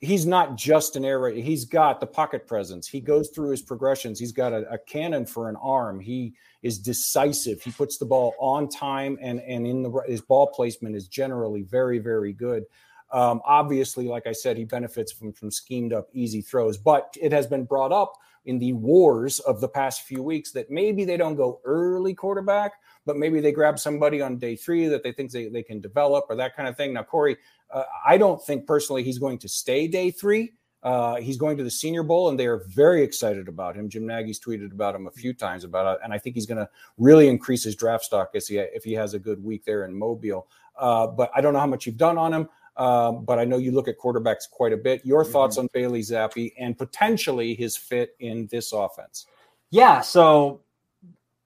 [0.00, 1.44] he's not just an air raid.
[1.44, 2.86] He's got the pocket presence.
[2.86, 4.18] He goes through his progressions.
[4.18, 6.00] He's got a, a, cannon for an arm.
[6.00, 7.62] He is decisive.
[7.62, 11.62] He puts the ball on time, and and in the his ball placement is generally
[11.62, 12.64] very very good.
[13.10, 16.78] Um, obviously, like I said, he benefits from from schemed up easy throws.
[16.78, 20.70] But it has been brought up in the wars of the past few weeks that
[20.70, 22.72] maybe they don't go early quarterback,
[23.04, 26.24] but maybe they grab somebody on day three that they think they, they can develop
[26.30, 26.94] or that kind of thing.
[26.94, 27.36] Now, Corey,
[27.70, 30.52] uh, I don't think personally he's going to stay day three.
[30.82, 33.88] Uh, he's going to the Senior Bowl, and they are very excited about him.
[33.88, 36.58] Jim Nagy's tweeted about him a few times about it, and I think he's going
[36.58, 39.84] to really increase his draft stock if he if he has a good week there
[39.84, 40.46] in Mobile.
[40.76, 42.48] Uh, but I don't know how much you've done on him.
[42.76, 45.04] Uh, but I know you look at quarterbacks quite a bit.
[45.04, 45.32] Your mm-hmm.
[45.32, 49.26] thoughts on Bailey Zappe and potentially his fit in this offense?
[49.70, 50.00] Yeah.
[50.00, 50.60] So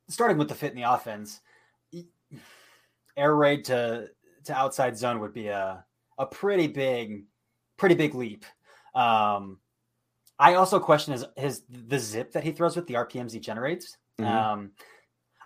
[0.08, 1.40] starting with the fit in the offense,
[3.16, 4.10] air raid to
[4.44, 5.84] to outside zone would be a
[6.22, 7.24] a pretty big,
[7.76, 8.44] pretty big leap.
[8.94, 9.58] Um,
[10.38, 13.96] I also question his his the zip that he throws with the RPMs he generates.
[14.20, 14.30] Mm-hmm.
[14.30, 14.70] Um,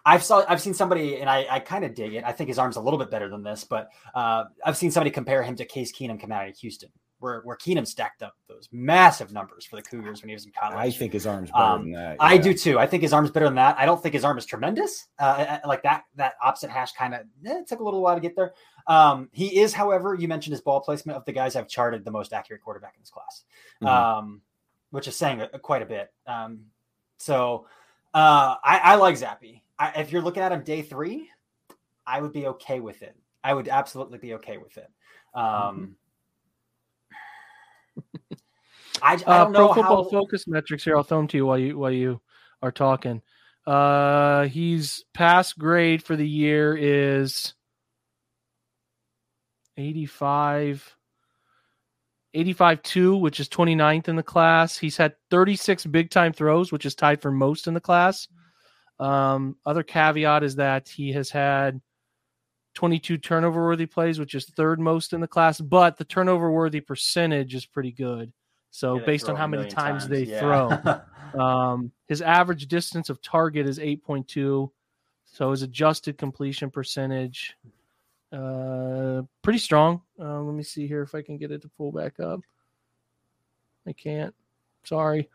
[0.05, 2.25] I've saw I've seen somebody and I, I kind of dig it.
[2.25, 5.11] I think his arm's a little bit better than this, but uh, I've seen somebody
[5.11, 8.69] compare him to Case Keenum coming out of Houston, where where Keenum stacked up those
[8.71, 10.77] massive numbers for the Cougars when he was in college.
[10.77, 12.17] I think his arm's better um, than that.
[12.21, 12.25] Yeah.
[12.25, 12.79] I do too.
[12.79, 13.77] I think his arm's better than that.
[13.79, 15.09] I don't think his arm is tremendous.
[15.19, 18.37] Uh, like that that opposite hash kind of eh, took a little while to get
[18.37, 18.53] there.
[18.89, 22.11] Um, he is, however, you mentioned his ball placement of the guys I've charted the
[22.11, 23.45] most accurate quarterback in this class,
[23.83, 23.87] mm-hmm.
[23.87, 24.43] um,
[24.91, 26.13] which is saying quite a bit.
[26.27, 26.67] Um,
[27.19, 27.67] so
[28.15, 29.61] uh, I, I, like Zappe.
[29.79, 31.29] I, if you're looking at him day three,
[32.07, 33.17] I would be okay with it.
[33.43, 34.89] I would absolutely be okay with it.
[35.35, 35.97] Um,
[39.03, 40.11] I, I Uh, don't know Pro Football how.
[40.11, 40.97] Focus metrics here.
[40.97, 42.21] I'll throw them to you while you while you
[42.63, 43.21] are talking.
[43.67, 47.55] Uh, he's pass grade for the year is
[49.77, 50.97] 85
[52.35, 54.77] 85 2 which is 29th in the class.
[54.77, 58.29] He's had 36 big time throws which is tied for most in the class.
[58.99, 61.81] Um, other caveat is that he has had
[62.75, 66.81] 22 turnover worthy plays which is third most in the class but the turnover worthy
[66.81, 68.33] percentage is pretty good.
[68.71, 70.41] So Yeah, based on how many million times, they yeah.
[70.41, 71.03] throw.
[71.35, 74.71] Um, his average distance of target is 8.2
[75.27, 77.57] so his adjusted completion percentage
[78.33, 81.93] uh pretty strong uh, let me see here if i can get it to pull
[81.93, 82.41] back up
[83.87, 84.35] i can't
[84.85, 85.29] sorry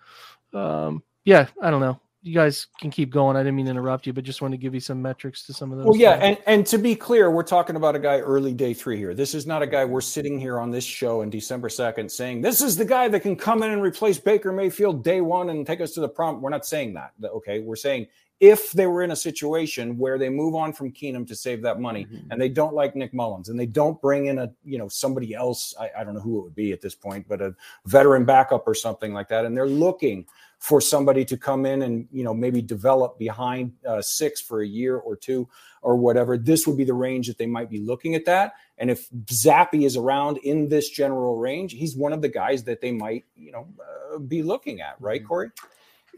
[0.53, 4.05] um yeah i don't know you guys can keep going i didn't mean to interrupt
[4.05, 6.19] you but just wanted to give you some metrics to some of those Well, yeah,
[6.19, 6.37] things.
[6.45, 9.15] and and to be clear, we're talking about a guy early day three here.
[9.15, 12.41] This is not a guy we're sitting here on this show on December second saying
[12.41, 15.65] this is the guy that can come in and replace Baker Mayfield day one and
[15.65, 16.41] take us to the prom.
[16.41, 17.13] We're not saying that.
[17.23, 18.05] Okay, we're saying
[18.41, 21.79] if they were in a situation where they move on from Keenum to save that
[21.79, 24.87] money and they don't like Nick Mullens and they don't bring in a you know
[24.87, 27.55] somebody else, I, I don't know who it would be at this point, but a
[27.85, 30.25] veteran backup or something like that, and they're looking
[30.57, 34.67] for somebody to come in and you know maybe develop behind uh, six for a
[34.67, 35.47] year or two
[35.83, 38.53] or whatever this would be the range that they might be looking at that.
[38.79, 42.81] And if Zappe is around in this general range he's one of the guys that
[42.81, 45.51] they might you know uh, be looking at right corey?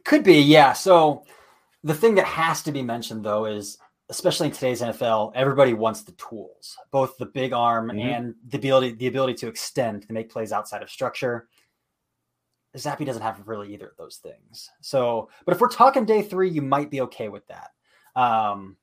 [0.05, 0.73] Could be, yeah.
[0.73, 1.23] So
[1.83, 3.77] the thing that has to be mentioned though is
[4.09, 8.01] especially in today's NFL, everybody wants the tools, both the big arm Mhm.
[8.01, 11.47] and the ability the ability to extend to make plays outside of structure.
[12.75, 14.69] Zappe doesn't have really either of those things.
[14.81, 17.69] So, but if we're talking day three, you might be okay with that.
[18.15, 18.77] Um,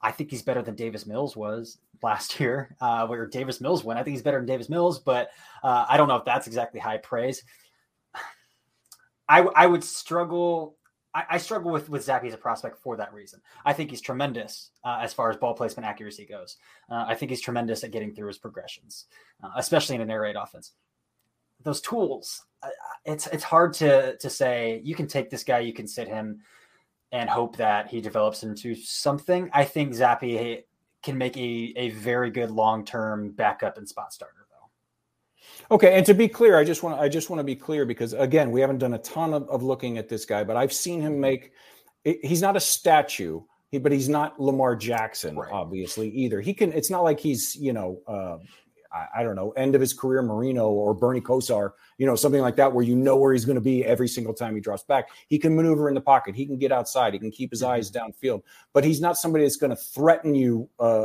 [0.00, 3.98] I think he's better than Davis Mills was last year, uh, where Davis Mills went.
[3.98, 5.30] I think he's better than Davis Mills, but
[5.64, 7.42] uh, I don't know if that's exactly high praise.
[9.28, 10.77] I, I would struggle.
[11.14, 13.40] I, I struggle with with Zappe as a prospect for that reason.
[13.64, 16.56] I think he's tremendous uh, as far as ball placement accuracy goes.
[16.90, 19.06] Uh, I think he's tremendous at getting through his progressions,
[19.42, 20.72] uh, especially in an air raid offense.
[21.62, 22.68] Those tools, uh,
[23.04, 24.80] it's it's hard to to say.
[24.84, 26.40] You can take this guy, you can sit him,
[27.12, 29.50] and hope that he develops into something.
[29.52, 30.62] I think Zappe
[31.02, 34.37] can make a a very good long term backup and spot starter.
[35.70, 38.14] Okay, and to be clear, I just want I just want to be clear because
[38.14, 41.00] again, we haven't done a ton of, of looking at this guy, but I've seen
[41.00, 41.52] him make.
[42.04, 43.42] He's not a statue,
[43.82, 45.52] but he's not Lamar Jackson, Right.
[45.52, 46.40] obviously either.
[46.40, 46.72] He can.
[46.72, 48.38] It's not like he's you know, uh,
[48.90, 52.40] I, I don't know, end of his career Marino or Bernie Kosar, you know, something
[52.40, 54.84] like that, where you know where he's going to be every single time he drops
[54.84, 55.10] back.
[55.28, 56.34] He can maneuver in the pocket.
[56.34, 57.12] He can get outside.
[57.12, 58.42] He can keep his eyes downfield,
[58.72, 60.66] but he's not somebody that's going to threaten you.
[60.80, 61.04] Uh,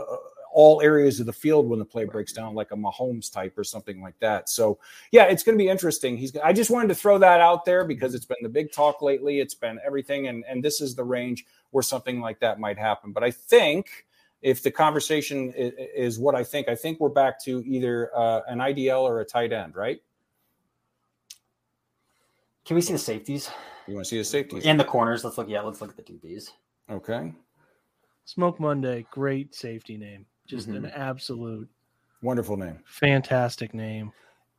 [0.53, 3.63] all areas of the field when the play breaks down, like a Mahomes type or
[3.63, 4.49] something like that.
[4.49, 4.79] So,
[5.11, 6.15] yeah, it's going to be interesting.
[6.15, 6.35] He's.
[6.37, 9.39] I just wanted to throw that out there because it's been the big talk lately.
[9.39, 13.11] It's been everything, and and this is the range where something like that might happen.
[13.11, 14.05] But I think
[14.41, 18.41] if the conversation is, is what I think, I think we're back to either uh,
[18.47, 20.01] an IDL or a tight end, right?
[22.65, 23.49] Can we see the safeties
[23.87, 24.65] You want to see the safeties?
[24.65, 25.23] and the corners?
[25.23, 25.49] Let's look.
[25.49, 26.51] Yeah, let's look at the DBs.
[26.89, 27.33] Okay,
[28.25, 30.97] smoke monday great safety name just an Mhm.
[30.97, 31.67] absolute
[32.21, 32.79] wonderful name.
[32.85, 34.11] fantastic name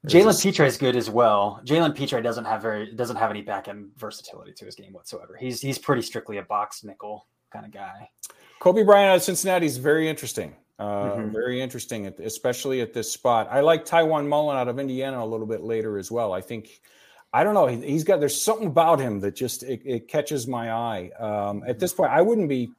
[0.03, 1.61] There's Jalen a- Pitre is good as well.
[1.65, 5.37] Jalen Pitre doesn't have very doesn't have any back end versatility to his game whatsoever.
[5.37, 8.11] He's he's pretty strictly a box nickel kind of guy.
[8.61, 10.57] Coby Bryant out of Cincinnati is very interesting.
[10.79, 11.33] Uh, Mhm.
[11.33, 13.47] Very interesting, especially at this spot.
[13.51, 16.33] I like Tiawan Mullen out of Indiana a little bit later as well.
[16.33, 16.81] I think,
[17.33, 20.47] I don't know, he, he's got there's something about him that just it, it catches
[20.49, 21.11] my eye.
[21.19, 22.73] Um, at this point, I wouldn't be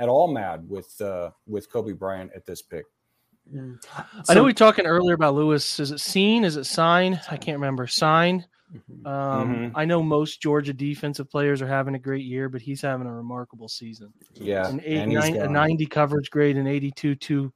[0.00, 2.86] at all mad with uh, with Coby Bryant at this pick.
[4.28, 5.78] I know we were talking earlier about Lewis.
[5.78, 6.44] Is it seen?
[6.44, 7.20] Is it signed?
[7.30, 7.86] I can't remember.
[7.86, 8.46] Signed.
[8.72, 9.06] Mhm.
[9.06, 9.72] Um, Mhm.
[9.74, 13.12] I know most Georgia defensive players are having a great year, but he's having a
[13.12, 14.12] remarkable season.
[14.34, 17.52] Yeah, An eight, and nine, a 90 coverage grade, an 82 2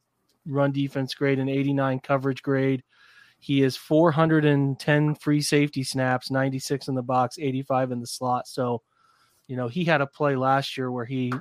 [0.46, 2.82] run defense grade, an 89 coverage grade.
[3.38, 8.48] He is 410 free safety snaps, 96 in the box, 85 in the slot.
[8.48, 8.82] So,
[9.46, 11.32] you know, he had a play last year where he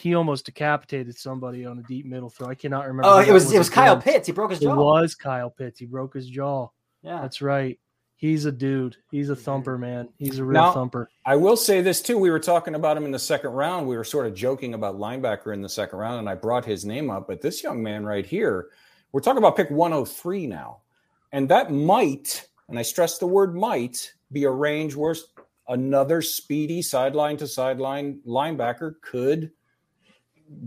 [0.00, 2.48] he almost decapitated somebody on a deep middle throw.
[2.48, 3.08] I cannot remember.
[3.08, 4.06] Oh, it was that it was Kyle against.
[4.06, 4.26] Pitts.
[4.26, 4.98] He broke his jaw.
[4.98, 5.78] It was Kyle Pitts.
[5.78, 6.68] He broke his jaw.
[7.02, 7.20] Yeah.
[7.20, 7.78] That's right.
[8.16, 8.96] He's a dude.
[9.10, 10.08] He's a thumper, man.
[10.18, 11.10] He's a real Now- thumper.
[11.24, 12.18] I will say this too.
[12.18, 13.86] We were talking about him in the second round.
[13.86, 16.84] We were sort of joking about linebacker in the second round, and I brought his
[16.84, 17.26] name up.
[17.28, 18.70] But this young man right here,
[19.12, 20.78] we're talking about pick 103 now.
[21.32, 25.14] And that might, and I stress the word might, be a range where
[25.68, 29.50] another speedy sideline to sideline linebacker could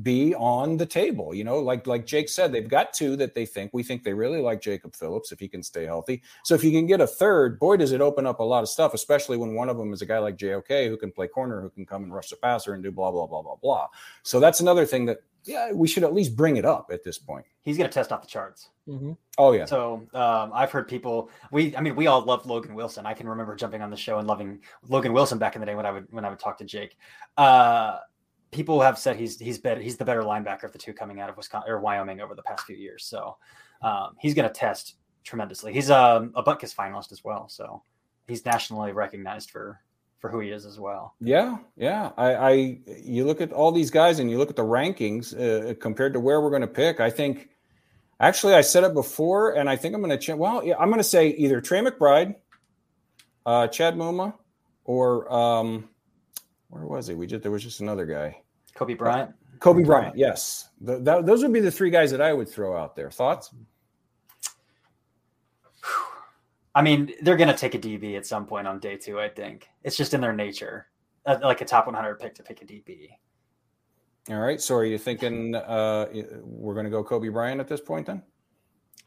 [0.01, 1.33] be on the table.
[1.33, 4.13] You know, like like Jake said, they've got two that they think we think they
[4.13, 6.21] really like Jacob Phillips if he can stay healthy.
[6.43, 8.69] So if you can get a third, boy, does it open up a lot of
[8.69, 11.61] stuff, especially when one of them is a guy like JOK who can play corner,
[11.61, 13.87] who can come and rush the passer and do blah blah blah blah blah.
[14.23, 17.17] So that's another thing that yeah, we should at least bring it up at this
[17.17, 17.45] point.
[17.61, 18.69] He's going to test off the charts.
[18.87, 19.13] Mm-hmm.
[19.37, 19.65] Oh yeah.
[19.65, 21.29] So um, I've heard people.
[21.51, 23.05] We, I mean, we all loved Logan Wilson.
[23.05, 25.75] I can remember jumping on the show and loving Logan Wilson back in the day
[25.75, 26.97] when I would when I would talk to Jake.
[27.37, 27.99] Uh,
[28.51, 29.81] people have said he's he's better.
[29.81, 32.43] He's the better linebacker of the two coming out of Wisconsin or Wyoming over the
[32.43, 33.05] past few years.
[33.05, 33.37] So
[33.81, 35.73] um, he's going to test tremendously.
[35.73, 37.47] He's a, a Butkus finalist as well.
[37.49, 37.83] So
[38.27, 39.79] he's nationally recognized for
[40.19, 41.15] for who he is as well.
[41.21, 42.11] Yeah, yeah.
[42.17, 45.75] I, I you look at all these guys and you look at the rankings uh,
[45.75, 46.99] compared to where we're going to pick.
[46.99, 47.49] I think
[48.19, 50.39] actually I said it before, and I think I'm going to change.
[50.39, 52.35] Well, yeah, I'm going to say either Trey McBride,
[53.45, 54.33] uh, Chad Muma,
[54.83, 55.89] or um,
[56.69, 57.15] where was he?
[57.15, 58.41] We just there was just another guy,
[58.75, 59.31] Coby Bryant.
[59.59, 60.17] Coby Bryant.
[60.17, 63.11] Yes, the, that, those would be the three guys that I would throw out there.
[63.11, 63.53] Thoughts?
[66.75, 69.19] I mean, they're going to take a DB at some point on day two.
[69.19, 70.87] I think it's just in their nature,
[71.25, 73.09] uh, like a top 100 pick to pick a DB.
[74.29, 74.61] All right.
[74.61, 76.05] So, are you thinking uh,
[76.43, 78.05] we're going to go Coby Bryant at this point?
[78.05, 78.21] Then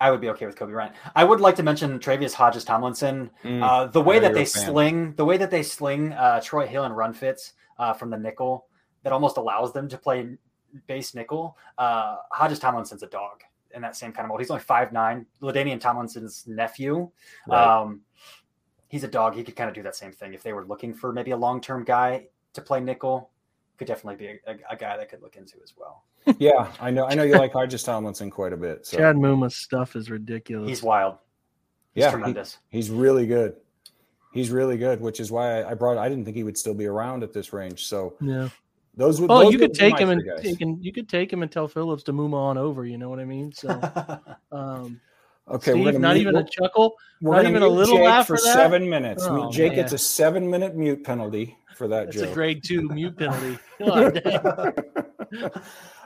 [0.02, 0.96] I would be okay with Coby Bryant.
[1.14, 3.30] I would like to mention Tre'Vius Hodges Tomlinson.
[3.44, 6.82] Mm, uh, the way that they sling, the way that they sling uh, Troy Hill
[6.82, 8.66] and run fits uh, from the nickel,
[9.04, 10.36] that almost allows them to play
[10.88, 11.56] base nickel.
[11.78, 13.44] Uh, Hodges Tomlinson's a dog
[13.76, 14.40] in that same kind of mold.
[14.40, 15.24] He's only five nine.
[15.40, 17.08] LaDainian Tomlinson's nephew.
[17.46, 17.64] Right.
[17.64, 18.00] Um,
[18.88, 19.36] he's a dog.
[19.36, 20.34] He could kind of do that same thing.
[20.34, 23.30] If they were looking for maybe a long term guy to play nickel,
[23.78, 26.02] could definitely be a, a, a, guy that could look into as well.
[26.38, 27.06] Yeah, I know.
[27.06, 28.86] I know you like Hodges Tomlinson quite a bit.
[28.86, 28.96] So.
[28.96, 30.68] Chad Muma's stuff is ridiculous.
[30.68, 31.16] He's wild.
[31.94, 32.58] He's yeah, tremendous.
[32.70, 33.56] He, he's really good.
[34.32, 35.98] He's really good, which is why I brought.
[35.98, 37.86] I didn't think he would still be around at this range.
[37.86, 38.48] So yeah,
[38.96, 39.30] those would.
[39.30, 40.42] Oh, those you could take him and guys.
[40.42, 42.86] take and you could take him and tell Phillips to move on over.
[42.86, 43.52] You know what I mean?
[43.52, 43.68] So,
[44.52, 45.00] um,
[45.48, 46.94] okay, Steve, we're not mute, even a chuckle.
[47.20, 48.54] We're not even a little Jake laugh for, for that?
[48.54, 49.24] seven minutes.
[49.26, 49.76] Oh, Jake man.
[49.76, 52.30] gets a seven-minute mute penalty for that That's joke.
[52.30, 53.58] a grade two mute penalty.
[53.78, 55.50] God dang.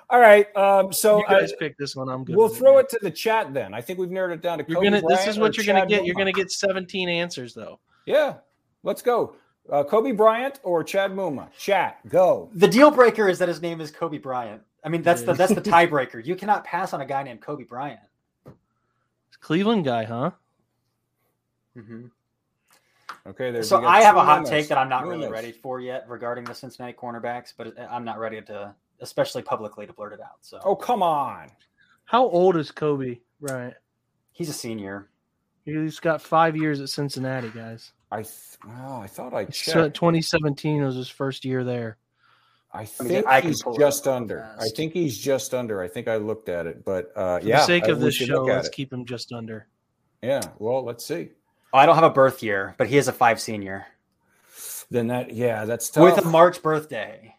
[0.09, 2.09] All right, um, so you guys I- pick this one.
[2.09, 2.37] I'm good.
[2.37, 3.74] we'll throw it to the chat then.
[3.74, 4.65] I think we've narrowed it down to.
[4.69, 5.03] You're Coby gonna.
[5.09, 6.07] This is what you're gonna get.
[6.07, 7.81] You're gonna get 17 answers though.
[8.05, 8.35] Yeah,
[8.85, 9.35] let's go.
[9.70, 11.49] Uh, Coby Bryant or Chad Muma?
[11.59, 12.49] Chat, go.
[12.55, 14.62] The deal breaker is that his name is Coby Bryant.
[14.85, 16.24] I mean, that's the that's the tiebreaker.
[16.24, 17.99] You cannot pass on a guy named Coby Bryant.
[19.41, 20.31] Cleveland guy, huh?
[21.77, 22.07] Mm-hmm.
[23.28, 23.69] Okay, there's.
[23.69, 24.49] So we I have a hot Mumas.
[24.49, 28.20] take that I'm not really ready for yet regarding the Cincinnati cornerbacks, but I'm not
[28.20, 30.39] ready to, especially publicly, to blurt it out.
[30.40, 31.51] So Oh come on!
[32.05, 33.20] How old is Coby?
[33.40, 33.74] Right.
[34.32, 35.10] he's a senior.
[35.64, 37.93] He's got five years at Cincinnati, guys.
[38.12, 38.32] I th-
[38.68, 39.97] oh, I thought I So checked.
[39.97, 41.97] 2017 was his first year there.
[42.73, 44.56] I think I can he's pull just up real under.
[44.60, 45.81] I think he's just under.
[45.82, 47.56] I think I looked at it, but uh, For yeah.
[47.60, 48.73] the sake I- of we this show, let's it.
[48.74, 49.66] keep him just under.
[50.23, 50.40] Yeah.
[50.59, 51.31] Well, let's see.
[51.73, 53.86] Oh, I don't have a birth year, but he is a five senior
[54.90, 55.32] Then that.
[55.35, 56.05] Yeah, that's tough.
[56.16, 57.35] with a March birthday.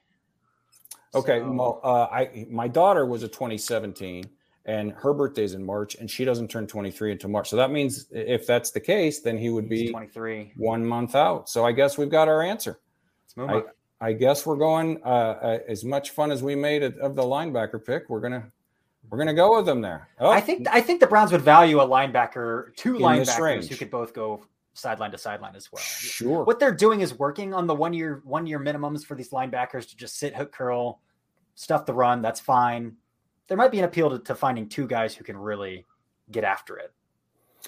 [1.18, 4.24] Okay, So- well, uh, I my daughter was a 2017,
[4.66, 7.50] and her birthday's in March, and she doesn't turn 23 until March.
[7.50, 10.54] So that means if that's the case, then he would He's be 23.
[10.58, 11.50] one month out.
[11.50, 12.80] So I guess we've got our answer.
[13.38, 13.66] Muma.
[14.00, 17.24] I guess we're going uh, uh, as much fun as we made it of the
[17.24, 18.10] linebacker pick.
[18.10, 18.52] We're gonna
[19.10, 20.10] we're gonna go with them there.
[20.20, 23.76] Oh, I think I think the Browns would value a linebacker, two In linebackers who
[23.76, 25.82] could both go sideline to sideline as well.
[25.82, 26.44] sure.
[26.44, 29.90] What they're doing is working on the one year one year minimums for these linebackers
[29.90, 31.00] to just sit hook curl,
[31.58, 32.22] stuff the run.
[32.22, 32.96] That's fine.
[33.48, 35.86] There might be an appeal to, to finding two guys who can really
[36.32, 36.94] get after it.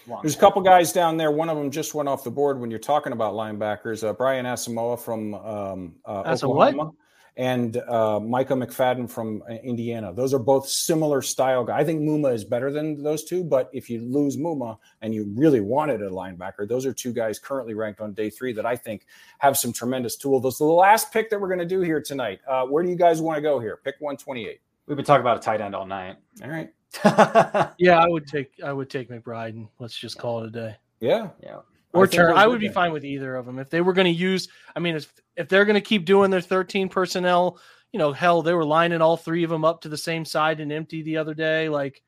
[0.07, 1.31] long There's a couple guys down there.
[1.31, 4.07] One of them just went off the board when you're talking about linebackers.
[4.07, 6.69] Uh, Brian Asamoah from um, uh, Asa what?
[6.69, 6.91] Oklahoma
[7.39, 10.13] and uh, Micah McFadden from uh, Indiana.
[10.13, 11.79] Those are both similar style guys.
[11.79, 15.23] I think Muma is better than those two, but if you lose Muma and you
[15.37, 18.75] really wanted a linebacker, those are two guys currently ranked on day three that I
[18.75, 19.05] think
[19.37, 20.41] have some tremendous tool.
[20.41, 22.41] This is the last pick that we're going to do here tonight.
[22.45, 23.79] Uh, where do you guys want to go here?
[23.85, 24.59] Pick 128.
[24.87, 26.17] We've been talking about a tight end all night.
[26.43, 26.73] All right.
[27.77, 30.75] Yeah, I would take I would take McBride and let's just call it a day.
[30.99, 31.29] Yeah.
[31.41, 31.59] yeah.
[31.93, 32.33] Or turn.
[32.37, 34.47] I would be fine with either of them if they were going to use.
[34.75, 37.59] I mean, if if they're going to keep doing their 13 personnel,
[37.91, 40.59] you know, hell, they were lining all three of them up to the same side
[40.59, 41.67] and empty the other day.
[41.69, 42.03] Like,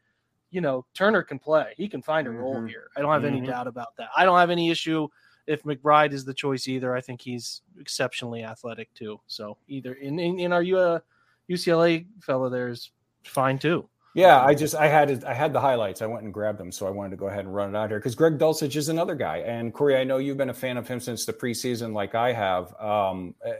[0.52, 1.74] you know, Turner can play.
[1.78, 2.68] He can find a role Mhm.
[2.70, 2.90] here.
[2.96, 3.48] I don't have any Mhm.
[3.48, 4.10] doubt about that.
[4.16, 5.08] I don't have any issue
[5.48, 6.96] if McBride is the choice either.
[6.96, 9.20] I think he's exceptionally athletic too.
[9.26, 11.00] So either in in, in our uh,
[11.50, 12.92] UCLA fellow there's
[13.24, 13.90] fine too.
[14.14, 16.02] Yeah, I just I had I had the highlights.
[16.02, 17.90] I went and grabbed them, so I wanted to go ahead and run it out
[17.90, 20.76] here because Greg Dulcich is another guy, and Corey, I know you've been a fan
[20.76, 22.74] of him since the preseason, like I have.
[22.80, 23.52] Um, uh,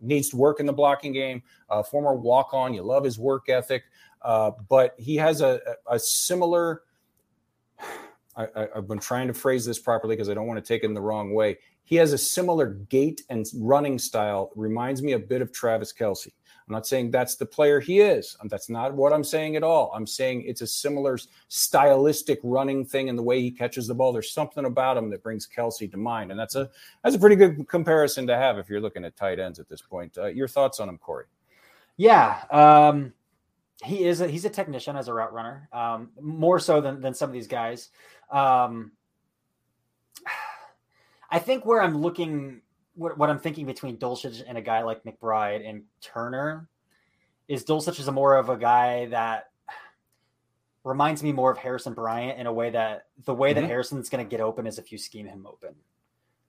[0.00, 1.42] needs to work in the blocking game.
[1.68, 3.84] Uh, former walk on, you love his work ethic,
[4.22, 6.82] uh, but he has a, a similar.
[8.36, 10.86] I, have been trying to phrase this properly because I don't want to take it
[10.86, 11.58] in the wrong way.
[11.90, 14.52] He has a similar gait and running style.
[14.54, 16.28] Reminds me a bit of Travis Kelce.
[16.68, 18.36] I'm not saying that's the player he is.
[18.44, 19.90] That's not what I'm saying at all.
[19.92, 21.18] I'm saying it's a similar
[21.48, 24.12] stylistic running thing in the way he catches the ball.
[24.12, 26.70] There's something about him that brings Kelce to mind, and that's a
[27.02, 29.82] that's a pretty good comparison to have if you're looking at tight ends at this
[29.82, 30.16] point.
[30.16, 31.24] Uh, your thoughts on him, Corey?
[31.96, 33.12] Yeah, um,
[33.82, 34.20] he is.
[34.20, 37.34] A, he's a technician as a route runner, um, more so than than some of
[37.34, 37.88] these guys.
[38.30, 38.92] Um,
[41.30, 42.62] I think where I'm looking
[42.94, 46.68] what, what I'm thinking between Dulcich and a guy like McBride and Turner
[47.48, 49.50] is Dulcich is a more of a guy that
[50.84, 53.62] reminds me more of Harrison Bryant in a way that the way mm-hmm.
[53.62, 55.74] that Harrison's going to get open is if you scheme him open.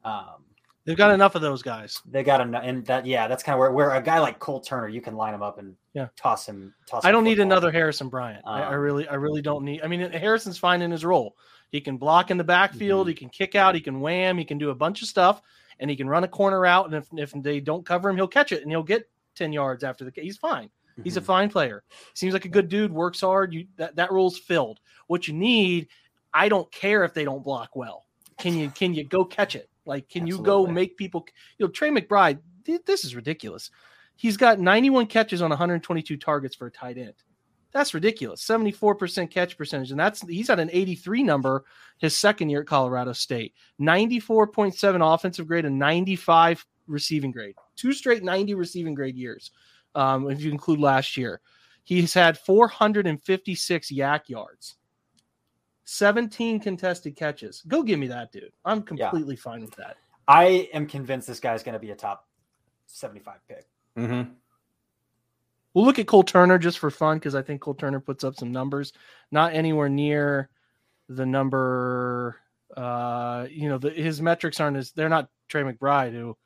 [0.03, 0.45] Um,
[0.84, 2.02] They've got enough of those guys.
[2.10, 4.60] They got enough, and that yeah, that's kind of where, where a guy like Cole
[4.60, 6.74] Turner, you can line him up and yeah, toss him.
[6.88, 7.06] Toss.
[7.06, 8.41] I don't need another Harrison Bryant.
[8.45, 9.82] Um, I, I, um, really, I really don't need.
[9.84, 11.36] I mean, Harrison's fine in his role.
[11.72, 13.03] He can block in the backfield.
[13.03, 13.10] Mm-hmm.
[13.10, 13.76] He can kick out.
[13.76, 14.38] He can wham.
[14.38, 15.41] He can do a bunch of stuff
[15.80, 16.85] and he can run a corner out.
[16.85, 19.84] And if, if they don't cover him, he'll catch it and he'll get 10 yards
[19.84, 20.69] after the he's fine.
[21.03, 21.27] He's a mm-hmm.
[21.27, 21.84] fine player.
[22.14, 23.53] Seems like a good dude, works hard.
[23.53, 24.80] You that, that role's filled.
[25.07, 25.88] What you need,
[26.34, 28.06] I don't care if they don't block well.
[28.38, 29.69] Can you can you go catch it?
[29.85, 30.41] Like, can Absolutely.
[30.41, 31.26] you go make people
[31.57, 32.39] you know, Trey McBride,
[32.85, 33.72] this is ridiculous.
[34.15, 37.15] He's got 91 catches on 122 targets for a tight end.
[37.72, 38.45] That's ridiculous.
[38.45, 39.91] 74% catch percentage.
[39.91, 41.64] And that's he's at an 83 number
[41.99, 43.53] his second year at Colorado State.
[43.80, 47.56] 94.7 offensive grade and 95 receiving grade.
[47.76, 49.52] Two straight 90 receiving grade years.
[49.95, 51.41] Um, if you include last year.
[51.84, 54.76] He's had 456 YAC yards.
[55.85, 57.64] 17 contested catches.
[57.68, 58.53] Go give me that, dude.
[58.64, 59.41] I'm completely yeah.
[59.41, 59.98] fine with that.
[60.27, 62.27] I am convinced this guy's going to be a top
[62.85, 63.65] 75 pick.
[63.98, 64.31] Mm-hmm.
[65.73, 68.35] We'll look at Cole Turner just for fun because I think Cole Turner puts up
[68.35, 68.93] some numbers,
[69.31, 70.49] not anywhere near
[71.07, 72.38] the number.
[72.76, 76.38] Uh, you know, the, his metrics aren't as they're not Trey McBride, who,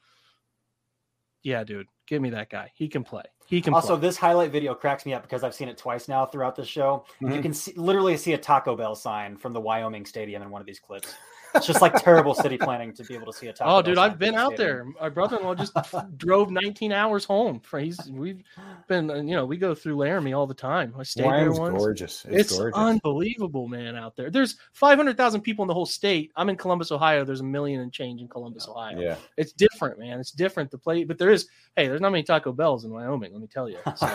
[1.44, 2.72] yeah, dude, give me that guy.
[2.76, 3.24] He can play.
[3.48, 3.74] He can.
[3.74, 4.08] Also, play.
[4.08, 7.06] this highlight video cracks me up because I've seen it twice now throughout the show.
[7.22, 7.32] Mm-hmm.
[7.32, 10.62] You can see, literally see a Taco Bell sign from the Wyoming Stadium in one
[10.62, 11.14] of these clips.
[11.56, 13.98] It's just like terrible city planning to be able to see a Taco Oh, dude,
[13.98, 14.86] I've been out there.
[15.00, 15.74] My brother-in-law just
[16.18, 17.60] drove 19 hours home.
[17.62, 18.44] For he's we've
[18.88, 20.94] been, you know, we go through Laramie all the time.
[20.98, 21.78] I stayed Wyoming's there once.
[21.78, 22.26] Gorgeous.
[22.26, 22.78] It's, it's gorgeous.
[22.78, 23.96] unbelievable, man.
[23.96, 26.32] Out there, there's 500,000 people in the whole state.
[26.36, 27.24] I'm in Columbus, Ohio.
[27.24, 29.00] There's a million and change in Columbus, Ohio.
[29.00, 30.20] Yeah, it's different, man.
[30.20, 31.48] It's different to play, but there is.
[31.76, 33.32] Hey, there's not many Taco Bells in Wyoming.
[33.32, 33.78] Let me tell you.
[33.96, 34.08] So,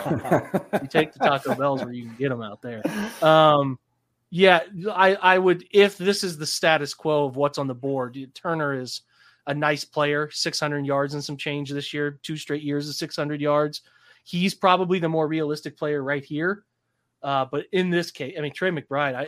[0.81, 2.81] you take the Taco Bells where you can get them out there.
[3.21, 3.77] Um,
[4.31, 8.17] yeah, I, I would if this is the status quo of what's on the board.
[8.33, 9.01] Turner is
[9.45, 13.41] a nice player, 600 yards and some change this year, two straight years of 600
[13.41, 13.81] yards.
[14.23, 16.63] He's probably the more realistic player right here.
[17.21, 19.27] Uh, but in this case, I mean Trey McBride, I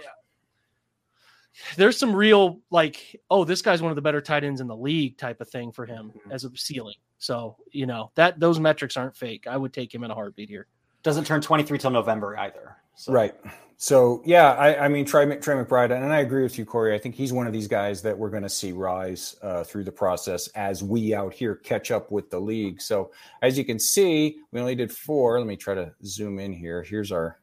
[1.75, 4.75] there's some real like, oh, this guy's one of the better tight ends in the
[4.75, 6.31] league type of thing for him mm-hmm.
[6.31, 6.95] as a ceiling.
[7.17, 9.47] So you know that those metrics aren't fake.
[9.47, 10.67] I would take him in a heartbeat here.
[11.03, 12.77] Doesn't turn 23 till November either.
[12.95, 13.11] So.
[13.11, 13.33] Right.
[13.77, 16.95] So yeah, I, I mean Trey, Trey McBride, and I agree with you, Corey.
[16.95, 19.83] I think he's one of these guys that we're going to see rise uh, through
[19.83, 22.81] the process as we out here catch up with the league.
[22.81, 23.11] So
[23.41, 25.37] as you can see, we only did four.
[25.37, 26.81] Let me try to zoom in here.
[26.81, 27.39] Here's our.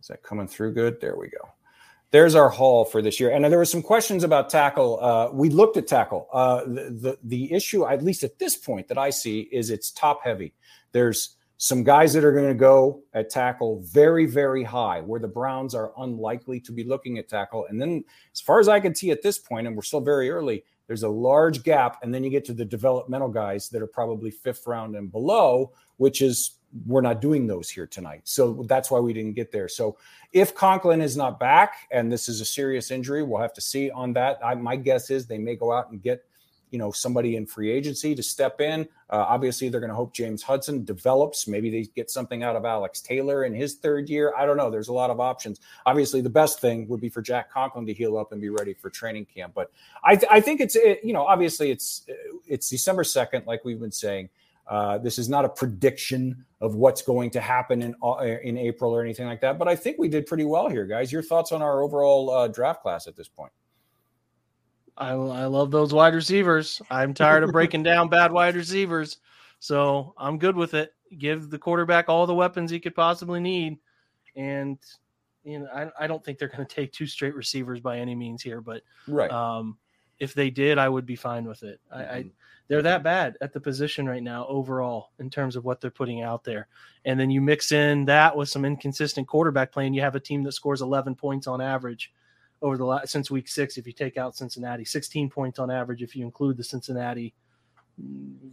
[0.00, 1.00] Is that coming through good?
[1.00, 1.48] There we go.
[2.10, 3.30] There's our haul for this year.
[3.30, 4.98] And there were some questions about tackle.
[5.00, 6.28] Uh, we looked at tackle.
[6.32, 9.92] Uh, the, the the issue, at least at this point, that I see is it's
[9.92, 10.54] top heavy.
[10.90, 15.28] There's some guys that are going to go at tackle very, very high, where the
[15.28, 17.66] Browns are unlikely to be looking at tackle.
[17.68, 20.30] And then, as far as I can see at this point, and we're still very
[20.30, 21.98] early, there's a large gap.
[22.02, 25.72] And then you get to the developmental guys that are probably fifth round and below,
[25.96, 26.52] which is
[26.86, 28.20] we're not doing those here tonight.
[28.24, 29.68] So that's why we didn't get there.
[29.68, 29.96] So
[30.32, 33.90] if Conklin is not back and this is a serious injury, we'll have to see
[33.90, 34.38] on that.
[34.44, 36.24] I, my guess is they may go out and get
[36.70, 38.82] you know somebody in free agency to step in.
[39.10, 41.46] Uh, obviously, they're going to hope James Hudson develops.
[41.48, 44.34] Maybe they get something out of Alex Taylor in his third year.
[44.36, 44.70] I don't know.
[44.70, 45.60] There's a lot of options.
[45.86, 48.74] Obviously, the best thing would be for Jack Conklin to heal up and be ready
[48.74, 49.52] for training camp.
[49.54, 49.70] But
[50.04, 52.06] I, th- I think it's it, you know obviously it's
[52.46, 54.28] it's December second, like we've been saying.
[54.66, 58.94] Uh, this is not a prediction of what's going to happen in uh, in April
[58.94, 59.58] or anything like that.
[59.58, 61.10] But I think we did pretty well here, guys.
[61.10, 63.52] Your thoughts on our overall uh, draft class at this point?
[64.98, 66.82] I, I love those wide receivers.
[66.90, 69.18] I'm tired of breaking down bad wide receivers.
[69.60, 70.92] So I'm good with it.
[71.16, 73.78] Give the quarterback all the weapons he could possibly need.
[74.36, 74.78] And
[75.44, 78.14] you know, I, I don't think they're going to take two straight receivers by any
[78.14, 79.30] means here, but Right.
[79.30, 79.78] um,
[80.18, 81.80] if they did, I would be fine with it.
[81.92, 82.24] I, I
[82.66, 86.20] they're that bad at the position right now overall in terms of what they're putting
[86.20, 86.68] out there,
[87.06, 90.20] and then you mix in that with some inconsistent quarterback play, and you have a
[90.20, 92.12] team that scores 11 points on average
[92.62, 93.76] over the last since week six.
[93.76, 97.34] If you take out Cincinnati, 16 points on average if you include the Cincinnati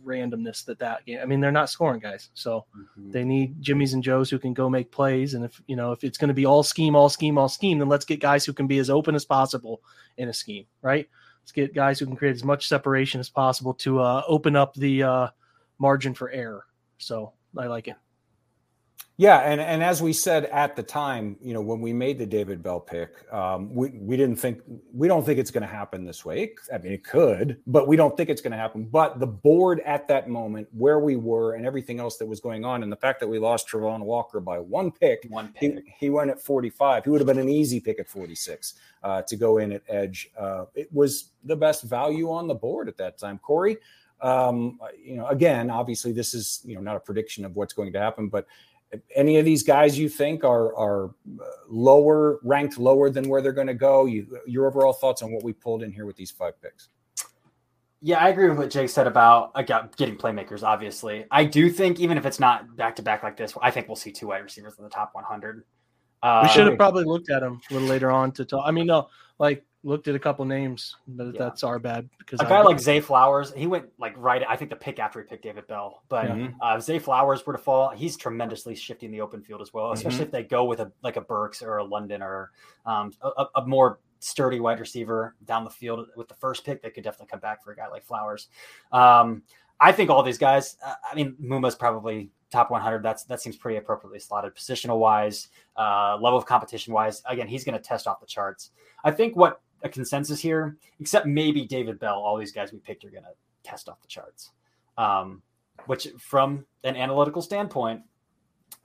[0.03, 1.19] randomness that that game.
[1.21, 2.65] I mean, they're not scoring guys, so
[2.97, 5.33] they need Jimmys and Joes who can go make plays.
[5.33, 7.79] And if you know if it's going to be all scheme, all scheme, all scheme,
[7.79, 9.81] then let's get guys who can be as open as possible
[10.17, 11.07] in a scheme, right?
[11.41, 14.73] Let's get guys who can create as much separation as possible to uh, open up
[14.73, 15.27] the uh,
[15.77, 16.65] margin for error.
[16.97, 17.95] So I like it.
[19.17, 22.25] Yeah, and and as we said at the time, you know, when we made the
[22.25, 24.59] David Bell pick, um, we we didn't think
[24.93, 26.53] we don't think it's going to happen this way.
[26.73, 28.83] I mean, it could, but we don't think it's going to happen.
[28.83, 32.65] But the board at that moment, where we were, and everything else that was going
[32.65, 35.85] on, and the fact that we lost Travon Walker by one pick, One he, pick.
[35.97, 37.05] he went at 45.
[37.05, 40.29] He would have been an easy pick at 46 uh, to go in at edge.
[40.37, 43.39] Uh, it was the best value on the board at that time.
[43.39, 43.77] Corey,
[44.19, 47.93] um, you know, again, obviously this is you know not a prediction of what's going
[47.93, 48.45] to happen, but
[49.15, 53.51] any of these guys you think are are uh, lower ranked lower than where they're
[53.51, 54.05] going to go?
[54.05, 56.89] You, your overall thoughts on what we pulled in here with these five picks?
[58.01, 60.63] Yeah, I agree with what Jake said about about getting playmakers.
[60.63, 63.87] Obviously, I do think even if it's not back to back like this, I think
[63.87, 65.63] we'll see two wide receivers in the top 100.
[66.21, 68.63] Uh, we should have probably looked at them a little later on to talk.
[68.65, 69.09] I mean, no,
[69.39, 71.31] like looked at a couple names, but Yeah.
[71.37, 74.43] that's our bad because a I guy did- like Zay Flowers, he went like right.
[74.49, 76.47] I think the pick after he picked David Bell, but Yeah.
[76.59, 79.91] uh, if Zay Flowers were to fall, he's tremendously shifting the open field as well.
[79.91, 80.23] Especially Mhm.
[80.27, 82.51] if they go with a like a Burks or a London or
[82.85, 86.81] um, a, a- a more sturdy wide receiver down the field with the first pick,
[86.81, 88.49] they could definitely come back for a guy like Flowers.
[88.91, 89.43] Um,
[89.79, 90.77] I think all these guys.
[90.83, 93.03] Uh, I mean, Muma's probably top 100.
[93.03, 97.21] That's that seems pretty appropriately slotted, positional wise, uh, level of competition wise.
[97.27, 98.71] Again, he's going to test off the charts.
[99.03, 102.15] I think what a consensus here, except maybe David Bell.
[102.15, 103.29] All these guys we picked are going to
[103.63, 104.51] test off the charts.
[104.97, 105.41] Um,
[105.85, 108.01] which, from an analytical standpoint,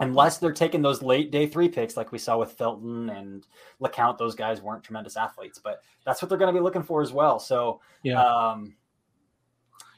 [0.00, 3.46] unless they're taking those late day three picks like we saw with Felton and
[3.80, 7.00] LeCounte, those guys weren't tremendous athletes, but that's what they're going to be looking for
[7.00, 7.38] as well.
[7.38, 8.22] So, Yeah.
[8.22, 8.74] um,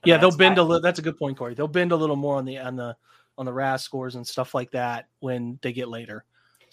[0.05, 0.83] yeah, they'll bend I- a little.
[0.83, 1.55] That's a good point, Corey.
[1.55, 2.97] They'll bend a little more on the on the
[3.39, 6.24] on the RAS scores and stuff like that when they get later.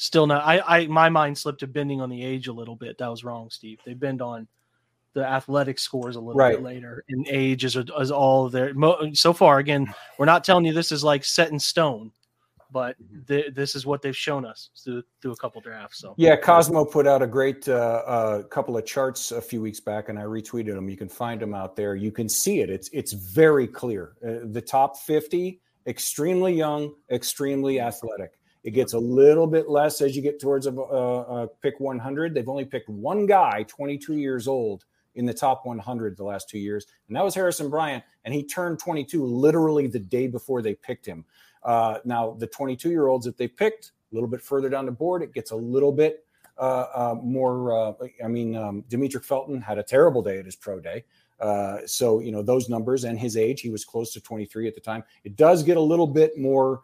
[0.02, 0.46] Still not.
[0.46, 2.98] I, I my mind slipped to bending on the age a little bit.
[3.00, 3.80] That was wrong, Steve.
[3.86, 4.48] They bend on
[5.12, 6.56] the athletic scores a little Right.
[6.56, 8.72] bit later, and age is, is all there.
[9.14, 12.14] so far, again, we're not telling you this is like set in stone,
[12.72, 12.96] but
[13.28, 16.00] th- this is what they've shown us through, through a couple drafts.
[16.00, 17.74] So Yeah, Cosmo put out a great uh,
[18.06, 20.88] uh, couple of charts a few weeks back, and I retweeted them.
[20.88, 21.96] You can find them out there.
[21.96, 22.70] You can see it.
[22.70, 24.14] It's it's very clear.
[24.26, 28.39] Uh, the top fifty, extremely young, extremely athletic.
[28.70, 32.36] It gets a little bit less as you get towards a, a, a pick 100.
[32.36, 34.86] They've only picked one guy, 22 years old,
[35.16, 38.44] in the top 100 the last two years, and that was Harrison Bryant, and he
[38.44, 41.26] turned 22 literally the day before they picked him.
[41.64, 44.92] Uh, now the 22 year olds that they picked a little bit further down the
[44.92, 46.24] board, it gets a little bit
[46.60, 47.74] uh, uh, more.
[47.76, 47.94] Uh,
[48.24, 51.06] I mean, um, Demetric Felton had a terrible day at his pro day.
[51.40, 54.76] Uh, so you know those numbers and his age, he was close to 23 at
[54.76, 55.04] the time.
[55.24, 56.84] It does get a little bit more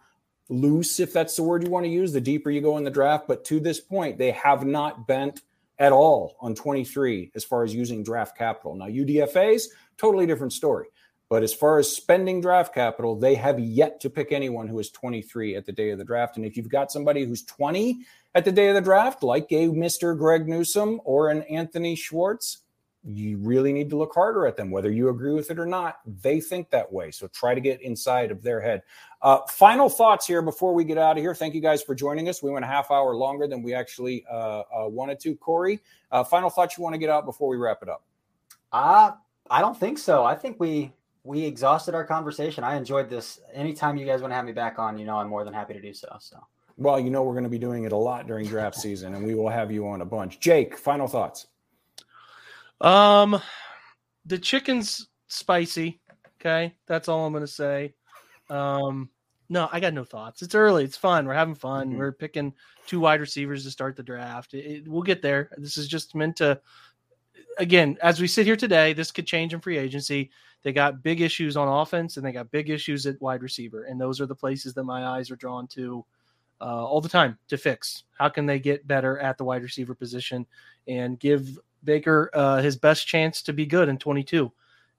[0.49, 2.91] loose, if that's the word you want to use, the deeper you go in the
[2.91, 3.27] draft.
[3.27, 5.41] But to this point, they have not bent
[5.79, 8.75] at all on 23 as far as using draft capital.
[8.75, 10.87] Now UDFA's totally different story.
[11.27, 14.91] But as far as spending draft capital, they have yet to pick anyone who is
[14.91, 16.37] 23 at the day of the draft.
[16.37, 18.05] And if you've got somebody who's 20
[18.35, 20.15] at the day of the draft, like a Mr.
[20.15, 22.59] Greg Newsome or an Anthony Schwartz,
[23.07, 25.99] you really need to look harder at them, whether you agree with it or not.
[26.21, 27.11] They think that way.
[27.11, 28.81] So try to get inside of their head.
[29.21, 31.35] Uh, final thoughts here before we get out of here.
[31.35, 32.41] Thank you guys for joining us.
[32.41, 35.35] We went a half hour longer than we actually uh, uh, wanted to.
[35.35, 35.79] Corey,
[36.11, 38.03] uh, final thoughts you want to get out before we wrap it up?
[38.71, 39.11] Uh,
[39.49, 40.25] I don't think so.
[40.25, 40.91] I think we
[41.23, 42.63] we exhausted our conversation.
[42.63, 43.39] I enjoyed this.
[43.53, 45.73] Anytime you guys want to have me back on, you know, I'm more than happy
[45.73, 46.15] to do so.
[46.19, 46.37] So,
[46.77, 49.25] Well, you know, we're going to be doing it a lot during draft season, and
[49.25, 50.39] we will have you on a bunch.
[50.39, 51.47] Jake, final thoughts.
[52.81, 53.41] Um,
[54.25, 55.99] the chicken's spicy.
[56.39, 57.93] Okay, that's all I'm gonna say.
[58.49, 59.09] Um,
[59.49, 60.41] no, I got no thoughts.
[60.41, 60.83] It's early.
[60.83, 61.25] It's fun.
[61.27, 61.91] We're having fun.
[61.93, 61.97] Mhm.
[61.97, 62.53] We're picking
[62.87, 64.53] two wide receivers to start the draft.
[64.53, 65.49] It, it- we'll get there.
[65.57, 66.59] This is just meant to.
[67.57, 70.29] Again, as we sit here today, this could change in free agency.
[70.63, 74.01] They got big issues on offense, and they got big issues at wide receiver, and
[74.01, 76.03] those are the places that my eyes are drawn to
[76.59, 78.03] uh, all the time to fix.
[78.17, 80.45] How can they get better at the wide receiver position
[80.87, 84.51] and give Baker uh, his best chance to be good in 22?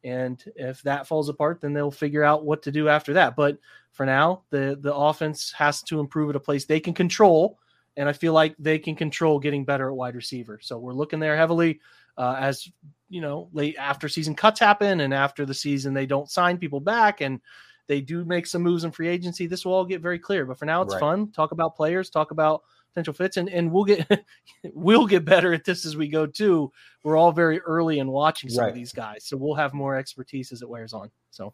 [0.04, 3.34] And if that falls apart, then they'll figure out what to do after that.
[3.34, 3.58] But
[3.92, 7.58] for now, the the offense has to improve at a place they can control
[7.96, 10.58] and I feel like they can control getting better at wide receiver.
[10.62, 11.80] So we're looking there heavily
[12.18, 12.68] uh, as
[13.08, 16.80] you know late after season cuts happen and after the season they don't sign people
[16.80, 17.40] back and
[17.86, 19.46] they do make some moves in free agency.
[19.46, 20.44] This will all get very clear.
[20.44, 21.00] But for now, it's Right.
[21.00, 21.30] fun.
[21.30, 22.62] Talk about players, talk about
[22.96, 24.24] potential fits, and, and we'll get
[24.72, 26.72] we'll get better at this as we go too.
[27.02, 28.70] We're all very early in watching some Right.
[28.70, 31.10] of these guys, so we'll have more expertise as it wears on.
[31.30, 31.52] So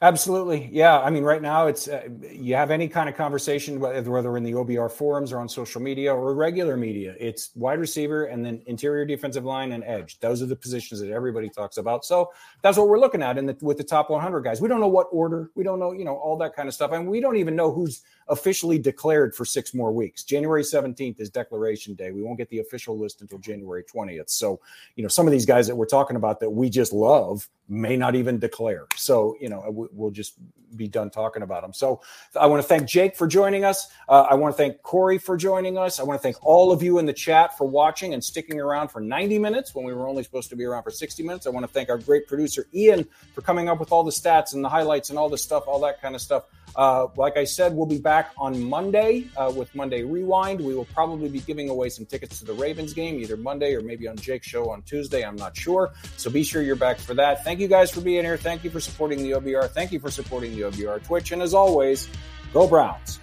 [0.00, 0.68] Absolutely.
[0.70, 1.00] Yeah.
[1.00, 4.44] I mean, right now, it's uh, you have any kind of conversation, whether whether in
[4.44, 8.62] the OBR forums or on social media or regular media, it's wide receiver and then
[8.66, 10.20] interior defensive line and edge.
[10.20, 12.04] Those are the positions that everybody talks about.
[12.04, 12.30] So
[12.62, 14.60] that's what we're looking at in the, with the top 100 guys.
[14.60, 16.92] We don't know what order, we don't know, you know, all that kind of stuff.
[16.92, 20.24] And we don't even know who's officially declared for six more weeks.
[20.24, 22.10] January 17th is declaration day.
[22.10, 24.30] We won't get the official list until January 20th.
[24.30, 24.60] So,
[24.96, 27.96] you know, some of these guys that we're talking about that we just love may
[27.96, 28.86] not even declare.
[28.96, 30.34] So, you know, we- we'll just
[30.76, 31.72] be done talking about them.
[31.72, 32.00] So,
[32.38, 33.88] I want to thank Jake for joining us.
[34.08, 36.00] Uh, I want to thank Corey for joining us.
[36.00, 38.88] I want to thank all of you in the chat for watching and sticking around
[38.88, 41.46] for 90 minutes when we were only supposed to be around for 60 minutes.
[41.46, 44.54] I want to thank our great producer, Ian, for coming up with all the stats
[44.54, 46.44] and the highlights and all the stuff, all that kind of stuff.
[46.76, 50.60] Uh, like I said, we'll be back on Monday uh, with Monday Rewind.
[50.60, 53.80] We will probably be giving away some tickets to the Ravens game either Monday or
[53.80, 55.22] maybe on Jake's show on Tuesday.
[55.24, 55.92] I'm not sure.
[56.16, 57.44] So be sure you're back for that.
[57.44, 58.36] Thank you guys for being here.
[58.36, 59.70] Thank you for supporting the OBR.
[59.70, 61.30] Thank you for supporting the OBR Twitch.
[61.30, 62.08] And as always,
[62.52, 63.20] go Browns.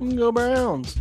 [0.00, 0.96] go Browns.